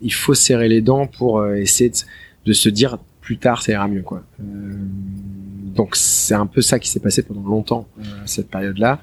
il 0.00 0.12
faut 0.12 0.34
serrer 0.34 0.68
les 0.68 0.80
dents 0.80 1.08
pour 1.08 1.40
euh, 1.40 1.56
essayer 1.56 1.90
de, 1.90 1.96
de 2.44 2.52
se 2.52 2.68
dire 2.68 2.98
plus 3.28 3.36
tard 3.36 3.60
ça 3.60 3.72
ira 3.72 3.86
mieux 3.88 4.00
quoi. 4.00 4.22
Euh, 4.40 4.44
donc 5.76 5.96
c'est 5.96 6.32
un 6.32 6.46
peu 6.46 6.62
ça 6.62 6.78
qui 6.78 6.88
s'est 6.88 6.98
passé 6.98 7.22
pendant 7.22 7.42
longtemps 7.42 7.86
euh, 7.98 8.02
cette 8.24 8.48
période-là. 8.48 9.02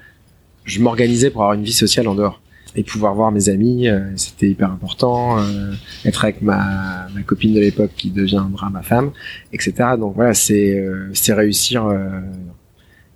Je 0.64 0.80
m'organisais 0.80 1.30
pour 1.30 1.42
avoir 1.42 1.54
une 1.54 1.62
vie 1.62 1.72
sociale 1.72 2.08
en 2.08 2.16
dehors 2.16 2.42
et 2.74 2.82
pouvoir 2.82 3.14
voir 3.14 3.30
mes 3.30 3.48
amis, 3.48 3.86
euh, 3.86 4.00
c'était 4.16 4.48
hyper 4.48 4.72
important. 4.72 5.38
être 6.04 6.24
avec 6.24 6.42
ma, 6.42 7.06
copine 7.24 7.54
de 7.54 7.60
l'époque 7.60 7.92
qui 7.96 8.10
deviendra 8.10 8.68
ma 8.68 8.82
femme, 8.82 9.12
etc. 9.52 9.90
Donc 9.96 10.16
voilà, 10.16 10.34
c'est 10.34 10.84
c'est 11.12 11.32
réussir 11.32 11.86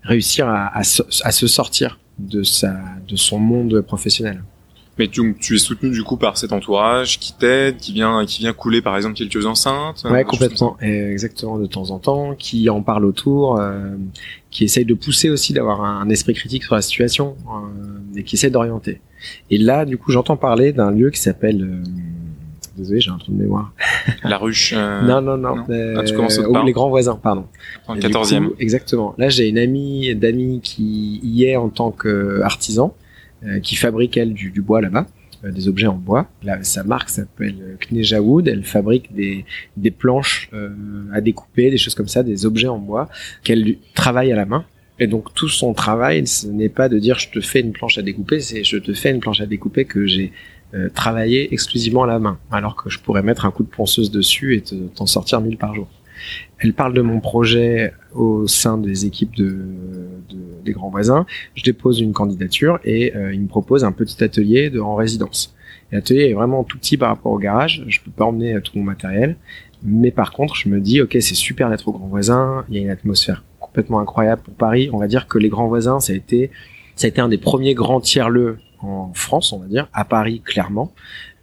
réussir 0.04 0.46
à, 0.46 0.78
à, 0.78 1.32
se 1.32 1.46
sortir 1.48 1.98
de 2.20 2.44
sa 2.44 2.80
de 3.08 3.16
son 3.16 3.40
monde 3.40 3.80
professionnel. 3.80 4.44
Mais 4.98 5.08
tu, 5.08 5.34
tu 5.40 5.54
es 5.54 5.58
soutenu 5.58 5.90
du 5.90 6.02
coup 6.02 6.16
par 6.16 6.36
cet 6.36 6.52
entourage 6.52 7.18
qui 7.18 7.32
t'aide, 7.32 7.78
qui 7.78 7.92
vient, 7.92 8.26
qui 8.26 8.40
vient 8.40 8.52
couler 8.52 8.82
par 8.82 8.96
exemple 8.96 9.16
quelques 9.16 9.46
enceintes. 9.46 10.04
Ouais, 10.04 10.24
complètement, 10.24 10.76
exactement 10.80 11.58
de 11.58 11.66
temps 11.66 11.90
en 11.90 11.98
temps, 11.98 12.34
qui 12.34 12.68
en 12.68 12.82
parle 12.82 13.06
autour, 13.06 13.58
euh, 13.58 13.94
qui 14.50 14.64
essaye 14.64 14.84
de 14.84 14.94
pousser 14.94 15.30
aussi 15.30 15.52
d'avoir 15.52 15.82
un, 15.82 16.08
esprit 16.10 16.34
critique 16.34 16.64
sur 16.64 16.74
la 16.74 16.82
situation 16.82 17.36
euh, 17.46 18.18
et 18.18 18.24
qui 18.24 18.36
essaie 18.36 18.50
d'orienter. 18.50 19.00
Et 19.50 19.58
là, 19.58 19.84
du 19.84 19.96
coup, 19.96 20.12
j'entends 20.12 20.36
parler 20.36 20.72
d'un 20.72 20.90
lieu 20.90 21.10
qui 21.10 21.20
s'appelle 21.20 21.62
euh, 21.62 21.82
Désolé, 22.76 23.00
j'ai 23.00 23.10
un 23.10 23.18
trou 23.18 23.32
de 23.32 23.36
mémoire. 23.36 23.72
La 24.24 24.38
ruche. 24.38 24.72
Euh... 24.74 25.02
Non, 25.02 25.20
non, 25.20 25.36
non. 25.36 25.64
Euh, 25.68 25.96
ah, 25.98 26.04
tu 26.04 26.14
commences 26.14 26.40
les 26.64 26.72
grands 26.72 26.88
voisins, 26.88 27.18
pardon. 27.22 27.44
En 27.86 27.96
14e. 27.96 28.50
exactement. 28.58 29.14
Là, 29.18 29.28
j'ai 29.28 29.48
une 29.48 29.58
amie 29.58 30.14
d'amis 30.14 30.60
qui 30.62 31.20
y 31.22 31.44
est 31.44 31.56
en 31.56 31.68
tant 31.68 31.90
qu'artisan 31.90 32.94
euh, 32.96 32.99
qui 33.62 33.76
fabrique 33.76 34.16
elle 34.16 34.34
du, 34.34 34.50
du 34.50 34.60
bois 34.60 34.80
là-bas 34.80 35.06
euh, 35.44 35.52
des 35.52 35.68
objets 35.68 35.86
en 35.86 35.96
bois. 35.96 36.28
Là, 36.42 36.62
sa 36.62 36.84
marque 36.84 37.08
s'appelle 37.08 37.78
Kneja 37.80 38.20
Wood. 38.20 38.46
Elle 38.46 38.64
fabrique 38.64 39.14
des, 39.14 39.46
des 39.76 39.90
planches 39.90 40.50
euh, 40.52 40.68
à 41.14 41.22
découper, 41.22 41.70
des 41.70 41.78
choses 41.78 41.94
comme 41.94 42.08
ça, 42.08 42.22
des 42.22 42.44
objets 42.44 42.68
en 42.68 42.78
bois 42.78 43.08
qu'elle 43.42 43.76
travaille 43.94 44.32
à 44.32 44.36
la 44.36 44.44
main. 44.44 44.64
Et 44.98 45.06
donc 45.06 45.32
tout 45.32 45.48
son 45.48 45.72
travail, 45.72 46.26
ce 46.26 46.46
n'est 46.46 46.68
pas 46.68 46.90
de 46.90 46.98
dire 46.98 47.18
je 47.18 47.30
te 47.30 47.40
fais 47.40 47.60
une 47.60 47.72
planche 47.72 47.96
à 47.96 48.02
découper, 48.02 48.40
c'est 48.40 48.64
je 48.64 48.76
te 48.76 48.92
fais 48.92 49.10
une 49.10 49.20
planche 49.20 49.40
à 49.40 49.46
découper 49.46 49.86
que 49.86 50.06
j'ai 50.06 50.30
travaillé 50.94 51.52
exclusivement 51.54 52.02
à 52.04 52.06
la 52.06 52.18
main, 52.18 52.38
alors 52.52 52.76
que 52.76 52.90
je 52.90 52.98
pourrais 52.98 53.22
mettre 53.22 53.46
un 53.46 53.50
coup 53.50 53.62
de 53.62 53.68
ponceuse 53.68 54.10
dessus 54.10 54.56
et 54.56 54.62
t'en 54.94 55.06
sortir 55.06 55.40
mille 55.40 55.56
par 55.56 55.74
jour. 55.74 55.88
Elle 56.60 56.74
parle 56.74 56.92
de 56.92 57.00
mon 57.00 57.20
projet 57.20 57.94
au 58.14 58.46
sein 58.46 58.76
des 58.76 59.06
équipes 59.06 59.34
de, 59.34 59.56
des 60.62 60.72
grands 60.72 60.90
voisins. 60.90 61.24
Je 61.54 61.64
dépose 61.64 62.00
une 62.00 62.12
candidature 62.12 62.78
et 62.84 63.16
euh, 63.16 63.32
il 63.32 63.40
me 63.40 63.48
propose 63.48 63.84
un 63.84 63.92
petit 63.92 64.22
atelier 64.22 64.68
de, 64.68 64.78
en 64.78 64.94
résidence. 64.94 65.54
L'atelier 65.90 66.28
est 66.28 66.34
vraiment 66.34 66.62
tout 66.62 66.78
petit 66.78 66.96
par 66.96 67.08
rapport 67.08 67.32
au 67.32 67.38
garage. 67.38 67.84
Je 67.88 68.00
peux 68.00 68.10
pas 68.10 68.26
emmener 68.26 68.54
euh, 68.54 68.60
tout 68.60 68.72
mon 68.76 68.84
matériel. 68.84 69.36
Mais 69.82 70.10
par 70.10 70.32
contre, 70.32 70.54
je 70.54 70.68
me 70.68 70.80
dis, 70.80 71.00
ok, 71.00 71.16
c'est 71.20 71.34
super 71.34 71.70
d'être 71.70 71.88
au 71.88 71.92
grand 71.92 72.06
voisin. 72.06 72.64
Il 72.68 72.76
y 72.76 72.78
a 72.78 72.82
une 72.82 72.90
atmosphère 72.90 73.42
complètement 73.58 74.00
incroyable 74.00 74.42
pour 74.42 74.54
Paris. 74.54 74.90
On 74.92 74.98
va 74.98 75.06
dire 75.06 75.26
que 75.26 75.38
les 75.38 75.48
grands 75.48 75.68
voisins, 75.68 75.98
ça 75.98 76.12
a 76.12 76.16
été, 76.16 76.50
ça 76.94 77.06
a 77.06 77.08
été 77.08 77.20
un 77.22 77.28
des 77.28 77.38
premiers 77.38 77.74
grands 77.74 78.00
tiers-lieux 78.00 78.58
en 78.80 79.12
France, 79.14 79.52
on 79.52 79.58
va 79.58 79.66
dire, 79.66 79.88
à 79.94 80.04
Paris, 80.04 80.42
clairement. 80.44 80.92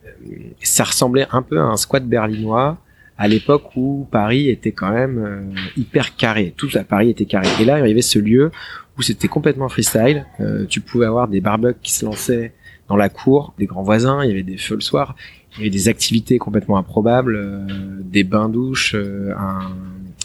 Euh, 0.06 0.36
ça 0.62 0.84
ressemblait 0.84 1.26
un 1.32 1.42
peu 1.42 1.60
à 1.60 1.64
un 1.64 1.78
squat 1.78 2.06
berlinois 2.06 2.78
à 3.18 3.28
l'époque 3.28 3.76
où 3.76 4.08
Paris 4.12 4.50
était 4.50 4.72
quand 4.72 4.92
même 4.92 5.18
euh, 5.18 5.60
hyper 5.76 6.16
carré. 6.16 6.54
Tout 6.56 6.70
à 6.76 6.84
Paris 6.84 7.10
était 7.10 7.26
carré. 7.26 7.48
Et 7.60 7.66
là, 7.66 7.80
il 7.80 7.88
y 7.88 7.92
avait 7.92 8.02
ce 8.02 8.20
lieu 8.20 8.52
où 8.98 9.02
c'était 9.02 9.28
complètement 9.28 9.70
freestyle. 9.70 10.26
Euh, 10.40 10.66
tu 10.68 10.82
pouvais 10.82 11.06
avoir 11.06 11.28
des 11.28 11.42
barbecues 11.42 11.80
qui 11.82 11.94
se 11.94 12.06
lançaient 12.06 12.54
dans 12.88 12.96
la 12.96 13.10
cour, 13.10 13.54
des 13.58 13.66
grands 13.66 13.84
voisins, 13.84 14.24
il 14.24 14.30
y 14.30 14.32
avait 14.32 14.44
des 14.44 14.58
feux 14.58 14.76
le 14.76 14.82
soir, 14.82 15.16
il 15.54 15.58
y 15.58 15.62
avait 15.64 15.70
des 15.70 15.90
activités 15.90 16.38
complètement 16.38 16.78
improbables, 16.78 17.36
euh, 17.36 17.66
des 18.02 18.24
bains-douches, 18.24 18.96
un, 18.96 19.60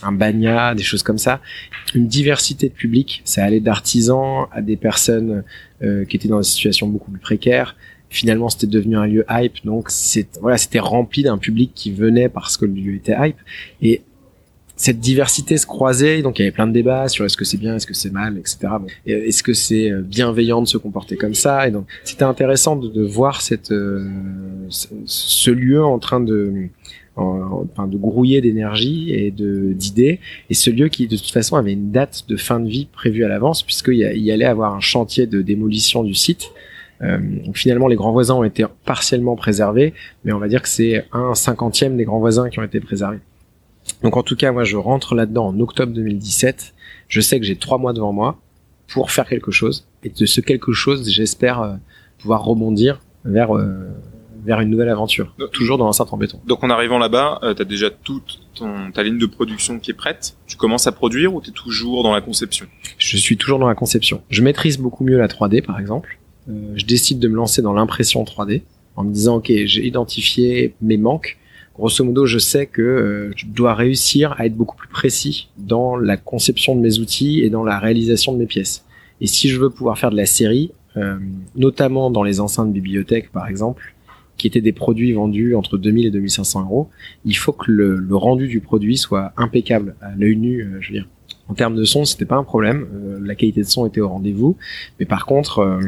un 0.03 0.13
bagnat, 0.13 0.75
des 0.75 0.85
choses 0.85 1.03
comme 1.03 1.19
ça. 1.19 1.41
Une 1.95 2.07
diversité 2.07 2.69
de 2.69 2.75
public, 2.75 3.23
ça 3.25 3.43
allait 3.43 3.61
d'artisans 3.61 4.47
à 4.53 4.61
des 4.61 4.77
personnes 4.77 5.43
qui 6.09 6.17
étaient 6.17 6.29
dans 6.29 6.39
des 6.39 6.45
situations 6.45 6.87
beaucoup 6.87 7.11
plus 7.11 7.19
précaires, 7.19 7.75
finalement 8.13 8.49
c'était 8.49 8.67
devenu 8.67 8.97
un 8.97 9.07
lieu 9.07 9.25
hype 9.29 9.65
donc 9.65 9.91
c'est 9.91 10.39
voilà 10.41 10.59
c'était 10.59 10.79
rempli 10.79 11.23
d'un 11.23 11.39
public 11.39 11.73
qui 11.75 11.93
venait 11.93 12.29
parce 12.29 12.57
que 12.57 12.65
le 12.65 12.73
lieu 12.73 12.95
était 12.95 13.17
hype. 13.19 13.37
Et 13.81 14.03
cette 14.77 14.99
diversité 14.99 15.59
se 15.59 15.67
croisait, 15.67 16.23
donc 16.23 16.39
il 16.39 16.43
y 16.43 16.45
avait 16.45 16.53
plein 16.53 16.67
de 16.67 16.73
débats 16.73 17.09
sur 17.09 17.25
est-ce 17.25 17.37
que 17.37 17.45
c'est 17.45 17.59
bien, 17.59 17.77
est-ce 17.77 17.87
que 17.87 17.95
c'est 17.95 18.11
mal, 18.11 18.37
etc. 18.39 18.59
Est-ce 19.07 19.43
que 19.43 19.53
c'est 19.53 19.91
euh, 19.91 20.01
bienveillant 20.01 20.61
de 20.61 20.67
se 20.67 20.77
comporter 20.77 21.17
comme 21.17 21.35
ça? 21.35 21.69
Et 21.69 21.71
donc 21.71 21.87
c'était 22.05 22.25
intéressant 22.25 22.77
de, 22.77 23.03
voir 23.03 23.43
cette 23.43 23.71
euh, 23.71 24.09
ce 24.69 25.51
lieu 25.51 25.85
en 25.85 25.99
train 25.99 26.21
de 26.21 26.69
enfin, 27.17 27.87
de 27.87 27.97
grouiller 27.97 28.41
d'énergie 28.41 29.13
et 29.13 29.31
d'idées. 29.31 30.19
Et 30.51 30.55
ce 30.55 30.71
lieu 30.71 30.89
qui 30.89 31.07
de 31.07 31.17
toute 31.17 31.31
façon 31.31 31.57
avait 31.57 31.75
une 31.75 31.93
date 31.93 32.25
de 32.29 32.37
fin 32.37 32.59
de 32.59 32.69
vie 32.69 32.87
prévue 32.87 33.25
à 33.25 33.29
l'avance 33.29 33.63
puisqu'il 33.63 33.99
y, 33.99 34.31
allait 34.33 34.45
avoir 34.47 34.75
un 34.75 34.81
chantier 34.81 35.27
de 35.27 35.43
démolition 35.43 36.03
du 36.03 36.15
site 36.15 36.51
euh, 37.03 37.19
finalement, 37.55 37.89
les 37.89 37.97
grands 37.97 38.13
voisins 38.13 38.35
ont 38.35 38.45
été 38.45 38.65
partiellement 38.85 39.37
préservés, 39.37 39.95
mais 40.25 40.33
on 40.33 40.39
va 40.39 40.49
dire 40.49 40.63
que 40.63 40.69
c'est 40.69 41.07
un 41.13 41.35
cinquantième 41.35 41.97
des 41.97 42.05
grands 42.05 42.21
voisins 42.21 42.49
qui 42.49 42.59
ont 42.59 42.63
été 42.63 42.81
préservés. 42.81 43.21
Donc 44.03 44.17
en 44.17 44.23
tout 44.23 44.37
cas, 44.37 44.53
moi, 44.53 44.65
je 44.65 44.77
rentre 44.77 45.15
là-dedans 45.15 45.49
en 45.49 45.61
octobre 45.61 45.93
2017. 45.93 46.75
Je 47.09 47.21
sais 47.21 47.41
que 47.41 47.47
j'ai 47.47 47.57
trois 47.57 47.79
mois 47.79 47.93
devant 47.93 48.13
moi 48.13 48.39
pour 48.89 49.11
faire 49.11 49.29
quelque 49.29 49.51
chose. 49.51 49.87
Et 50.05 50.11
de 50.11 50.27
ce 50.27 50.41
quelque 50.41 50.73
chose, 50.73 51.09
j'espère 51.09 51.61
euh, 51.61 51.75
pouvoir 52.19 52.45
rebondir 52.45 53.01
vers 53.25 53.57
euh, 53.57 53.89
vers 54.45 54.61
une 54.61 54.71
nouvelle 54.71 54.89
aventure, 54.89 55.35
toujours 55.53 55.79
dans 55.79 55.85
l'enceinte 55.85 56.13
en 56.13 56.17
béton. 56.17 56.41
Donc 56.47 56.65
en 56.65 56.71
arrivant 56.71 56.99
là-bas, 56.99 57.39
euh, 57.43 57.55
tu 57.55 57.63
as 57.63 57.65
déjà 57.65 57.91
toute 57.91 58.41
ton, 58.55 58.91
ta 58.91 59.05
ligne 59.05 59.19
de 59.19 59.27
production 59.27 59.79
qui 59.79 59.93
est 59.93 59.95
prête. 59.95 60.37
Tu 60.47 60.57
commences 60.57 60.87
à 60.89 60.93
produire 60.93 61.33
ou 61.35 61.41
tu 61.41 61.51
es 61.51 61.53
toujours 61.53 62.03
dans 62.03 62.13
la 62.13 62.21
conception? 62.21 62.67
Je 62.99 63.17
suis 63.17 63.37
toujours 63.37 63.61
dans 63.61 63.69
la 63.69 63.77
conception. 63.77 64.23
Je 64.31 64.43
maîtrise 64.43 64.79
beaucoup 64.79 65.05
mieux 65.05 65.17
la 65.17 65.29
3D, 65.29 65.63
par 65.65 65.79
exemple. 65.79 66.19
Euh, 66.49 66.73
je 66.75 66.85
décide 66.85 67.19
de 67.19 67.29
me 67.29 67.37
lancer 67.37 67.63
dans 67.63 67.73
l'impression 67.73 68.25
3D 68.25 68.63
en 68.97 69.05
me 69.05 69.13
disant 69.13 69.37
ok 69.37 69.53
j'ai 69.65 69.87
identifié 69.87 70.75
mes 70.83 70.97
manques. 70.97 71.39
Grosso 71.75 72.05
modo 72.05 72.27
je 72.27 72.39
sais 72.39 72.67
que 72.67 72.83
euh, 72.83 73.33
je 73.37 73.47
dois 73.47 73.75
réussir 73.75 74.35
à 74.39 74.47
être 74.47 74.55
beaucoup 74.55 74.77
plus 74.77 74.89
précis 74.89 75.49
dans 75.57 75.97
la 75.97 76.17
conception 76.17 76.75
de 76.77 76.81
mes 76.81 76.99
outils 76.99 77.41
et 77.41 77.51
dans 77.51 77.65
la 77.65 77.79
réalisation 77.79 78.33
de 78.33 78.39
mes 78.39 78.47
pièces. 78.47 78.85
Et 79.21 79.27
si 79.27 79.49
je 79.49 79.59
veux 79.59 79.71
pouvoir 79.71 79.99
faire 79.99 80.11
de 80.11 80.17
la 80.17 80.27
série 80.27 80.73
euh, 80.97 81.17
notamment 81.55 82.11
dans 82.11 82.23
les 82.23 82.41
enceintes 82.41 82.73
bibliothèques 82.73 83.33
par 83.33 83.49
exemple 83.49 83.92
qui 84.43 84.49
étaient 84.49 84.61
des 84.61 84.73
produits 84.73 85.13
vendus 85.13 85.55
entre 85.55 85.79
2000 85.79 86.07
et 86.07 86.11
2500 86.11 86.65
euros 86.65 86.91
il 87.25 87.37
faut 87.37 87.53
que 87.53 87.71
le, 87.71 87.95
le 87.97 88.17
rendu 88.17 88.49
du 88.49 88.61
produit 88.61 88.97
soit 88.97 89.33
impeccable 89.37 89.95
à 90.01 90.11
l'œil 90.17 90.37
nu 90.37 90.69
je 90.81 90.89
veux 90.89 90.95
dire 90.95 91.07
en 91.49 91.55
termes 91.55 91.77
de 91.77 91.85
son, 91.85 92.05
c'était 92.05 92.25
pas 92.25 92.37
un 92.37 92.45
problème. 92.45 92.87
Euh, 92.95 93.19
la 93.23 93.35
qualité 93.35 93.61
de 93.61 93.67
son 93.67 93.87
était 93.87 94.01
au 94.01 94.09
rendez-vous. 94.09 94.57
Mais 94.99 95.07
par 95.07 95.27
contre, 95.27 95.59
euh, 95.59 95.81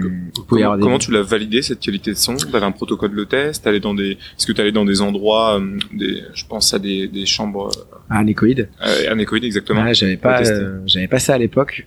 comment, 0.47 0.79
comment 0.79 0.99
tu 0.99 1.11
l'as 1.11 1.23
validé 1.23 1.63
cette 1.63 1.81
qualité 1.81 2.11
de 2.11 2.17
son? 2.17 2.37
T'avais 2.37 2.67
un 2.67 2.73
protocole 2.73 3.15
de 3.15 3.25
test? 3.25 3.65
T'allais 3.65 3.81
dans 3.81 3.95
des, 3.95 4.11
est-ce 4.11 4.47
que 4.47 4.53
t'allais 4.53 4.73
dans 4.73 4.85
des 4.85 5.01
endroits, 5.01 5.59
euh, 5.59 5.79
des, 5.93 6.23
je 6.35 6.45
pense 6.45 6.75
à 6.75 6.79
des, 6.79 7.09
des 7.09 7.25
chambres. 7.25 7.71
À 8.11 8.19
anéchoïde. 8.19 8.69
Euh, 8.85 9.11
anéchoïde, 9.11 9.45
exactement. 9.45 9.81
Ah, 9.83 9.93
j'avais 9.93 10.17
pas, 10.17 10.43
j'avais 10.85 11.09
pas 11.09 11.19
ça 11.19 11.35
à 11.35 11.39
l'époque. 11.39 11.87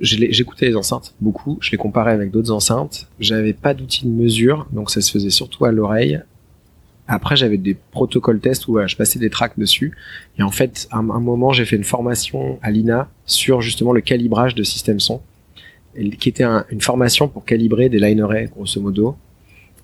J'écoutais 0.00 0.66
les 0.66 0.76
enceintes 0.76 1.14
beaucoup, 1.20 1.58
je 1.60 1.70
les 1.70 1.76
comparais 1.76 2.12
avec 2.12 2.30
d'autres 2.30 2.52
enceintes. 2.52 3.08
J'avais 3.18 3.52
pas 3.52 3.74
d'outil 3.74 4.06
de 4.06 4.10
mesure, 4.10 4.66
donc 4.72 4.90
ça 4.90 5.00
se 5.00 5.10
faisait 5.10 5.30
surtout 5.30 5.66
à 5.66 5.72
l'oreille. 5.72 6.20
Après, 7.06 7.34
j'avais 7.34 7.58
des 7.58 7.74
protocoles 7.74 8.38
tests 8.38 8.68
où 8.68 8.78
je 8.86 8.96
passais 8.96 9.18
des 9.18 9.30
tracks 9.30 9.58
dessus. 9.58 9.96
Et 10.38 10.42
en 10.42 10.50
fait, 10.50 10.86
à 10.92 10.98
un, 10.98 11.02
moment, 11.02 11.52
j'ai 11.52 11.64
fait 11.64 11.76
une 11.76 11.84
formation 11.84 12.58
à 12.62 12.70
l'INA 12.70 13.10
sur 13.26 13.60
justement 13.60 13.92
le 13.92 14.00
calibrage 14.00 14.54
de 14.54 14.62
système 14.62 15.00
son, 15.00 15.20
qui 16.18 16.28
était 16.28 16.44
une 16.70 16.80
formation 16.80 17.26
pour 17.26 17.44
calibrer 17.44 17.88
des 17.88 17.98
linerets, 17.98 18.48
grosso 18.54 18.80
modo. 18.80 19.16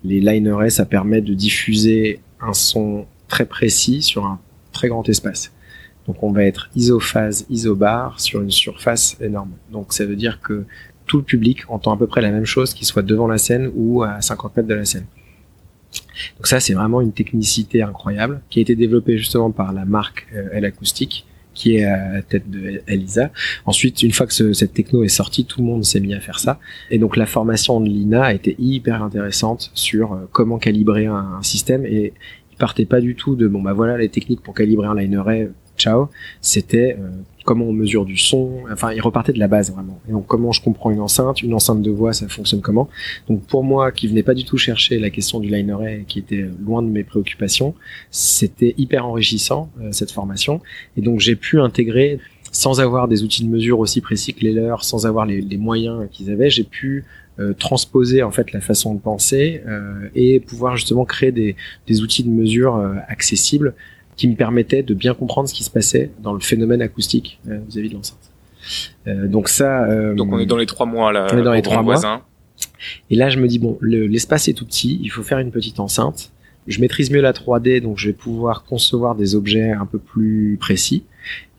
Les 0.05 0.21
linerets, 0.21 0.71
ça 0.71 0.87
permet 0.87 1.21
de 1.21 1.35
diffuser 1.35 2.21
un 2.41 2.53
son 2.53 3.07
très 3.27 3.45
précis 3.45 4.03
sur 4.03 4.25
un 4.25 4.39
très 4.73 4.89
grand 4.89 5.09
espace. 5.09 5.53
Donc 6.07 6.23
on 6.23 6.33
va 6.33 6.45
être 6.45 6.71
isophase, 6.77 7.47
isobar 7.51 8.21
sur 8.21 8.43
une 8.43 8.51
surface 8.51 9.17
énorme. 9.21 9.53
Donc 9.73 9.93
ça 9.93 10.05
veut 10.05 10.17
dire 10.17 10.41
que 10.41 10.65
tout 11.07 11.19
le 11.19 11.23
public 11.23 11.63
entend 11.69 11.93
à 11.93 11.97
peu 11.97 12.07
près 12.07 12.21
la 12.21 12.31
même 12.31 12.45
chose, 12.45 12.75
qu'il 12.75 12.87
soit 12.87 13.03
devant 13.03 13.29
la 13.29 13.39
scène 13.39 13.71
ou 13.75 14.03
à 14.03 14.21
50 14.21 14.57
mètres 14.57 14.69
de 14.69 14.75
la 14.75 14.85
scène. 14.85 15.07
Donc 16.37 16.47
ça, 16.47 16.61
c'est 16.61 16.75
vraiment 16.75 17.01
une 17.01 17.13
technicité 17.13 17.83
incroyable 17.83 18.41
qui 18.51 18.59
a 18.59 18.63
été 18.63 18.75
développée 18.75 19.19
justement 19.19 19.51
par 19.51 19.73
la 19.73 19.85
marque 19.85 20.27
euh, 20.35 20.49
L 20.53 20.65
Acoustique 20.65 21.27
qui 21.57 21.77
est 21.77 21.85
à 21.85 22.13
la 22.13 22.23
tête 22.23 22.51
de 22.51 22.83
Elisa. 22.87 23.31
Ensuite, 23.65 24.03
une 24.03 24.13
fois 24.13 24.27
que 24.27 24.53
cette 24.53 24.75
techno 24.75 25.03
est 25.03 25.09
sortie, 25.09 25.47
tout 25.47 25.61
le 25.61 25.67
monde 25.67 25.85
s'est 25.85 26.01
mis 26.01 26.13
à 26.15 26.21
faire 26.21 26.39
ça. 26.39 26.61
Et 26.91 26.99
donc 26.99 27.17
la 27.17 27.25
formation 27.25 27.81
de 27.81 27.89
l'INA 27.89 28.25
a 28.25 28.35
été 28.35 28.55
hyper 28.59 29.03
intéressante 29.03 29.71
sur 29.75 30.13
euh, 30.13 30.29
comment 30.33 30.59
calibrer 30.59 31.07
un, 31.07 31.43
système 31.43 31.87
et 31.87 32.13
il 32.53 32.57
partait 32.59 32.85
pas 32.85 33.01
du 33.01 33.15
tout 33.15 33.37
de 33.37 33.47
bon 33.47 33.63
bah 33.63 33.73
voilà 33.73 33.97
les 33.97 34.09
techniques 34.09 34.43
pour 34.43 34.55
calibrer 34.55 34.87
un 34.87 34.95
liner 34.95 35.23
ciao. 35.77 36.09
C'était 36.41 36.97
euh, 36.99 37.09
comment 37.45 37.67
on 37.67 37.73
mesure 37.73 38.05
du 38.05 38.17
son. 38.17 38.65
Enfin, 38.71 38.93
il 38.93 39.01
repartait 39.01 39.33
de 39.33 39.39
la 39.39 39.49
base 39.49 39.73
vraiment. 39.73 40.01
Et 40.09 40.13
donc, 40.13 40.27
comment 40.27 40.53
je 40.53 40.61
comprends 40.61 40.91
une 40.91 41.01
enceinte, 41.01 41.43
une 41.43 41.55
enceinte 41.55 41.83
de 41.83 41.91
voix, 41.91 42.13
ça 42.13 42.29
fonctionne 42.29 42.61
comment? 42.61 42.89
Donc, 43.29 43.45
pour 43.47 43.65
moi, 43.65 43.93
qui 43.93 44.09
venais 44.09 44.23
pas 44.23 44.35
du 44.35 44.45
tout 44.45 44.59
chercher 44.59 44.99
la 44.99 45.11
question 45.11 45.41
du 45.41 45.49
liner 45.49 46.05
qui 46.09 46.19
était 46.19 46.47
loin 46.65 46.83
de 46.83 46.89
mes 46.89 47.05
préoccupations, 47.05 47.75
c'était 48.11 48.75
hyper 48.77 49.07
enrichissant 49.07 49.71
euh, 49.81 49.89
cette 49.93 50.11
formation. 50.11 50.61
Et 50.97 51.03
donc, 51.03 51.21
j'ai 51.21 51.37
pu 51.37 51.61
intégrer 51.61 52.19
sans 52.53 52.81
avoir 52.81 53.07
des 53.07 53.23
outils 53.23 53.45
de 53.45 53.51
mesure 53.51 53.79
aussi 53.79 54.01
précis 54.01 54.33
que 54.33 54.41
les 54.41 54.53
leurs, 54.53 54.85
sans 54.85 55.07
avoir 55.07 55.27
les, 55.27 55.57
moyens 55.59 56.09
qu'ils 56.11 56.31
avaient, 56.31 56.49
j'ai 56.49 56.65
pu 56.65 57.05
euh, 57.39 57.53
transposer 57.53 58.23
en 58.23 58.31
fait 58.31 58.53
la 58.53 58.63
façon 58.63 58.95
de 58.95 59.01
penser 59.01 59.61
et 60.15 60.41
pouvoir 60.41 60.77
justement 60.77 61.05
créer 61.05 61.33
des, 61.33 61.55
des 61.87 62.01
outils 62.01 62.25
de 62.25 62.31
mesure 62.31 62.83
accessibles 63.09 63.75
qui 64.17 64.29
me 64.29 64.35
permettait 64.35 64.83
de 64.83 64.95
bien 64.95 65.15
comprendre 65.15 65.49
ce 65.49 65.55
qui 65.55 65.63
se 65.65 65.71
passait 65.71 66.11
dans 66.23 66.33
le 66.33 66.41
phénomène 66.41 66.81
acoustique 66.83 67.39
euh, 67.49 67.59
vis-à-vis 67.69 67.91
de 67.91 67.95
l'enceinte. 67.95 68.19
Euh, 69.07 69.29
donc 69.29 69.49
ça. 69.49 69.85
euh, 69.85 70.15
Donc 70.15 70.33
on 70.33 70.39
est 70.39 70.47
dans 70.47 70.57
les 70.57 70.67
trois 70.67 70.87
mois 70.87 71.13
là. 71.13 71.27
On 71.33 71.39
est 71.39 71.43
dans 71.43 71.53
les 71.53 71.63
trois 71.63 71.83
mois. 71.83 71.95
Voisin. 71.95 72.23
Et 73.11 73.17
là, 73.17 73.29
je 73.29 73.39
me 73.39 73.47
dis 73.49 73.59
bon, 73.59 73.77
le- 73.81 74.07
l'espace 74.07 74.49
est 74.49 74.55
tout 74.55 74.65
petit, 74.67 74.99
il 75.03 75.09
faut 75.09 75.23
faire 75.23 75.39
une 75.39 75.51
petite 75.51 75.79
enceinte. 75.81 76.33
Je 76.67 76.81
maîtrise 76.81 77.11
mieux 77.13 77.21
la 77.21 77.33
3D, 77.33 77.81
donc 77.81 77.97
je 77.99 78.09
vais 78.09 78.13
pouvoir 78.13 78.65
concevoir 78.65 79.15
des 79.15 79.37
objets 79.37 79.71
un 79.71 79.87
peu 79.87 79.99
plus 79.99 80.57
précis. 80.59 81.05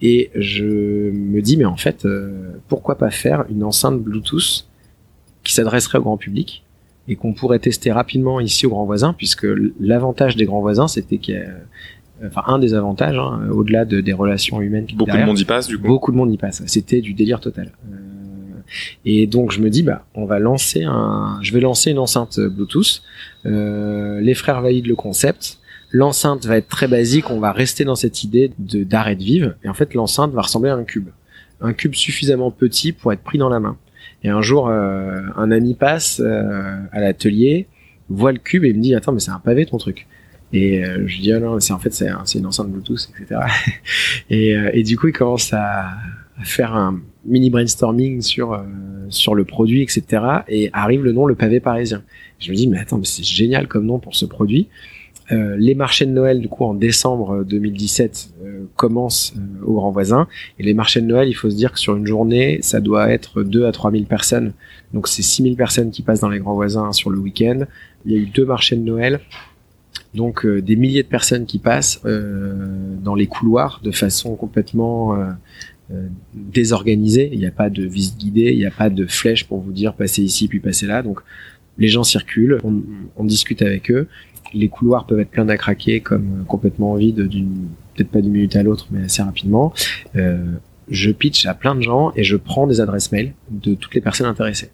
Et 0.01 0.31
je 0.35 0.65
me 0.65 1.41
dis 1.41 1.55
mais 1.57 1.65
en 1.65 1.77
fait, 1.77 2.05
euh, 2.05 2.51
pourquoi 2.67 2.97
pas 2.97 3.09
faire 3.11 3.45
une 3.49 3.63
enceinte 3.63 4.01
Bluetooth 4.01 4.67
qui 5.43 5.53
s'adresserait 5.53 5.99
au 5.99 6.01
grand 6.03 6.17
public 6.17 6.63
et 7.07 7.15
qu'on 7.15 7.33
pourrait 7.33 7.59
tester 7.59 7.89
rapidement 7.91 8.41
ici 8.41 8.65
au 8.65 8.69
Grand 8.69 8.83
Voisin, 8.85 9.13
puisque 9.13 9.47
l'avantage 9.79 10.35
des 10.35 10.43
Grands 10.43 10.59
Voisins, 10.59 10.89
c'était 10.89 11.19
qu'il 11.19 11.35
y 11.35 11.37
a, 11.37 11.51
enfin 12.25 12.43
un 12.47 12.59
des 12.59 12.73
avantages, 12.73 13.17
hein, 13.17 13.47
au-delà 13.51 13.85
de, 13.85 14.01
des 14.01 14.13
relations 14.13 14.61
humaines, 14.61 14.85
qui 14.85 14.95
Beaucoup 14.95 15.17
de 15.17 15.23
monde 15.23 15.39
y 15.39 15.45
passe 15.45 15.67
du 15.67 15.77
coup. 15.77 15.87
Beaucoup 15.87 16.11
de 16.11 16.17
monde 16.17 16.31
y 16.31 16.37
passe. 16.37 16.63
C'était 16.65 17.01
du 17.01 17.13
délire 17.13 17.39
total. 17.39 17.71
Euh, 17.91 17.95
et 19.05 19.27
donc 19.27 19.51
je 19.51 19.61
me 19.61 19.69
dis 19.69 19.83
bah 19.83 20.05
on 20.15 20.25
va 20.25 20.39
lancer 20.39 20.83
un, 20.83 21.39
je 21.41 21.53
vais 21.53 21.59
lancer 21.59 21.91
une 21.91 21.99
enceinte 21.99 22.39
Bluetooth. 22.39 23.01
Euh, 23.45 24.19
les 24.21 24.33
frères 24.33 24.61
valident 24.61 24.87
le 24.87 24.95
concept. 24.95 25.59
L'enceinte 25.91 26.45
va 26.45 26.57
être 26.57 26.67
très 26.67 26.87
basique. 26.87 27.29
On 27.29 27.39
va 27.39 27.51
rester 27.51 27.85
dans 27.85 27.95
cette 27.95 28.23
idée 28.23 28.51
de 28.59 28.83
d'arrêt 28.83 29.15
de 29.15 29.23
vivre. 29.23 29.53
Et 29.63 29.69
en 29.69 29.73
fait 29.73 29.93
l'enceinte 29.93 30.33
va 30.33 30.41
ressembler 30.41 30.69
à 30.69 30.75
un 30.75 30.83
cube, 30.83 31.09
un 31.61 31.73
cube 31.73 31.95
suffisamment 31.95 32.51
petit 32.51 32.91
pour 32.91 33.13
être 33.13 33.23
pris 33.23 33.37
dans 33.37 33.49
la 33.49 33.59
main. 33.59 33.77
Et 34.23 34.29
un 34.29 34.41
jour 34.41 34.67
euh, 34.67 35.21
un 35.35 35.51
ami 35.51 35.75
passe 35.75 36.21
euh, 36.23 36.77
à 36.91 36.99
l'atelier, 36.99 37.67
voit 38.09 38.31
le 38.31 38.39
cube 38.39 38.65
et 38.65 38.73
me 38.73 38.81
dit 38.81 38.95
attends 38.95 39.11
mais 39.11 39.19
c'est 39.19 39.31
un 39.31 39.39
pavé 39.39 39.65
ton 39.65 39.77
truc. 39.77 40.07
Et 40.53 40.83
euh, 40.83 41.03
je 41.07 41.19
dis 41.19 41.33
ah 41.33 41.39
non 41.39 41.59
c'est 41.59 41.73
en 41.73 41.79
fait 41.79 41.93
c'est 41.93 42.09
c'est 42.25 42.39
une 42.39 42.45
enceinte 42.45 42.69
Bluetooth 42.69 43.09
etc. 43.19 43.41
et, 44.29 44.55
euh, 44.55 44.69
et 44.73 44.83
du 44.83 44.97
coup 44.97 45.07
il 45.07 45.13
commence 45.13 45.51
à, 45.53 45.89
à 46.39 46.43
faire 46.43 46.73
un 46.73 47.01
mini 47.25 47.49
brainstorming 47.49 48.21
sur 48.21 48.53
euh, 48.53 48.63
sur 49.09 49.35
le 49.35 49.43
produit 49.43 49.81
etc. 49.81 50.03
Et 50.47 50.69
arrive 50.73 51.03
le 51.03 51.11
nom 51.11 51.25
le 51.25 51.35
pavé 51.35 51.59
parisien. 51.59 52.03
Je 52.39 52.51
me 52.51 52.55
dis 52.55 52.67
mais 52.67 52.79
attends 52.79 52.97
mais 52.97 53.05
c'est 53.05 53.25
génial 53.25 53.67
comme 53.67 53.85
nom 53.85 53.99
pour 53.99 54.15
ce 54.15 54.25
produit. 54.25 54.69
Euh, 55.31 55.57
les 55.57 55.75
marchés 55.75 56.05
de 56.05 56.11
Noël 56.11 56.39
du 56.39 56.47
coup 56.47 56.63
en 56.63 56.73
décembre 56.73 57.43
2017 57.43 58.29
euh, 58.41 58.63
commencent 58.77 59.33
euh, 59.35 59.65
au 59.65 59.73
Grand 59.73 59.91
Voisin 59.91 60.25
et 60.57 60.63
les 60.63 60.73
marchés 60.73 61.01
de 61.01 61.05
Noël 61.05 61.27
il 61.27 61.33
faut 61.33 61.49
se 61.49 61.55
dire 61.55 61.73
que 61.73 61.79
sur 61.79 61.97
une 61.97 62.07
journée 62.07 62.59
ça 62.61 62.79
doit 62.79 63.09
être 63.09 63.43
2 63.43 63.65
à 63.65 63.73
3 63.73 63.91
000 63.91 64.05
personnes 64.05 64.53
donc 64.93 65.09
c'est 65.09 65.23
6 65.23 65.43
000 65.43 65.55
personnes 65.55 65.91
qui 65.91 66.01
passent 66.01 66.21
dans 66.21 66.29
les 66.29 66.39
Grands 66.39 66.53
Voisins 66.53 66.93
sur 66.93 67.09
le 67.09 67.19
week-end 67.19 67.65
il 68.05 68.13
y 68.13 68.15
a 68.15 68.19
eu 68.19 68.27
deux 68.27 68.45
marchés 68.45 68.77
de 68.77 68.83
Noël 68.83 69.19
donc 70.17 70.45
euh, 70.45 70.61
des 70.61 70.75
milliers 70.75 71.03
de 71.03 71.07
personnes 71.07 71.45
qui 71.45 71.59
passent 71.59 72.01
euh, 72.03 72.65
dans 73.03 73.15
les 73.15 73.27
couloirs 73.27 73.79
de 73.83 73.91
façon 73.91 74.35
complètement 74.35 75.15
euh, 75.15 76.07
désorganisée. 76.33 77.29
Il 77.31 77.39
n'y 77.39 77.45
a 77.45 77.51
pas 77.51 77.69
de 77.69 77.83
visite 77.83 78.17
guidée, 78.17 78.51
il 78.51 78.57
n'y 78.57 78.65
a 78.65 78.71
pas 78.71 78.89
de 78.89 79.05
flèche 79.05 79.45
pour 79.45 79.61
vous 79.61 79.71
dire 79.71 79.93
passez 79.93 80.23
ici 80.23 80.47
puis 80.47 80.59
passez 80.59 80.87
là. 80.87 81.03
Donc 81.03 81.21
les 81.77 81.87
gens 81.87 82.03
circulent, 82.03 82.59
on, 83.15 83.23
discute 83.23 83.61
avec 83.61 83.91
eux. 83.91 84.07
Les 84.53 84.67
couloirs 84.67 85.05
peuvent 85.05 85.19
être 85.19 85.29
pleins 85.29 85.47
à 85.49 85.57
craquer 85.57 85.99
comme 85.99 86.43
complètement 86.47 86.95
vides 86.95 87.21
d'une 87.27 87.67
peut-être 87.93 88.09
pas 88.09 88.21
d'une 88.21 88.31
minute 88.31 88.55
à 88.55 88.63
l'autre 88.63 88.87
mais 88.89 89.03
assez 89.03 89.21
rapidement. 89.21 89.73
Je 90.89 91.11
pitch 91.11 91.45
à 91.45 91.53
plein 91.53 91.75
de 91.75 91.81
gens 91.81 92.11
et 92.15 92.23
je 92.23 92.37
prends 92.37 92.65
des 92.65 92.81
adresses 92.81 93.11
mail 93.11 93.33
de 93.51 93.75
toutes 93.75 93.93
les 93.93 94.01
personnes 94.01 94.27
intéressées. 94.27 94.71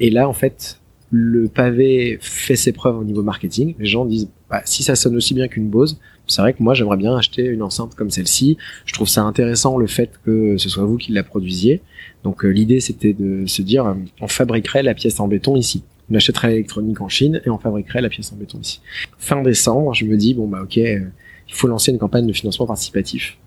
Et 0.00 0.10
là 0.10 0.28
en 0.28 0.32
fait 0.32 0.80
le 1.10 1.48
pavé 1.48 2.18
fait 2.20 2.56
ses 2.56 2.72
preuves 2.72 2.98
au 2.98 3.04
niveau 3.04 3.22
marketing. 3.22 3.74
Les 3.78 3.86
gens 3.86 4.04
disent, 4.04 4.28
bah, 4.50 4.62
si 4.64 4.82
ça 4.82 4.96
sonne 4.96 5.16
aussi 5.16 5.34
bien 5.34 5.48
qu'une 5.48 5.68
Bose, 5.68 5.98
c'est 6.26 6.40
vrai 6.40 6.54
que 6.54 6.62
moi 6.62 6.74
j'aimerais 6.74 6.96
bien 6.96 7.16
acheter 7.16 7.44
une 7.44 7.62
enceinte 7.62 7.94
comme 7.94 8.10
celle-ci. 8.10 8.56
Je 8.86 8.94
trouve 8.94 9.08
ça 9.08 9.22
intéressant 9.22 9.76
le 9.76 9.86
fait 9.86 10.10
que 10.24 10.56
ce 10.56 10.68
soit 10.68 10.84
vous 10.84 10.96
qui 10.96 11.12
la 11.12 11.22
produisiez. 11.22 11.82
Donc 12.22 12.44
euh, 12.44 12.48
l'idée 12.48 12.80
c'était 12.80 13.12
de 13.12 13.46
se 13.46 13.62
dire, 13.62 13.86
euh, 13.86 13.94
on 14.20 14.28
fabriquerait 14.28 14.82
la 14.82 14.94
pièce 14.94 15.20
en 15.20 15.28
béton 15.28 15.56
ici. 15.56 15.84
On 16.10 16.14
achèterait 16.14 16.48
l'électronique 16.48 17.00
en 17.00 17.08
Chine 17.08 17.40
et 17.44 17.50
on 17.50 17.58
fabriquerait 17.58 18.00
la 18.00 18.08
pièce 18.08 18.32
en 18.32 18.36
béton 18.36 18.58
ici. 18.60 18.80
Fin 19.18 19.42
décembre, 19.42 19.94
je 19.94 20.04
me 20.04 20.16
dis, 20.16 20.34
bon 20.34 20.46
bah 20.46 20.62
ok, 20.62 20.78
euh, 20.78 21.00
il 21.48 21.54
faut 21.54 21.68
lancer 21.68 21.92
une 21.92 21.98
campagne 21.98 22.26
de 22.26 22.32
financement 22.32 22.66
participatif. 22.66 23.38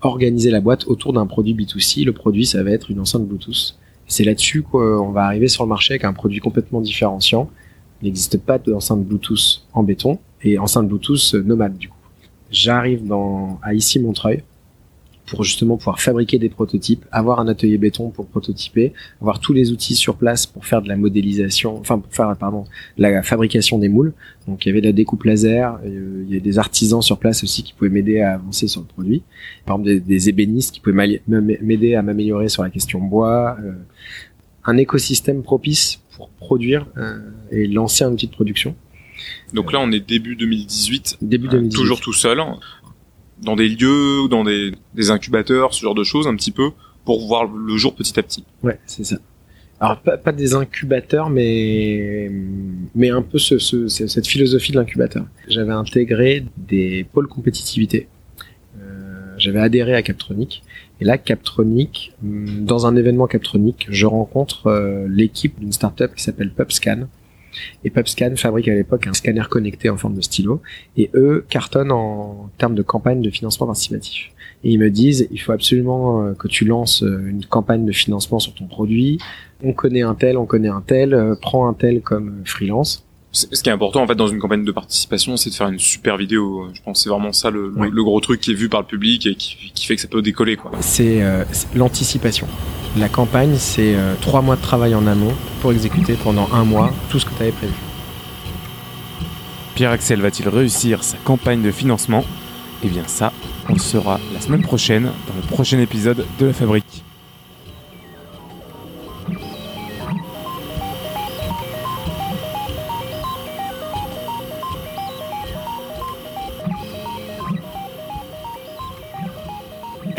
Organiser 0.00 0.50
la 0.50 0.60
boîte 0.60 0.86
autour 0.86 1.12
d'un 1.12 1.26
produit 1.26 1.54
B2C. 1.54 2.04
Le 2.04 2.12
produit, 2.12 2.46
ça 2.46 2.62
va 2.62 2.70
être 2.70 2.90
une 2.90 3.00
enceinte 3.00 3.26
Bluetooth. 3.26 3.76
C'est 4.08 4.24
là-dessus 4.24 4.62
qu'on 4.62 5.10
va 5.10 5.24
arriver 5.24 5.48
sur 5.48 5.62
le 5.64 5.68
marché 5.68 5.92
avec 5.94 6.04
un 6.04 6.14
produit 6.14 6.40
complètement 6.40 6.80
différenciant. 6.80 7.50
Il 8.00 8.06
n'existe 8.06 8.38
pas 8.38 8.58
d'enceinte 8.58 9.04
Bluetooth 9.04 9.66
en 9.72 9.82
béton 9.82 10.18
et 10.42 10.58
enceinte 10.58 10.88
Bluetooth 10.88 11.34
euh, 11.34 11.42
nomade 11.42 11.76
du 11.76 11.88
coup. 11.88 11.96
J'arrive 12.50 13.06
dans 13.06 13.58
à 13.62 13.74
ici 13.74 14.00
Montreuil 14.00 14.42
pour 15.30 15.44
justement 15.44 15.76
pouvoir 15.76 16.00
fabriquer 16.00 16.38
des 16.38 16.48
prototypes, 16.48 17.04
avoir 17.12 17.40
un 17.40 17.48
atelier 17.48 17.78
béton 17.78 18.10
pour 18.10 18.26
prototyper, 18.26 18.92
avoir 19.20 19.40
tous 19.40 19.52
les 19.52 19.72
outils 19.72 19.94
sur 19.94 20.16
place 20.16 20.46
pour 20.46 20.66
faire 20.66 20.82
de 20.82 20.88
la 20.88 20.96
modélisation, 20.96 21.78
enfin 21.78 21.98
pour 21.98 22.12
faire 22.12 22.34
pardon 22.36 22.64
la 22.96 23.22
fabrication 23.22 23.78
des 23.78 23.88
moules. 23.88 24.12
Donc 24.46 24.64
il 24.64 24.68
y 24.68 24.72
avait 24.72 24.80
de 24.80 24.86
la 24.86 24.92
découpe 24.92 25.24
laser, 25.24 25.78
euh, 25.84 26.24
il 26.26 26.34
y 26.34 26.36
a 26.36 26.40
des 26.40 26.58
artisans 26.58 27.02
sur 27.02 27.18
place 27.18 27.42
aussi 27.44 27.62
qui 27.62 27.72
pouvaient 27.74 27.90
m'aider 27.90 28.20
à 28.20 28.34
avancer 28.34 28.66
sur 28.68 28.80
le 28.80 28.86
produit. 28.86 29.22
Par 29.66 29.76
exemple 29.76 29.88
des, 29.88 30.00
des 30.00 30.28
ébénistes 30.28 30.72
qui 30.74 30.80
pouvaient 30.80 31.20
m'aider 31.28 31.94
à 31.94 32.02
m'améliorer 32.02 32.48
sur 32.48 32.62
la 32.62 32.70
question 32.70 33.00
bois. 33.00 33.56
euh, 33.62 33.72
un 34.68 34.76
écosystème 34.76 35.42
propice 35.42 36.00
pour 36.14 36.28
produire 36.28 36.86
euh, 36.98 37.18
et 37.50 37.66
lancer 37.66 38.04
un 38.04 38.12
outil 38.12 38.26
de 38.26 38.32
production. 38.32 38.76
Donc 39.54 39.72
là 39.72 39.80
on 39.80 39.90
est 39.92 40.00
début 40.00 40.36
2018. 40.36 41.18
Début 41.22 41.46
euh, 41.48 41.52
2018. 41.52 41.76
toujours 41.76 42.00
tout 42.00 42.12
seul. 42.12 42.38
Dans 43.42 43.56
des 43.56 43.68
lieux, 43.68 44.28
dans 44.28 44.44
des, 44.44 44.72
des 44.94 45.10
incubateurs, 45.10 45.72
ce 45.74 45.80
genre 45.82 45.94
de 45.94 46.04
choses 46.04 46.26
un 46.26 46.34
petit 46.36 46.50
peu, 46.50 46.70
pour 47.04 47.26
voir 47.26 47.44
le 47.46 47.76
jour 47.76 47.94
petit 47.94 48.18
à 48.18 48.22
petit. 48.22 48.44
Ouais, 48.62 48.78
c'est 48.86 49.04
ça. 49.04 49.16
Alors 49.80 49.98
pas, 50.00 50.16
pas 50.16 50.32
des 50.32 50.54
incubateurs, 50.54 51.30
mais 51.30 52.30
mais 52.96 53.10
un 53.10 53.22
peu 53.22 53.38
ce, 53.38 53.58
ce- 53.58 53.86
ce- 53.86 54.08
cette 54.08 54.26
philosophie 54.26 54.72
de 54.72 54.78
l'incubateur. 54.78 55.24
J'avais 55.48 55.72
intégré 55.72 56.44
des 56.56 57.04
pôles 57.12 57.28
compétitivité. 57.28 58.08
Euh, 58.80 59.34
J'avais 59.38 59.60
adhéré 59.60 59.94
à 59.94 60.02
Captronic. 60.02 60.64
Et 61.00 61.04
là, 61.04 61.16
Captronic, 61.16 62.12
hum, 62.24 62.64
dans 62.64 62.86
un 62.86 62.96
événement 62.96 63.28
Captronic, 63.28 63.86
je 63.88 64.06
rencontre 64.06 64.66
euh, 64.66 65.06
l'équipe 65.08 65.58
d'une 65.60 65.70
startup 65.72 66.12
qui 66.16 66.24
s'appelle 66.24 66.50
PubScan. 66.50 67.06
Et 67.84 67.90
PubScan 67.90 68.36
fabrique 68.36 68.68
à 68.68 68.74
l'époque 68.74 69.06
un 69.06 69.12
scanner 69.12 69.44
connecté 69.48 69.90
en 69.90 69.96
forme 69.96 70.14
de 70.14 70.20
stylo. 70.20 70.60
Et 70.96 71.10
eux 71.14 71.44
cartonnent 71.48 71.92
en 71.92 72.50
termes 72.58 72.74
de 72.74 72.82
campagne 72.82 73.22
de 73.22 73.30
financement 73.30 73.66
participatif. 73.66 74.30
Et 74.64 74.72
ils 74.72 74.78
me 74.78 74.90
disent, 74.90 75.28
il 75.30 75.40
faut 75.40 75.52
absolument 75.52 76.24
euh, 76.24 76.34
que 76.34 76.48
tu 76.48 76.64
lances 76.64 77.02
euh, 77.02 77.28
une 77.28 77.44
campagne 77.44 77.84
de 77.84 77.92
financement 77.92 78.40
sur 78.40 78.54
ton 78.54 78.66
produit. 78.66 79.18
On 79.62 79.72
connaît 79.72 80.02
un 80.02 80.14
tel, 80.14 80.36
on 80.36 80.46
connaît 80.46 80.68
un 80.68 80.82
tel, 80.84 81.14
euh, 81.14 81.34
prends 81.40 81.68
un 81.68 81.74
tel 81.74 82.00
comme 82.00 82.42
freelance. 82.44 83.07
Ce 83.30 83.62
qui 83.62 83.68
est 83.68 83.72
important 83.72 84.02
en 84.02 84.06
fait 84.06 84.14
dans 84.14 84.26
une 84.28 84.38
campagne 84.38 84.64
de 84.64 84.72
participation, 84.72 85.36
c'est 85.36 85.50
de 85.50 85.54
faire 85.54 85.68
une 85.68 85.78
super 85.78 86.16
vidéo. 86.16 86.68
Je 86.72 86.80
pense 86.82 86.98
que 86.98 87.02
c'est 87.04 87.10
vraiment 87.10 87.32
ça 87.32 87.50
le, 87.50 87.68
le- 87.68 87.74
Ouais. 87.80 87.90
le 87.92 88.02
gros 88.02 88.18
truc 88.20 88.40
qui 88.40 88.52
est 88.52 88.54
vu 88.54 88.68
par 88.70 88.80
le 88.80 88.86
public 88.86 89.26
et 89.26 89.34
qui, 89.34 89.70
qui 89.74 89.86
fait 89.86 89.96
que 89.96 90.00
ça 90.00 90.08
peut 90.08 90.22
décoller 90.22 90.56
quoi. 90.56 90.70
C'est 90.80 91.22
euh, 91.22 91.44
l'anticipation. 91.74 92.46
La 92.96 93.10
campagne, 93.10 93.54
c'est 93.58 93.94
euh, 93.94 94.14
trois 94.22 94.40
mois 94.40 94.56
de 94.56 94.62
travail 94.62 94.94
en 94.94 95.06
amont 95.06 95.34
pour 95.60 95.72
exécuter 95.72 96.14
pendant 96.14 96.48
un 96.54 96.64
mois 96.64 96.90
tout 97.10 97.18
ce 97.18 97.26
que 97.26 97.34
tu 97.34 97.42
avais 97.42 97.52
prévu. 97.52 97.74
Pierre 99.74 99.90
Axel 99.90 100.20
va-t-il 100.22 100.48
réussir 100.48 101.04
sa 101.04 101.18
campagne 101.18 101.62
de 101.62 101.70
financement? 101.70 102.24
Eh 102.82 102.88
bien 102.88 103.02
ça, 103.06 103.32
on 103.68 103.74
le 103.74 103.78
saura 103.78 104.18
la 104.32 104.40
semaine 104.40 104.62
prochaine 104.62 105.04
dans 105.04 105.34
le 105.36 105.42
prochain 105.48 105.78
épisode 105.78 106.24
de 106.40 106.46
La 106.46 106.52
Fabrique. 106.54 107.04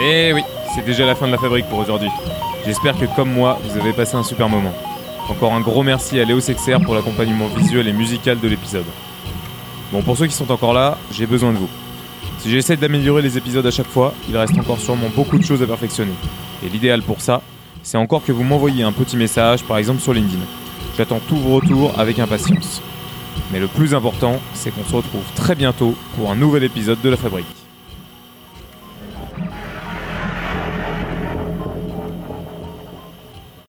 Eh 0.01 0.31
oui, 0.31 0.43
c'est 0.73 0.85
déjà 0.85 1.05
la 1.05 1.13
fin 1.13 1.27
de 1.27 1.33
La 1.33 1.37
Fabrique 1.37 1.67
pour 1.67 1.79
aujourd'hui. 1.79 2.07
J'espère 2.65 2.97
que 2.97 3.03
comme 3.17 3.33
moi, 3.33 3.59
vous 3.65 3.77
avez 3.77 3.91
passé 3.91 4.15
un 4.15 4.23
super 4.23 4.47
moment. 4.47 4.73
Encore 5.27 5.53
un 5.53 5.59
gros 5.59 5.83
merci 5.83 6.17
à 6.21 6.23
Léo 6.23 6.39
Sexer 6.39 6.77
pour 6.85 6.95
l'accompagnement 6.95 7.47
visuel 7.47 7.85
et 7.89 7.91
musical 7.91 8.39
de 8.39 8.47
l'épisode. 8.47 8.85
Bon, 9.91 10.01
pour 10.01 10.15
ceux 10.15 10.27
qui 10.27 10.33
sont 10.33 10.51
encore 10.51 10.73
là, 10.73 10.97
j'ai 11.11 11.25
besoin 11.25 11.51
de 11.51 11.57
vous. 11.57 11.69
Si 12.37 12.49
j'essaie 12.49 12.77
d'améliorer 12.77 13.21
les 13.21 13.37
épisodes 13.37 13.65
à 13.65 13.71
chaque 13.71 13.87
fois, 13.89 14.13
il 14.29 14.37
reste 14.37 14.57
encore 14.57 14.79
sûrement 14.79 15.09
beaucoup 15.13 15.37
de 15.37 15.43
choses 15.43 15.61
à 15.61 15.67
perfectionner. 15.67 16.13
Et 16.65 16.69
l'idéal 16.69 17.01
pour 17.01 17.19
ça, 17.19 17.41
c'est 17.83 17.97
encore 17.97 18.23
que 18.23 18.31
vous 18.31 18.43
m'envoyiez 18.43 18.83
un 18.83 18.93
petit 18.93 19.17
message, 19.17 19.63
par 19.65 19.77
exemple 19.77 19.99
sur 19.99 20.13
LinkedIn. 20.13 20.43
J'attends 20.97 21.19
tous 21.27 21.35
vos 21.35 21.55
retours 21.55 21.99
avec 21.99 22.19
impatience. 22.19 22.81
Mais 23.51 23.59
le 23.59 23.67
plus 23.67 23.93
important, 23.93 24.39
c'est 24.53 24.71
qu'on 24.71 24.85
se 24.85 24.95
retrouve 24.95 25.23
très 25.35 25.55
bientôt 25.55 25.93
pour 26.15 26.31
un 26.31 26.35
nouvel 26.35 26.63
épisode 26.63 27.01
de 27.01 27.09
La 27.09 27.17
Fabrique. 27.17 27.45